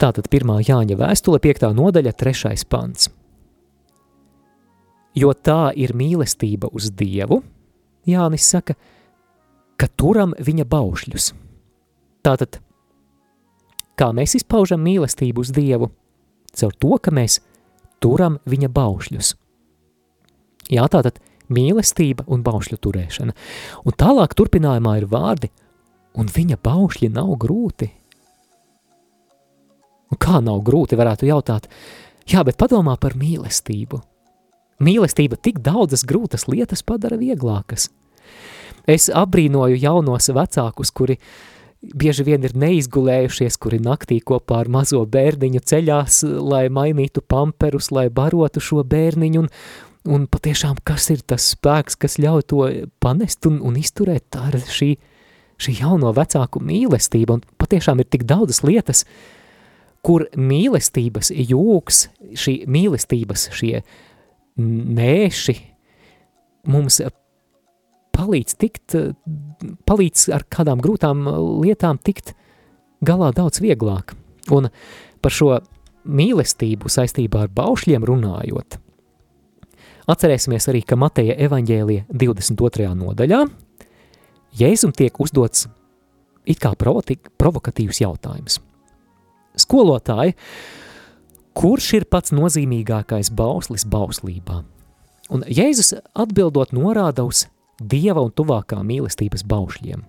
Tātad 0.02 0.30
pirmā 0.32 0.62
Jāņa 0.64 0.98
vēstule, 1.02 1.42
piektā 1.44 1.74
nodaļa, 1.76 2.14
trešais 2.18 2.64
pants. 2.70 3.10
Jo 5.18 5.34
tā 5.34 5.72
ir 5.76 5.96
mīlestība 5.98 6.70
uz 6.72 6.92
Dievu, 6.96 7.42
Jānis 8.08 8.48
saka, 8.48 8.76
ka 9.78 9.88
turam 10.00 10.36
viņa 10.40 10.66
baušļus. 10.72 11.32
Tātad, 12.26 12.62
kā 13.98 14.12
mēs 14.16 14.38
izpaužam 14.40 14.84
mīlestību 14.86 15.44
uz 15.44 15.52
Dievu– 15.56 15.92
caur 16.56 16.76
to, 16.76 16.98
ka 17.02 17.14
mēs 17.16 17.40
turam 18.04 18.40
viņa 18.50 18.70
baušļus. 18.74 19.34
Jā, 20.72 20.86
tātad 20.92 21.20
mīlestība 21.52 22.26
un 22.32 22.44
baušļu 22.46 22.78
turēšana. 22.80 23.36
Un 23.86 23.98
tālāk 23.98 24.36
turpinājumā 24.38 24.98
ir 25.02 25.10
vārdi, 25.12 25.52
un 26.20 26.30
viņa 26.32 26.60
baušļi 26.64 27.12
nav 27.16 27.34
grūti. 27.42 27.90
Un 30.12 30.20
kā 30.20 30.42
nav 30.44 30.64
grūti, 30.68 30.98
varētu 31.00 31.28
jautāt, 31.30 31.70
jā, 32.28 32.44
bet 32.48 32.60
padomā 32.60 32.98
par 33.00 33.16
mīlestību. 33.20 34.02
Mīlestība 34.82 35.38
tik 35.38 35.62
daudzas 35.62 36.04
grūtas 36.08 36.48
lietas 36.50 36.82
padara 36.82 37.20
vieglākas. 37.20 37.90
Es 38.90 39.12
abrīnoju 39.14 39.78
jaunos 39.78 40.32
vecākus, 40.34 40.90
kuri 40.90 41.20
bieži 41.82 42.26
vien 42.26 42.44
ir 42.46 42.56
neizgulējušies, 42.58 43.58
kuri 43.62 43.82
naktī 43.82 44.20
kopā 44.26 44.62
ar 44.64 44.72
mazo 44.74 45.02
bērniņu 45.06 45.62
ceļās, 45.66 46.22
lai 46.42 46.66
mainītu 46.74 47.24
pamperus, 47.26 47.92
lai 47.94 48.08
barotu 48.14 48.62
šo 48.62 48.84
bērniņu, 48.88 49.44
un, 49.44 49.50
un 50.16 50.28
patiešām 50.30 50.82
kas 50.86 51.10
ir 51.14 51.24
tas 51.26 51.52
spēks, 51.56 51.98
kas 52.02 52.20
ļauj 52.22 52.48
to 52.54 52.68
panest 53.02 53.50
un, 53.50 53.60
un 53.66 53.78
izturēt, 53.82 54.30
tā 54.34 54.48
ir 54.52 54.62
šī, 54.66 54.92
šī 55.62 55.78
jauno 55.82 56.14
vecāku 56.18 56.62
mīlestība, 56.62 57.38
un 57.38 57.62
patiešām 57.62 58.02
ir 58.02 58.10
tik 58.10 58.26
daudzas 58.30 58.64
lietas, 58.66 59.06
kur 60.06 60.26
mīlestības 60.38 61.30
jūgs, 61.34 62.08
šī 62.38 62.64
mīlestības 62.70 63.52
šie 63.58 63.82
nēši 64.98 65.56
mums 66.72 67.00
palīdz 68.16 68.56
tikt, 68.62 68.96
palīdz 69.88 70.28
ar 70.36 70.46
kādām 70.52 70.82
grūtām 70.84 71.26
lietām 71.64 72.00
tikt 72.04 72.36
galā 73.06 73.32
daudz 73.36 73.62
vieglāk. 73.64 74.16
Un 74.54 74.70
par 75.22 75.34
šo 75.34 75.58
mīlestību 76.06 76.90
saistībā 76.90 77.46
ar 77.46 77.52
baušļiem 77.54 78.06
runājot, 78.10 78.78
atcerēsimies 80.12 80.68
arī, 80.72 80.82
ka 80.86 80.98
Mateja 81.00 81.38
evaņģēlija 81.48 82.08
22. 82.10 82.90
nodaļā 82.98 83.44
Jēzum 84.60 84.92
tiek 84.92 85.16
uzdots 85.24 85.70
it 86.50 86.60
kā 86.60 86.74
provokatīvs 86.76 88.02
jautājums. 88.02 88.58
Skolotāji, 89.56 90.36
kurš 91.58 91.94
ir 92.00 92.06
pats 92.12 92.34
nozīmīgākais 92.36 93.32
bauslis 93.36 93.86
bauslībā? 93.88 94.62
Un 95.32 95.44
Jēzus 95.48 95.94
atbildot 96.12 96.74
norāda 96.76 97.24
uz 97.28 97.46
Dieva 97.82 98.22
un 98.22 98.34
tuvākā 98.36 98.82
mīlestības 98.86 99.42
baušļiem. 99.50 100.04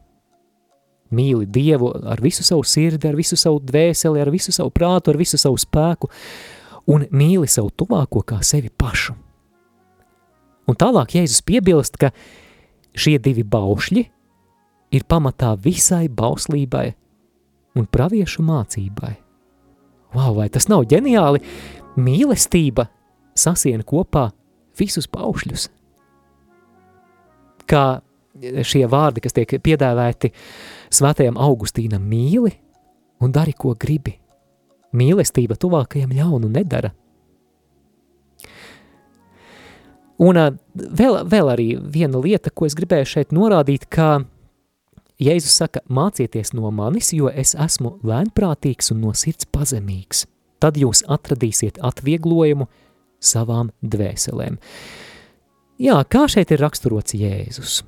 Mīli 1.12 1.46
Dievu 1.48 1.92
ar 2.08 2.20
visu 2.24 2.44
savu 2.44 2.64
sirdi, 2.68 3.08
ar 3.08 3.16
visu 3.16 3.36
savu 3.36 3.60
dvēseli, 3.64 4.20
ar 4.20 4.30
visu 4.32 4.52
savu 4.52 4.72
prātu, 4.74 5.12
ar 5.12 5.20
visu 5.20 5.38
savu 5.40 5.60
spēku, 5.60 6.10
un 6.92 7.06
mīli 7.12 7.48
savu 7.48 7.70
tuvāko 7.70 8.24
kā 8.26 8.40
sevi 8.44 8.68
pašu. 8.68 9.14
Un 10.68 10.78
tālāk 10.78 11.16
Jēzus 11.16 11.42
piebilst, 11.46 11.96
ka 12.00 12.12
šie 12.92 13.18
divi 13.22 13.44
baušļi 13.44 14.04
ir 14.92 15.08
pamatā 15.08 15.54
visai 15.60 16.06
bauslībai 16.12 16.86
un 17.78 17.88
praviešu 17.88 18.44
mācībai. 18.44 19.14
Wow, 20.12 20.34
vai 20.36 20.48
tas 20.52 20.68
nav 20.68 20.86
ģeniāli? 20.90 21.40
Mīlestība 21.96 22.88
sasiena 23.38 23.84
kopā 23.86 24.30
visus 24.78 25.08
baušļus– 25.12 25.68
kā 27.72 27.84
šie 28.66 28.86
vārdi, 28.90 29.22
kas 29.24 29.36
tiek 29.36 29.54
piedāvēti 29.62 30.32
svētajam 30.92 31.38
Augustīnam 31.40 32.04
mīli 32.08 32.52
un 33.22 33.32
dari, 33.34 33.54
ko 33.54 33.76
gribi. 33.78 34.16
Mīlestība 34.92 35.56
tuvākajam 35.56 36.12
ļaunu 36.12 36.50
nedara. 36.52 36.90
Un 40.22 40.38
vēl, 40.38 41.16
vēl 41.26 41.48
arī 41.50 41.68
viena 41.80 42.20
lieta, 42.22 42.52
ko 42.52 42.68
es 42.68 42.76
gribēju 42.78 43.08
šeit 43.08 43.32
norādīt, 43.34 43.88
ka 43.90 44.20
Jēzus 45.22 45.54
saka, 45.60 45.82
mācieties 45.86 46.50
no 46.56 46.70
manis, 46.74 47.12
jo 47.14 47.30
es 47.30 47.54
esmu 47.54 47.96
lēnprātīgs 48.06 48.90
un 48.94 49.02
no 49.04 49.12
sirds 49.14 49.46
pazemīgs. 49.54 50.24
Tad 50.62 50.78
jūs 50.78 51.02
atradīsiet 51.10 51.78
atvieglojumu 51.82 52.68
savām 53.22 53.70
dvēselēm. 53.82 54.58
Jā, 55.82 56.00
kā 56.10 56.26
šeit 56.30 56.52
ir 56.54 56.62
raksturots 56.62 57.14
Jēzus? 57.18 57.80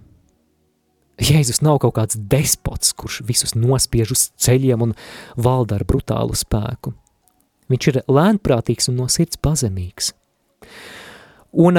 Jēzus 1.23 1.61
nav 1.63 1.79
kaut 1.83 1.95
kāds 1.99 2.19
despots, 2.19 2.91
kurš 2.99 3.21
visus 3.27 3.55
nospiež 3.55 4.15
uz 4.15 4.29
ceļiem 4.41 4.89
un 4.89 4.95
valda 5.39 5.79
ar 5.79 5.85
brutālu 5.87 6.35
spēku. 6.39 6.95
Viņš 7.71 7.91
ir 7.91 8.01
lēnprātīgs 8.11 8.91
un 8.91 8.99
no 8.99 9.07
sirds 9.11 9.39
pazemīgs. 9.41 10.13
Un 11.55 11.79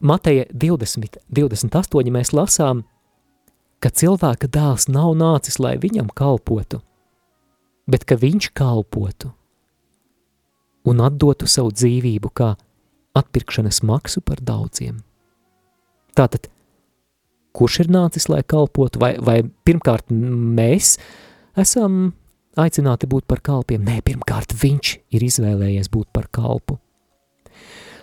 Mateja 0.00 0.44
20, 0.52 1.16
28 1.32 2.12
mēs 2.12 2.34
lasām, 2.36 2.84
ka 3.86 3.92
cilvēka 3.94 4.48
dēls 4.50 4.88
nav 4.90 5.12
nācis, 5.14 5.60
lai 5.62 5.76
viņam 5.78 6.10
kalpotu, 6.10 6.80
bet 7.86 8.02
ka 8.02 8.18
viņš 8.18 8.50
kalpotu 8.58 9.30
un 10.90 11.02
atdotu 11.06 11.46
savu 11.46 11.70
dzīvību 11.70 12.32
kā 12.34 12.56
atpirkšanas 13.14 13.84
maksu 13.86 14.24
par 14.26 14.42
daudziem. 14.42 14.98
Tātad, 16.18 16.48
kurš 17.54 17.84
ir 17.84 17.92
nācis, 17.94 18.26
lai 18.32 18.42
kalpotu, 18.42 18.98
vai, 19.02 19.12
vai 19.22 19.38
pirmkārt 19.46 20.10
mēs 20.10 20.96
esam 21.54 22.16
aicināti 22.58 23.06
būt 23.06 23.28
par 23.30 23.38
kalpiem. 23.44 23.86
Nē, 23.86 24.00
pirmkārt, 24.02 24.56
viņš 24.56 24.96
ir 25.14 25.28
izvēlējies 25.30 25.92
būt 25.94 26.10
par 26.16 26.26
kalpu. 26.34 26.80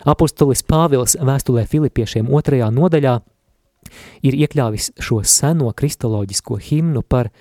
Apostolis 0.07 0.63
Pāvils 0.63 1.17
vēstulē 1.19 1.67
Filipiešiem 1.67 2.31
otrajā 2.31 2.71
nodaļā 2.71 3.19
ir 4.25 4.37
iekļāvis 4.37 4.91
šo 5.01 5.21
seno 5.27 5.71
kristoloģisko 5.75 6.59
himnu 6.61 7.03
par 7.03 7.31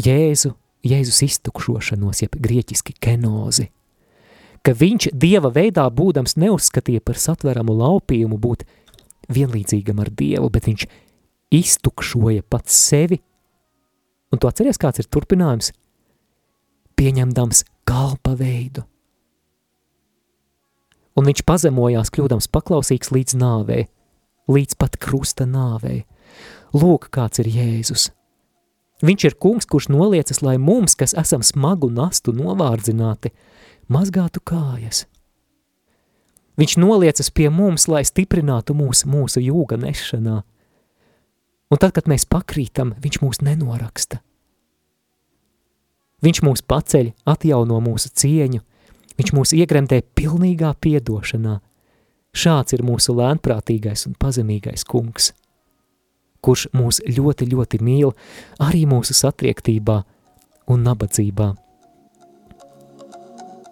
Jēzu, 0.00 0.54
Jēzus 0.84 1.22
iztukšošanos, 1.26 2.22
jeb 2.24 2.36
grieķiski 2.44 2.96
kenozi. 3.00 3.70
Ka 4.64 4.72
viņš 4.76 5.10
dieva 5.12 5.50
veidā 5.52 5.84
būdams 5.92 6.38
neuzskatīja 6.40 7.04
par 7.04 7.20
satveramu 7.20 7.76
laupījumu 7.76 8.38
būt 8.40 8.64
vienlīdzīgam 9.32 10.00
ar 10.00 10.10
dievu, 10.12 10.48
bet 10.52 10.68
viņš 10.68 10.86
iztukšoja 11.54 12.44
pats 12.48 12.80
sevi. 12.88 13.20
Un 14.32 14.40
tu 14.40 14.48
atceries, 14.48 14.80
kāds 14.80 15.00
ir 15.00 15.08
turpinājums? 15.12 15.72
Pieņemdams 16.96 17.64
kalpa 17.88 18.34
veidu 18.38 18.84
un 21.18 21.28
viņš 21.28 21.44
pazemojās, 21.46 22.10
kļūdams 22.14 22.50
paklausīgs 22.52 23.12
līdz 23.14 23.38
nāvei, 23.38 23.86
līdz 24.50 24.76
pat 24.80 24.98
krusta 25.00 25.46
nāvei. 25.48 26.04
Lūk, 26.74 27.08
kāds 27.14 27.40
ir 27.42 27.48
Jēzus. 27.50 28.10
Viņš 29.04 29.26
ir 29.28 29.36
kungs, 29.40 29.66
kurš 29.68 29.90
noliecas, 29.92 30.40
lai 30.42 30.56
mums, 30.58 30.94
kas 30.96 31.14
esam 31.18 31.42
smagu 31.44 31.90
nastu 31.92 32.32
novārdzināti, 32.34 33.34
mazgātu 33.90 34.40
kājas. 34.40 35.04
Viņš 36.58 36.76
noliecas 36.78 37.30
pie 37.34 37.48
mums, 37.50 37.88
lai 37.90 38.04
stiprinātu 38.06 38.76
mūs 38.78 39.02
mūsu 39.10 39.42
jūga 39.42 39.78
nešanā. 39.82 40.42
Un 41.72 41.80
tad, 41.82 41.96
kad 41.96 42.06
mēs 42.10 42.28
pakrītam, 42.30 42.94
viņš 43.02 43.18
mūs 43.22 43.42
nenoraksta. 43.42 44.20
Viņš 46.24 46.40
mūs 46.46 46.62
paceļ, 46.64 47.10
atjauno 47.28 47.80
mūsu 47.84 48.12
cieņu, 48.14 48.62
Viņš 49.18 49.30
mūs 49.34 49.54
iegremdē 49.54 50.00
pilnīgā 50.18 50.72
piedošanā. 50.82 51.60
Šāds 52.34 52.74
ir 52.74 52.82
mūsu 52.82 53.14
lēnprātīgais 53.14 54.08
un 54.08 54.16
pazemīgais 54.18 54.82
kungs, 54.88 55.30
kurš 56.44 56.66
mūs 56.74 57.00
ļoti, 57.06 57.46
ļoti 57.52 57.80
mīl 57.84 58.14
arī 58.62 58.84
mūsu 58.90 59.14
satriektībā 59.16 60.00
un 60.74 60.86
nabadzībā. 60.86 61.52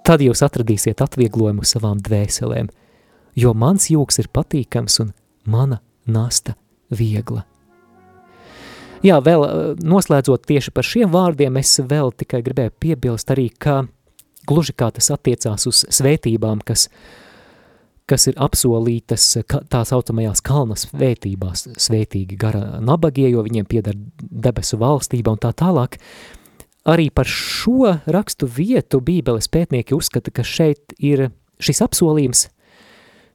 Tad 0.02 0.22
jūs 0.22 0.42
atradīsiet 0.42 1.02
atvieglojumu 1.02 1.66
savām 1.66 2.00
dvēselēm, 2.02 2.70
jo 3.38 3.54
mans 3.54 3.88
jūks 3.90 4.18
ir 4.22 4.30
patīkams 4.34 4.98
un 5.04 5.12
mana 5.46 5.78
nasta 6.06 6.56
viegla. 6.90 7.44
Jā, 9.02 9.18
vēl 9.18 9.42
eh, 9.46 9.56
noslēdzot 9.82 10.46
tieši 10.46 10.70
par 10.74 10.86
šiem 10.86 11.10
vārdiem, 11.10 11.58
es 11.58 11.74
vēl 11.82 12.14
tikai 12.14 12.42
gribēju 12.46 12.74
piebilst 12.82 13.34
arī, 13.34 13.48
ka 13.50 13.82
Gluži 14.46 14.74
kā 14.74 14.88
tas 14.90 15.06
attiecās 15.14 15.68
uz 15.70 15.84
svētībām, 15.94 16.64
kas, 16.66 16.88
kas 18.10 18.26
ir 18.30 18.38
apsolītas 18.40 19.24
tā 19.46 19.82
saucamajās 19.88 20.42
kalna 20.44 20.76
svētībās, 20.78 21.66
svētīgi 21.80 22.38
gara 22.40 22.80
nabagie, 22.82 23.28
jo 23.30 23.44
viņiem 23.46 23.68
pieder 23.68 23.98
debesu 24.20 24.78
valstība 24.80 25.34
un 25.34 25.42
tā 25.42 25.52
tālāk. 25.56 25.98
Arī 26.88 27.10
par 27.14 27.28
šo 27.30 27.94
rakstu 28.10 28.48
vietu 28.50 28.98
bībeles 29.04 29.46
pētnieki 29.52 29.94
uzskata, 29.94 30.32
ka 30.34 30.42
šeit 30.42 30.96
ir 30.98 31.28
šis 31.62 31.82
apsolījums 31.84 32.48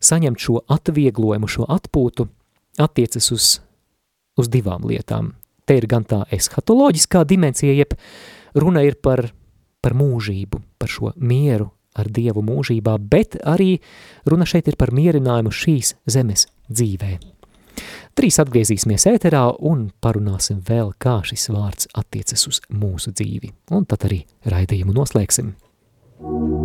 saņemt 0.03 0.43
šo 0.43 0.59
atvieglojumu, 0.67 1.47
šo 1.49 1.65
atpūtu, 1.71 2.27
attiecas 2.83 3.31
uz, 3.33 3.47
uz 4.37 4.51
divām 4.51 4.83
lietām. 4.85 5.31
Te 5.67 5.79
ir 5.79 5.87
gan 5.89 6.03
tā 6.07 6.21
eshatoloģiskā 6.35 7.23
dimensija, 7.27 7.73
jeb 7.75 7.95
runa 8.55 8.83
ir 8.87 8.99
par 8.99 9.29
par 9.87 9.95
mūžību, 9.95 10.59
par 10.75 10.91
šo 10.91 11.13
mieru 11.15 11.69
ar 11.97 12.11
Dievu 12.13 12.43
mūžībā, 12.45 12.97
bet 12.99 13.39
arī 13.43 13.77
runa 14.29 14.47
šeit 14.47 14.69
ir 14.71 14.77
par 14.79 14.93
mierinājumu 14.95 15.53
šīs 15.53 15.95
zemes 16.09 16.47
dzīvē. 16.69 17.17
Trīs 18.17 18.39
atgriezīsimies 18.41 19.05
ēterā 19.11 19.43
un 19.69 19.91
parunāsim 20.01 20.63
vēl, 20.65 20.95
kā 20.97 21.19
šis 21.27 21.51
vārds 21.53 21.91
attiecas 21.93 22.47
uz 22.49 22.63
mūsu 22.73 23.13
dzīvi. 23.13 23.53
Un 23.77 23.85
tad 23.85 24.09
arī 24.09 24.23
raidījumu 24.49 24.97
noslēgsim. 24.97 25.53
Thank 26.19 26.49
you. 26.49 26.56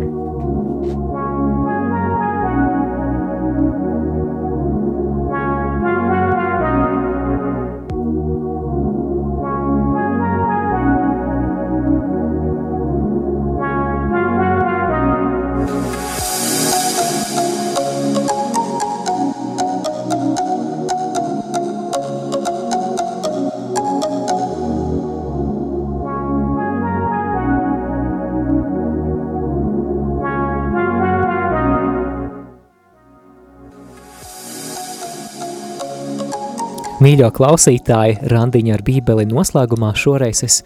Mīļo 37.03 37.33
klausītāji, 37.35 38.29
randiņa 38.31 38.77
ar 38.77 38.81
bībeli 38.85 39.25
noslēgumā 39.27 39.89
šoreiz 39.97 40.39
es 40.45 40.61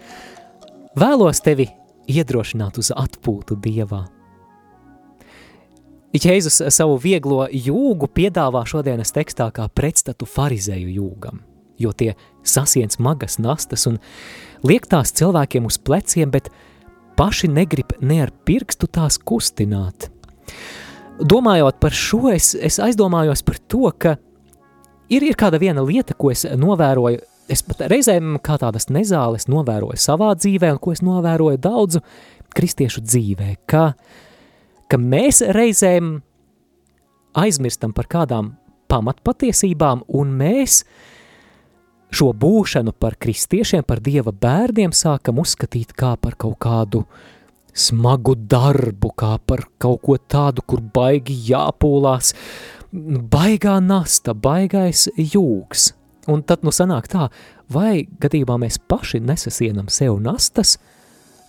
vēlos 0.99 1.39
tevi 1.41 1.65
iedrošināt 2.13 2.77
uz 2.77 2.91
atpūtu 2.93 3.55
Dievā. 3.63 4.03
Jēzus 6.13 6.59
savu 6.75 6.99
vieglo 7.01 7.47
jūgu 7.49 8.09
piedāvā 8.13 8.61
šodienas 8.69 9.15
tekstā 9.15 9.47
kā 9.55 9.65
pretstatu 9.73 10.27
farizēju 10.29 10.91
jūgam, 10.99 11.41
jo 11.81 11.95
tie 11.97 12.11
sasien 12.45 12.93
smagas 12.93 13.39
nastas 13.41 13.88
un 13.89 13.97
liek 14.67 14.85
tās 14.85 15.15
cilvēkiem 15.17 15.65
uz 15.65 15.79
pleciem, 15.81 16.29
bet 16.29 16.51
paši 17.17 17.49
negrib 17.49 17.97
ne 17.97 18.21
ar 18.27 18.35
pirkstu 18.45 18.85
tās 18.85 19.17
kustināt. 19.17 20.11
Domājot 21.17 21.81
par 21.81 21.97
šo, 21.97 22.27
es, 22.29 22.53
es 22.53 22.77
aizdomājos 22.83 23.41
par 23.41 23.57
to, 23.65 23.89
ka 23.97 24.19
ir, 25.10 25.24
ir 25.24 25.38
kāda 25.39 25.60
viena 25.62 25.84
lieta, 25.86 26.16
ko 26.18 26.32
es 26.34 26.45
novēroju, 26.58 27.22
es 27.51 27.64
pat 27.66 27.86
reizēm 27.91 28.38
kā 28.43 28.58
tādas 28.62 28.89
nezāles 28.91 29.47
novēroju 29.51 29.99
savā 30.01 30.34
dzīvē, 30.39 30.74
un 30.76 30.82
ko 30.84 30.93
es 30.95 31.03
novēroju 31.05 31.62
daudzu 31.64 32.03
kristiešu 32.58 33.03
dzīvē, 33.05 33.51
ka, 33.70 33.91
ka 34.89 34.99
mēs 34.99 35.43
reizēm 35.55 36.18
aizmirstam 37.38 37.93
par 37.95 38.10
kādām 38.12 38.55
pamatpatiesībām, 38.91 40.05
un 40.16 40.36
mēs 40.39 40.82
šo 42.18 42.32
būšanu 42.32 42.93
par 42.95 43.18
kristiešiem, 43.20 43.84
par 43.88 43.99
Dieva 44.03 44.32
bērniem 44.32 44.93
sākam 44.95 45.41
uzskatīt 45.43 45.91
kā 45.97 46.16
par 46.22 46.38
kaut 46.39 46.55
kādu 46.64 47.03
smagu 47.78 48.34
darbu, 48.39 49.12
kā 49.14 49.36
par 49.45 49.68
kaut 49.78 50.01
ko 50.08 50.16
tādu, 50.18 50.64
kur 50.66 50.82
baigi 50.95 51.36
jāpūlās, 51.51 52.32
uh, 52.34 52.76
baigā 53.32 53.78
nasta, 53.84 54.34
baigais 54.34 55.08
jūgs. 55.18 55.91
Un 56.28 56.43
tad 56.43 56.66
nu 56.68 56.74
sanāk 56.76 57.08
tā, 57.12 57.30
vai 57.72 58.08
gadījumā 58.20 58.58
mēs 58.66 58.80
paši 58.89 59.22
nesasienam 59.24 59.88
sev 59.91 60.20
nastas, 60.24 60.76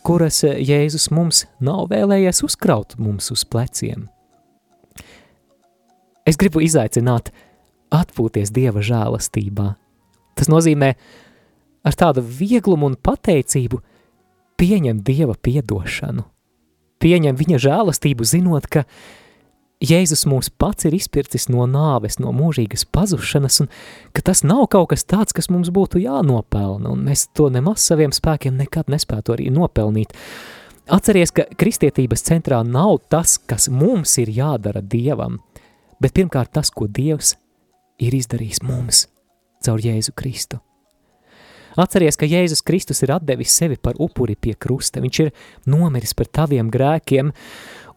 kuras 0.06 0.44
Jēzus 0.44 1.10
mums 1.10 1.46
nav 1.60 1.88
vēlējies 1.90 2.44
uzkraut 2.46 2.94
mums 3.00 3.32
uz 3.34 3.42
pleciem. 3.44 4.06
Es 6.28 6.38
gribu 6.38 6.62
izaicināt 6.62 7.32
atpūties 7.94 8.52
Dieva 8.54 8.82
žēlastībā. 8.84 9.72
Tas 10.38 10.50
nozīmē 10.52 10.92
ar 11.88 11.96
tādu 11.98 12.22
vieglumu 12.22 12.90
un 12.90 12.98
pateicību 13.00 13.80
pieņemt 14.60 15.02
Dieva 15.06 15.34
piedošanu, 15.34 16.26
pieņemt 17.02 17.40
viņa 17.40 17.62
žēlastību, 17.64 18.26
zinot, 18.28 18.68
ka 18.70 18.84
Jēzus 19.78 20.24
mūs 20.26 20.48
pats 20.50 20.88
ir 20.88 20.94
izpircis 20.96 21.46
no 21.52 21.62
nāves, 21.70 22.16
no 22.18 22.32
mūžīgas 22.34 22.82
pazušanas, 22.90 23.60
un 23.62 23.68
ka 24.10 24.24
tas 24.26 24.42
nav 24.42 24.64
kaut 24.74 24.88
kas 24.90 25.06
tāds, 25.06 25.34
kas 25.36 25.46
mums 25.54 25.70
būtu 25.70 26.02
jānopelna, 26.02 26.90
un 26.90 27.04
mēs 27.06 27.28
to 27.30 27.46
nemaz 27.54 27.84
saviem 27.86 28.10
spēkiem 28.14 28.58
nekad 28.58 28.90
nespētu 28.90 29.36
arī 29.36 29.52
nopelnīt. 29.54 30.16
Atceries, 30.90 31.30
ka 31.30 31.46
kristietības 31.54 32.26
centrā 32.26 32.64
nav 32.66 33.04
tas, 33.12 33.36
kas 33.38 33.68
mums 33.70 34.16
ir 34.18 34.32
jādara 34.34 34.82
Dievam, 34.82 35.38
bet 36.02 36.16
pirmkārt 36.16 36.56
tas, 36.58 36.74
ko 36.74 36.90
Dievs 36.90 37.36
ir 38.02 38.18
izdarījis 38.18 38.64
mums 38.66 39.06
caur 39.62 39.78
Jēzu 39.78 40.14
Kristu. 40.18 40.58
Atceries, 41.78 42.16
ka 42.18 42.26
Jēzus 42.26 42.64
Kristus 42.66 43.04
ir 43.06 43.12
atdevis 43.14 43.52
sevi 43.54 43.76
par 43.78 43.94
upuri 44.02 44.34
pie 44.34 44.56
krusta, 44.58 44.98
viņš 45.04 45.20
ir 45.22 45.28
nomiris 45.70 46.16
par 46.18 46.26
taviem 46.40 46.72
grēkiem, 46.74 47.30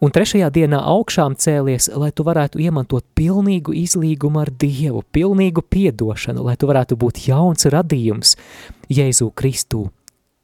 un 0.02 0.10
trešajā 0.10 0.50
dienā 0.50 0.82
augšām 0.92 1.36
cēlies, 1.38 1.88
lai 1.94 2.10
tu 2.10 2.26
varētu 2.26 2.60
iemantot 2.62 3.06
pilnīgu 3.18 3.74
izlīgumu 3.84 4.42
ar 4.42 4.50
Dievu, 4.50 5.04
pilnīgu 5.14 5.62
piedošanu, 5.62 6.42
lai 6.48 6.56
tu 6.58 6.68
varētu 6.70 6.98
būt 6.98 7.24
jauns 7.28 7.68
radījums 7.70 8.36
Jēzu 8.90 9.30
Kristū. 9.30 9.88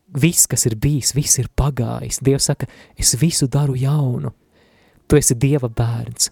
viss, 0.08 0.46
kas 0.46 0.66
ir 0.66 0.76
bijis, 0.76 1.12
viss 1.14 1.38
ir 1.38 1.48
pagājis. 1.56 2.22
Dievs 2.24 2.48
saka, 2.48 2.66
es 2.96 3.14
visu 3.20 3.48
daru 3.48 3.74
jaunu. 3.76 4.32
Tu 5.08 5.16
esi 5.16 5.34
Dieva 5.34 5.68
bērns, 5.68 6.30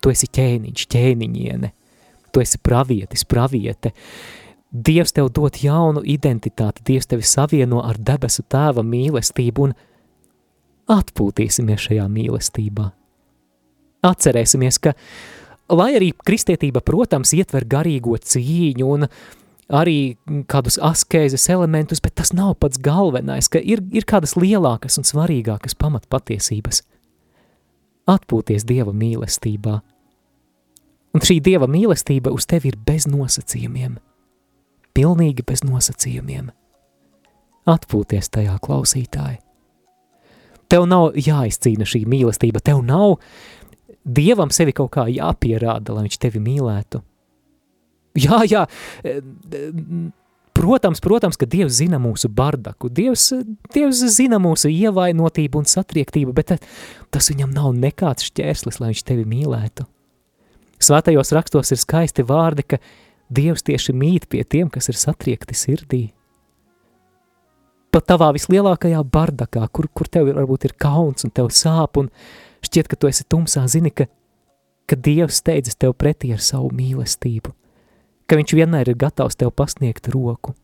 tu 0.00 0.10
esi 0.12 0.26
ķēniņš, 0.26 0.86
ķēniņiene, 0.92 1.70
tu 2.32 2.40
esi 2.40 2.58
pravietis, 2.58 3.24
praviete. 3.24 3.92
Dievs 4.72 5.14
tev 5.16 5.30
dot 5.32 5.62
jaunu 5.64 6.02
identitāti, 6.04 6.84
Dievs 6.84 7.08
tevi 7.08 7.24
savieno 7.24 7.80
ar 7.84 7.96
debesu 7.96 8.44
tēva 8.44 8.84
mīlestību 8.84 9.64
un 9.64 9.72
atpūtīsimies 10.88 11.88
šajā 11.88 12.06
mīlestībā. 12.12 12.90
Atcerēsimies, 14.08 14.78
ka, 14.82 14.94
lai 15.74 15.90
arī 15.98 16.12
kristietība, 16.26 16.82
protams, 16.84 17.34
ietver 17.36 17.66
garīgo 17.68 18.16
cīņu 18.16 18.88
un 18.88 19.08
arī 19.68 20.16
kādus 20.48 20.78
askēzes 20.80 21.48
elementus, 21.52 22.00
bet 22.00 22.16
tas 22.20 22.32
nav 22.32 22.54
pats 22.62 22.80
galvenais, 22.80 23.50
ka 23.52 23.60
ir, 23.60 23.82
ir 23.92 24.06
kādas 24.08 24.36
lielākas 24.38 25.00
un 25.00 25.06
svarīgākas 25.08 25.76
pamatpatiesības. 25.78 26.82
Atpūties 28.08 28.64
Dieva 28.64 28.94
mīlestībā. 28.96 29.80
Un 31.12 31.24
šī 31.24 31.40
Dieva 31.44 31.68
mīlestība 31.68 32.32
uz 32.32 32.46
tevi 32.48 32.72
ir 32.72 32.78
bez 32.86 33.04
nosacījumiem. 33.10 33.98
Pilnīgi 34.96 35.44
bez 35.44 35.64
nosacījumiem. 35.66 36.48
Atpūties 37.68 38.32
tajā 38.32 38.56
klausītāji. 38.64 39.42
Tev 40.68 40.84
nav 40.88 41.16
jāizcīna 41.16 41.86
šī 41.88 42.04
mīlestība, 42.08 42.62
tev 42.64 42.82
nav 42.84 43.18
Dievam 44.08 44.48
sevi 44.54 44.72
kaut 44.72 44.94
kā 44.94 45.04
jāpierāda, 45.12 45.92
lai 45.92 46.06
viņš 46.06 46.16
tevi 46.22 46.40
mīlētu. 46.40 47.02
Jā, 48.18 48.40
jā, 48.48 48.62
protams, 50.56 51.02
protams, 51.04 51.36
ka 51.38 51.46
Dievs 51.46 51.76
zina 51.78 52.00
mūsu 52.02 52.30
bardaku, 52.32 52.88
Dievs, 52.90 53.28
Dievs 53.74 54.00
zina 54.14 54.40
mūsu 54.42 54.72
ievainotību 54.72 55.60
un 55.60 55.68
satriektību, 55.68 56.34
bet 56.34 56.56
tas 57.14 57.30
viņam 57.30 57.52
nav 57.54 57.76
nekāds 57.76 58.26
šķērslis, 58.30 58.80
lai 58.80 58.94
viņš 58.94 59.04
tevi 59.06 59.28
mīlētu. 59.28 59.86
Svētajos 60.82 61.34
rakstos 61.34 61.74
ir 61.74 61.82
skaisti 61.82 62.24
vārdi, 62.26 62.64
ka 62.74 62.80
Dievs 63.28 63.66
tieši 63.66 63.92
mīt 63.92 64.28
pie 64.32 64.40
tiem, 64.44 64.70
kas 64.72 64.88
ir 64.88 64.96
satriekti 64.96 65.56
sirdī. 65.58 66.02
Pat 67.98 68.06
tavā 68.12 68.30
vislielākajā 68.36 69.02
bardakā, 69.10 69.66
kur, 69.74 69.90
kur 69.90 70.06
tev 70.06 70.30
varbūt 70.30 70.68
ir 70.68 70.78
kauns 70.78 71.26
un 71.26 71.34
tev 71.34 71.50
sāp 71.50 71.98
un 71.98 72.12
šķiet, 72.62 72.86
ka 72.86 72.94
tu 72.94 73.10
esi 73.10 73.26
tumsā, 73.26 73.64
zini, 73.66 73.90
ka, 73.90 74.06
ka 74.86 74.94
Dievs 74.94 75.42
steidzas 75.42 75.74
tev 75.74 75.98
pretī 75.98 76.30
ar 76.36 76.44
savu 76.44 76.70
mīlestību– 76.78 77.54
ka 78.28 78.36
viņš 78.36 78.54
vienmēr 78.60 78.92
ir 78.92 79.00
gatavs 79.00 79.38
tev 79.40 79.54
pasniegt 79.56 80.10
roku. 80.12 80.54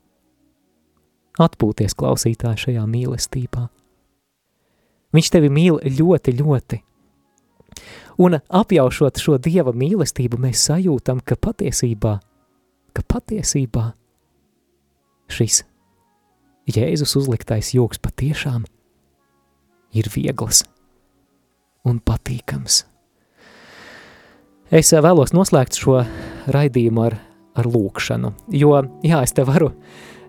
Atpūties 1.41 1.97
klausītāji 1.99 2.69
šajā 2.69 2.85
mīlestībā. 2.87 3.65
Viņš 5.15 5.31
tevi 5.33 5.51
mīl 5.51 5.81
ļoti, 5.83 6.35
ļoti. 6.39 6.81
Un 8.23 8.39
apjaušot 8.39 9.19
šo 9.19 9.39
Dieva 9.43 9.73
mīlestību, 9.75 10.39
mēs 10.45 10.63
sajūtam, 10.69 11.23
ka 11.27 11.39
patiesībā, 11.41 12.19
ka 12.95 13.07
patiesībā 13.11 13.89
šis 15.33 15.65
Jēzus 16.71 17.17
uzliktais 17.21 17.75
joks 17.75 18.01
patiešām 18.01 18.65
ir 19.95 20.09
viegls 20.15 20.65
un 21.85 22.01
patīkams. 22.01 22.85
Es 24.75 24.91
vēlos 24.97 25.35
noslēgt 25.37 25.77
šo 25.79 26.01
raidījumu 26.51 27.05
ar 27.05 27.19
ar 27.55 27.69
lūkšanu. 27.71 28.33
Jo, 28.55 28.75
jā, 29.05 29.23
es 29.25 29.35
te 29.35 29.45
varu 29.47 29.71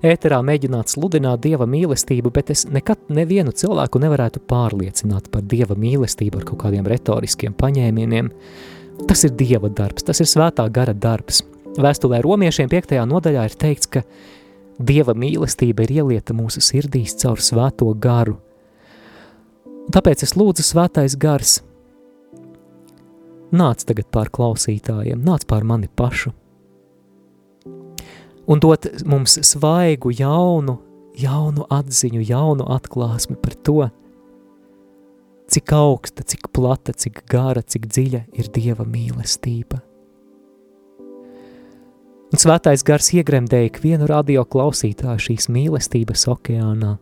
ēterā 0.06 0.42
mēģināt 0.46 0.92
sludināt 0.94 1.42
Dieva 1.46 1.66
mīlestību, 1.70 2.32
bet 2.34 2.52
es 2.54 2.66
nekad 2.70 3.10
nevienu 3.14 3.54
cilvēku 3.56 4.02
nevarētu 4.04 4.44
pārliecināt 4.50 5.32
par 5.34 5.46
Dieva 5.50 5.78
mīlestību 5.80 6.42
ar 6.42 6.48
kaut 6.52 6.62
kādiem 6.66 6.88
retoriskiem 6.90 7.56
paņēmieniem. 7.58 8.30
Tas 9.10 9.26
ir 9.28 9.34
Dieva 9.38 9.72
darbs, 9.74 10.06
tas 10.08 10.22
ir 10.22 10.30
svētā 10.30 10.68
gara 10.72 10.94
darbs. 10.94 11.42
Vēstulē 11.76 12.22
romiešiem 12.24 12.70
5. 12.72 12.96
nodaļā 13.10 13.50
ir 13.50 13.58
teikts, 13.60 13.90
ka 13.92 14.06
Dieva 14.80 15.16
mīlestība 15.16 15.86
ir 15.86 15.94
ielieta 16.02 16.36
mūsu 16.36 16.64
sirdīs 16.64 17.16
caur 17.22 17.40
svēto 17.40 17.88
garu. 18.00 18.40
Un 19.86 19.94
tāpēc 19.94 20.26
es 20.26 20.34
lūdzu 20.36 20.66
svētais 20.66 21.16
gars, 21.20 21.60
nāc 23.56 23.86
tagad 23.88 24.10
pār 24.12 24.34
klausītājiem, 24.34 25.22
nāc 25.24 25.46
pār 25.48 25.64
mani 25.68 25.88
pašu– 25.88 26.34
un 28.48 28.60
dot 28.60 28.86
mums 29.06 29.40
svaigu, 29.42 30.12
jaunu, 30.14 30.78
jaunu 31.18 31.66
atziņu, 31.74 32.22
jaunu 32.26 32.68
atklāsmi 32.76 33.38
par 33.42 33.58
to, 33.66 33.80
cik 35.52 35.74
augsta, 35.78 36.26
cik 36.26 36.50
plata, 36.54 36.94
cik 36.94 37.24
gara, 37.32 37.62
cik 37.62 37.90
dziļa 37.90 38.26
ir 38.38 38.52
Dieva 38.54 38.86
mīlestība. 38.86 39.82
Un 42.36 42.42
svētais 42.42 42.84
gars 42.84 43.14
iegremdēja 43.16 43.70
ikvienu 43.70 44.10
radio 44.12 44.42
klausītāju 44.44 45.24
šīs 45.24 45.48
mīlestības 45.56 46.28
okeānā 46.34 46.98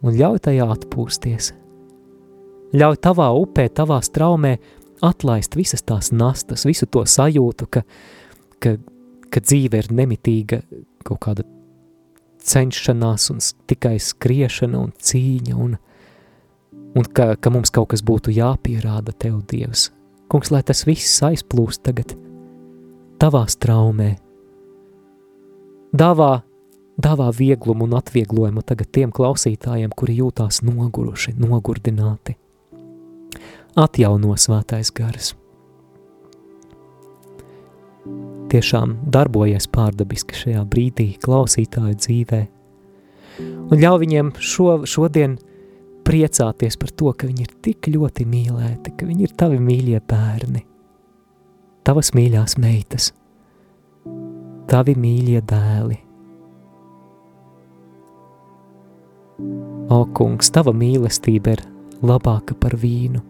un 0.00 0.14
ļauj 0.16 0.38
tajā 0.48 0.64
atpūsties. 0.72 1.50
Ļauj 2.72 2.96
tavā 3.04 3.26
upē, 3.36 3.66
tavā 3.68 3.98
straumē 4.00 4.54
atlaist 5.04 5.58
visas 5.60 5.84
tās 5.84 6.08
nastas, 6.08 6.64
visu 6.64 6.88
to 6.88 7.04
sajūtu, 7.04 7.68
ka, 7.68 7.84
ka 8.64 8.78
ka 9.32 9.42
dzīve 9.44 9.82
ir 9.82 9.90
nemitīga 9.94 10.62
kaut 11.06 11.20
kāda 11.24 11.44
cenšanās 12.48 13.28
un 13.34 13.42
tikai 13.68 13.96
skriešana 14.00 14.80
un 14.80 14.94
cīņa 14.94 15.56
un, 15.58 15.76
un 16.96 17.10
ka, 17.12 17.34
ka 17.36 17.52
mums 17.52 17.72
kaut 17.74 17.92
kas 17.92 18.04
būtu 18.04 18.32
jāpierāda 18.36 19.12
Tev, 19.12 19.42
Dievs. 19.50 19.90
Kungs, 20.32 20.52
lai 20.52 20.62
tas 20.64 20.84
viss 20.88 21.20
aizplūst 21.24 21.84
tagad 21.84 22.16
Tavā 23.18 23.44
straumē. 23.50 24.12
Dāvā, 25.98 26.30
dāvā 27.00 27.32
vieglumu 27.34 27.88
un 27.88 27.96
atvieglojumu 27.98 28.62
tagad 28.62 28.92
tiem 28.94 29.14
klausītājiem, 29.14 29.90
kuri 29.96 30.20
jūtās 30.20 30.62
noguruši, 30.62 31.34
nogurdināti. 31.40 32.36
Atjauno 33.78 34.36
svētais 34.38 34.94
gars 34.94 35.34
tiešām 38.48 38.94
darbojies 39.12 39.68
pārdabiski 39.72 40.36
šajā 40.36 40.62
brīdī 40.70 41.10
klausītāju 41.22 41.96
dzīvē. 42.00 42.40
Un 43.68 43.76
ļauj 43.76 44.00
viņiem 44.02 44.32
šo, 44.40 44.70
šodien 44.88 45.36
priecāties 46.08 46.78
par 46.80 46.92
to, 46.96 47.12
ka 47.12 47.28
viņi 47.28 47.44
ir 47.44 47.54
tik 47.64 47.90
ļoti 47.92 48.26
mīlēti, 48.28 48.94
ka 48.96 49.08
viņi 49.08 49.28
ir 49.28 49.34
tavi 49.38 49.60
mīļie 49.62 50.00
bērni, 50.08 50.64
tavas 51.88 52.10
mīļās 52.12 52.58
meitas, 52.60 53.06
tavi 54.68 54.92
mīļie 55.00 55.40
dēli. 55.48 55.96
O, 59.88 60.02
kungs, 60.12 60.52
tava 60.52 60.74
mīlestība 60.76 61.56
ir 61.56 61.64
labāka 62.04 62.58
par 62.60 62.76
vīnu, 62.76 63.22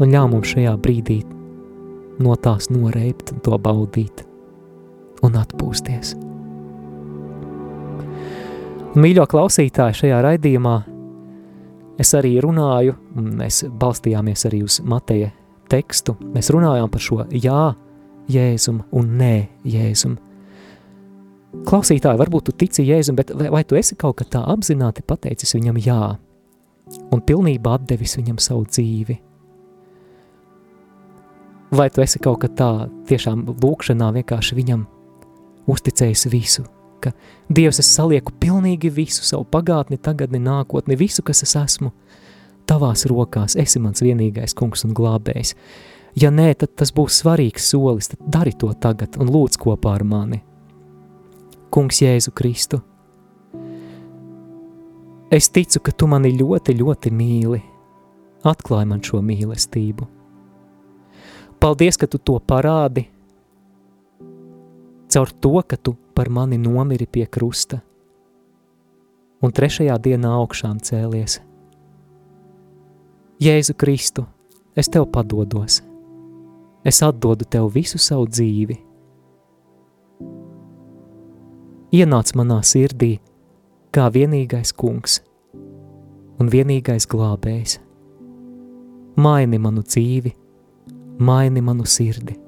un 0.00 0.16
ļauj 0.16 0.32
mums 0.32 0.54
šajā 0.54 0.72
brīdī 0.80 1.18
no 2.24 2.40
tās 2.40 2.70
noreipt 2.72 3.34
un 3.34 3.44
to 3.44 3.60
baudīt 3.60 4.24
un 5.26 5.36
atpūsties. 5.36 6.16
Mīļo 8.96 9.28
klausītāji 9.28 10.04
šajā 10.06 10.24
raidījumā 10.24 10.78
es 12.00 12.16
arī 12.16 12.38
runāju, 12.40 12.96
un 13.20 13.34
mēs 13.42 13.66
balstījāmies 13.76 14.48
arī 14.48 14.64
uz 14.64 14.80
Mateja 14.80 15.34
tekstu, 15.70 16.16
mēs 16.34 16.50
runājām 16.54 16.90
par 16.92 17.02
šo 17.02 17.24
jā 17.32 17.74
Jēzum 18.30 18.80
un 18.96 19.10
nē 19.20 19.34
Jēzum. 19.70 20.16
Klausītāji, 21.66 22.18
varbūt 22.20 22.48
tu 22.48 22.54
tici 22.64 22.84
Jēzum, 22.86 23.16
bet 23.18 23.30
vai, 23.34 23.50
vai 23.54 23.62
tu 23.64 23.78
esi 23.78 23.96
kaut 23.98 24.18
kā 24.18 24.26
tā 24.36 24.42
apzināti 24.50 25.04
pateicis 25.06 25.54
viņam 25.56 25.78
jā 25.80 26.00
un 27.14 27.22
pilnībā 27.22 27.78
atdevis 27.78 28.16
viņam 28.18 28.40
savu 28.42 28.66
dzīvi? 28.66 29.20
Vai 31.76 31.88
tu 31.90 32.02
esi 32.02 32.20
kaut 32.22 32.40
kā 32.42 32.50
tā 32.50 32.70
tiešām 33.08 33.46
lūkšanā 33.62 34.12
vienkārši 34.20 34.58
viņam 34.58 34.84
uzticējis 35.70 36.26
visu, 36.30 36.66
ka 37.02 37.10
Dievs 37.50 37.80
es 37.82 37.90
salieku 37.94 38.34
pilnīgi 38.40 38.90
visu, 38.90 39.24
savu 39.26 39.46
pagātni, 39.50 39.98
tagadni, 39.98 40.40
nākotni, 40.42 40.98
visu, 40.98 41.22
kas 41.26 41.42
es 41.46 41.56
esmu, 41.58 41.92
tavās 42.68 43.06
rokās, 43.10 43.56
esi 43.56 43.80
mans 43.82 44.02
vienīgais 44.04 44.56
kungs 44.58 44.84
un 44.86 44.94
glābējs. 44.96 45.54
Ja 46.16 46.32
nē, 46.32 46.52
tad 46.60 46.74
tas 46.80 46.92
būs 46.96 47.20
svarīgs 47.22 47.70
solis, 47.70 48.10
tad 48.12 48.24
dari 48.32 48.54
to 48.56 48.72
tagad 48.80 49.18
un 49.20 49.30
lūdz 49.32 49.60
kopā 49.60 49.96
ar 49.98 50.04
mani. 50.04 50.42
Kungs 51.70 52.00
Jēzu 52.00 52.32
Kristu, 52.32 52.80
es 55.30 55.50
ticu, 55.52 55.82
ka 55.82 55.92
tu 55.92 56.08
mani 56.08 56.32
ļoti, 56.38 56.76
ļoti 56.78 57.12
mīli, 57.12 57.62
atklāj 58.46 58.86
man 58.88 59.02
šo 59.04 59.20
mīlestību 59.26 60.12
Paldies, 61.60 61.96
ka 61.96 62.06
tu 62.06 62.18
to 62.20 62.36
parādi 62.38 63.06
caur 65.08 65.30
to, 65.40 65.62
ka 65.64 65.76
tu 65.80 65.94
par 66.14 66.28
mani 66.28 66.58
nomiri 66.58 67.06
pie 67.06 67.26
krusta. 67.26 67.80
un 69.42 69.52
trešajā 69.52 69.96
dienā 70.02 70.30
augšām 70.40 70.78
cēlies. 70.80 71.40
Jēzu 73.36 73.74
Kristu, 73.76 74.22
es 74.72 74.88
tev 74.88 75.10
padodos, 75.12 75.82
es 76.88 77.02
atdodu 77.04 77.44
tev 77.44 77.66
visu 77.74 77.98
savu 78.00 78.24
dzīvi. 78.32 78.76
Ienāc 81.92 82.32
manā 82.40 82.56
sirdī 82.64 83.18
kā 83.92 84.06
vienīgais 84.14 84.72
kungs 84.72 85.18
un 86.40 86.48
vienīgais 86.48 87.04
glābējs. 87.12 87.76
Maini 89.20 89.60
manu 89.60 89.84
dzīvi, 89.84 90.32
maini 91.20 91.60
manu 91.60 91.84
sirdi. 91.84 92.40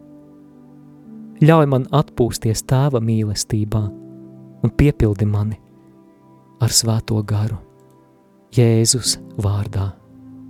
Ļauj 1.44 1.68
man 1.68 1.88
atpūsties 1.92 2.64
tēva 2.64 3.04
mīlestībā 3.04 3.84
un 4.64 4.76
piepildi 4.80 5.28
mani 5.28 5.60
ar 6.64 6.72
svēto 6.72 7.20
garu. 7.28 7.60
Jēzus 8.56 9.18
vārdā. 9.36 9.92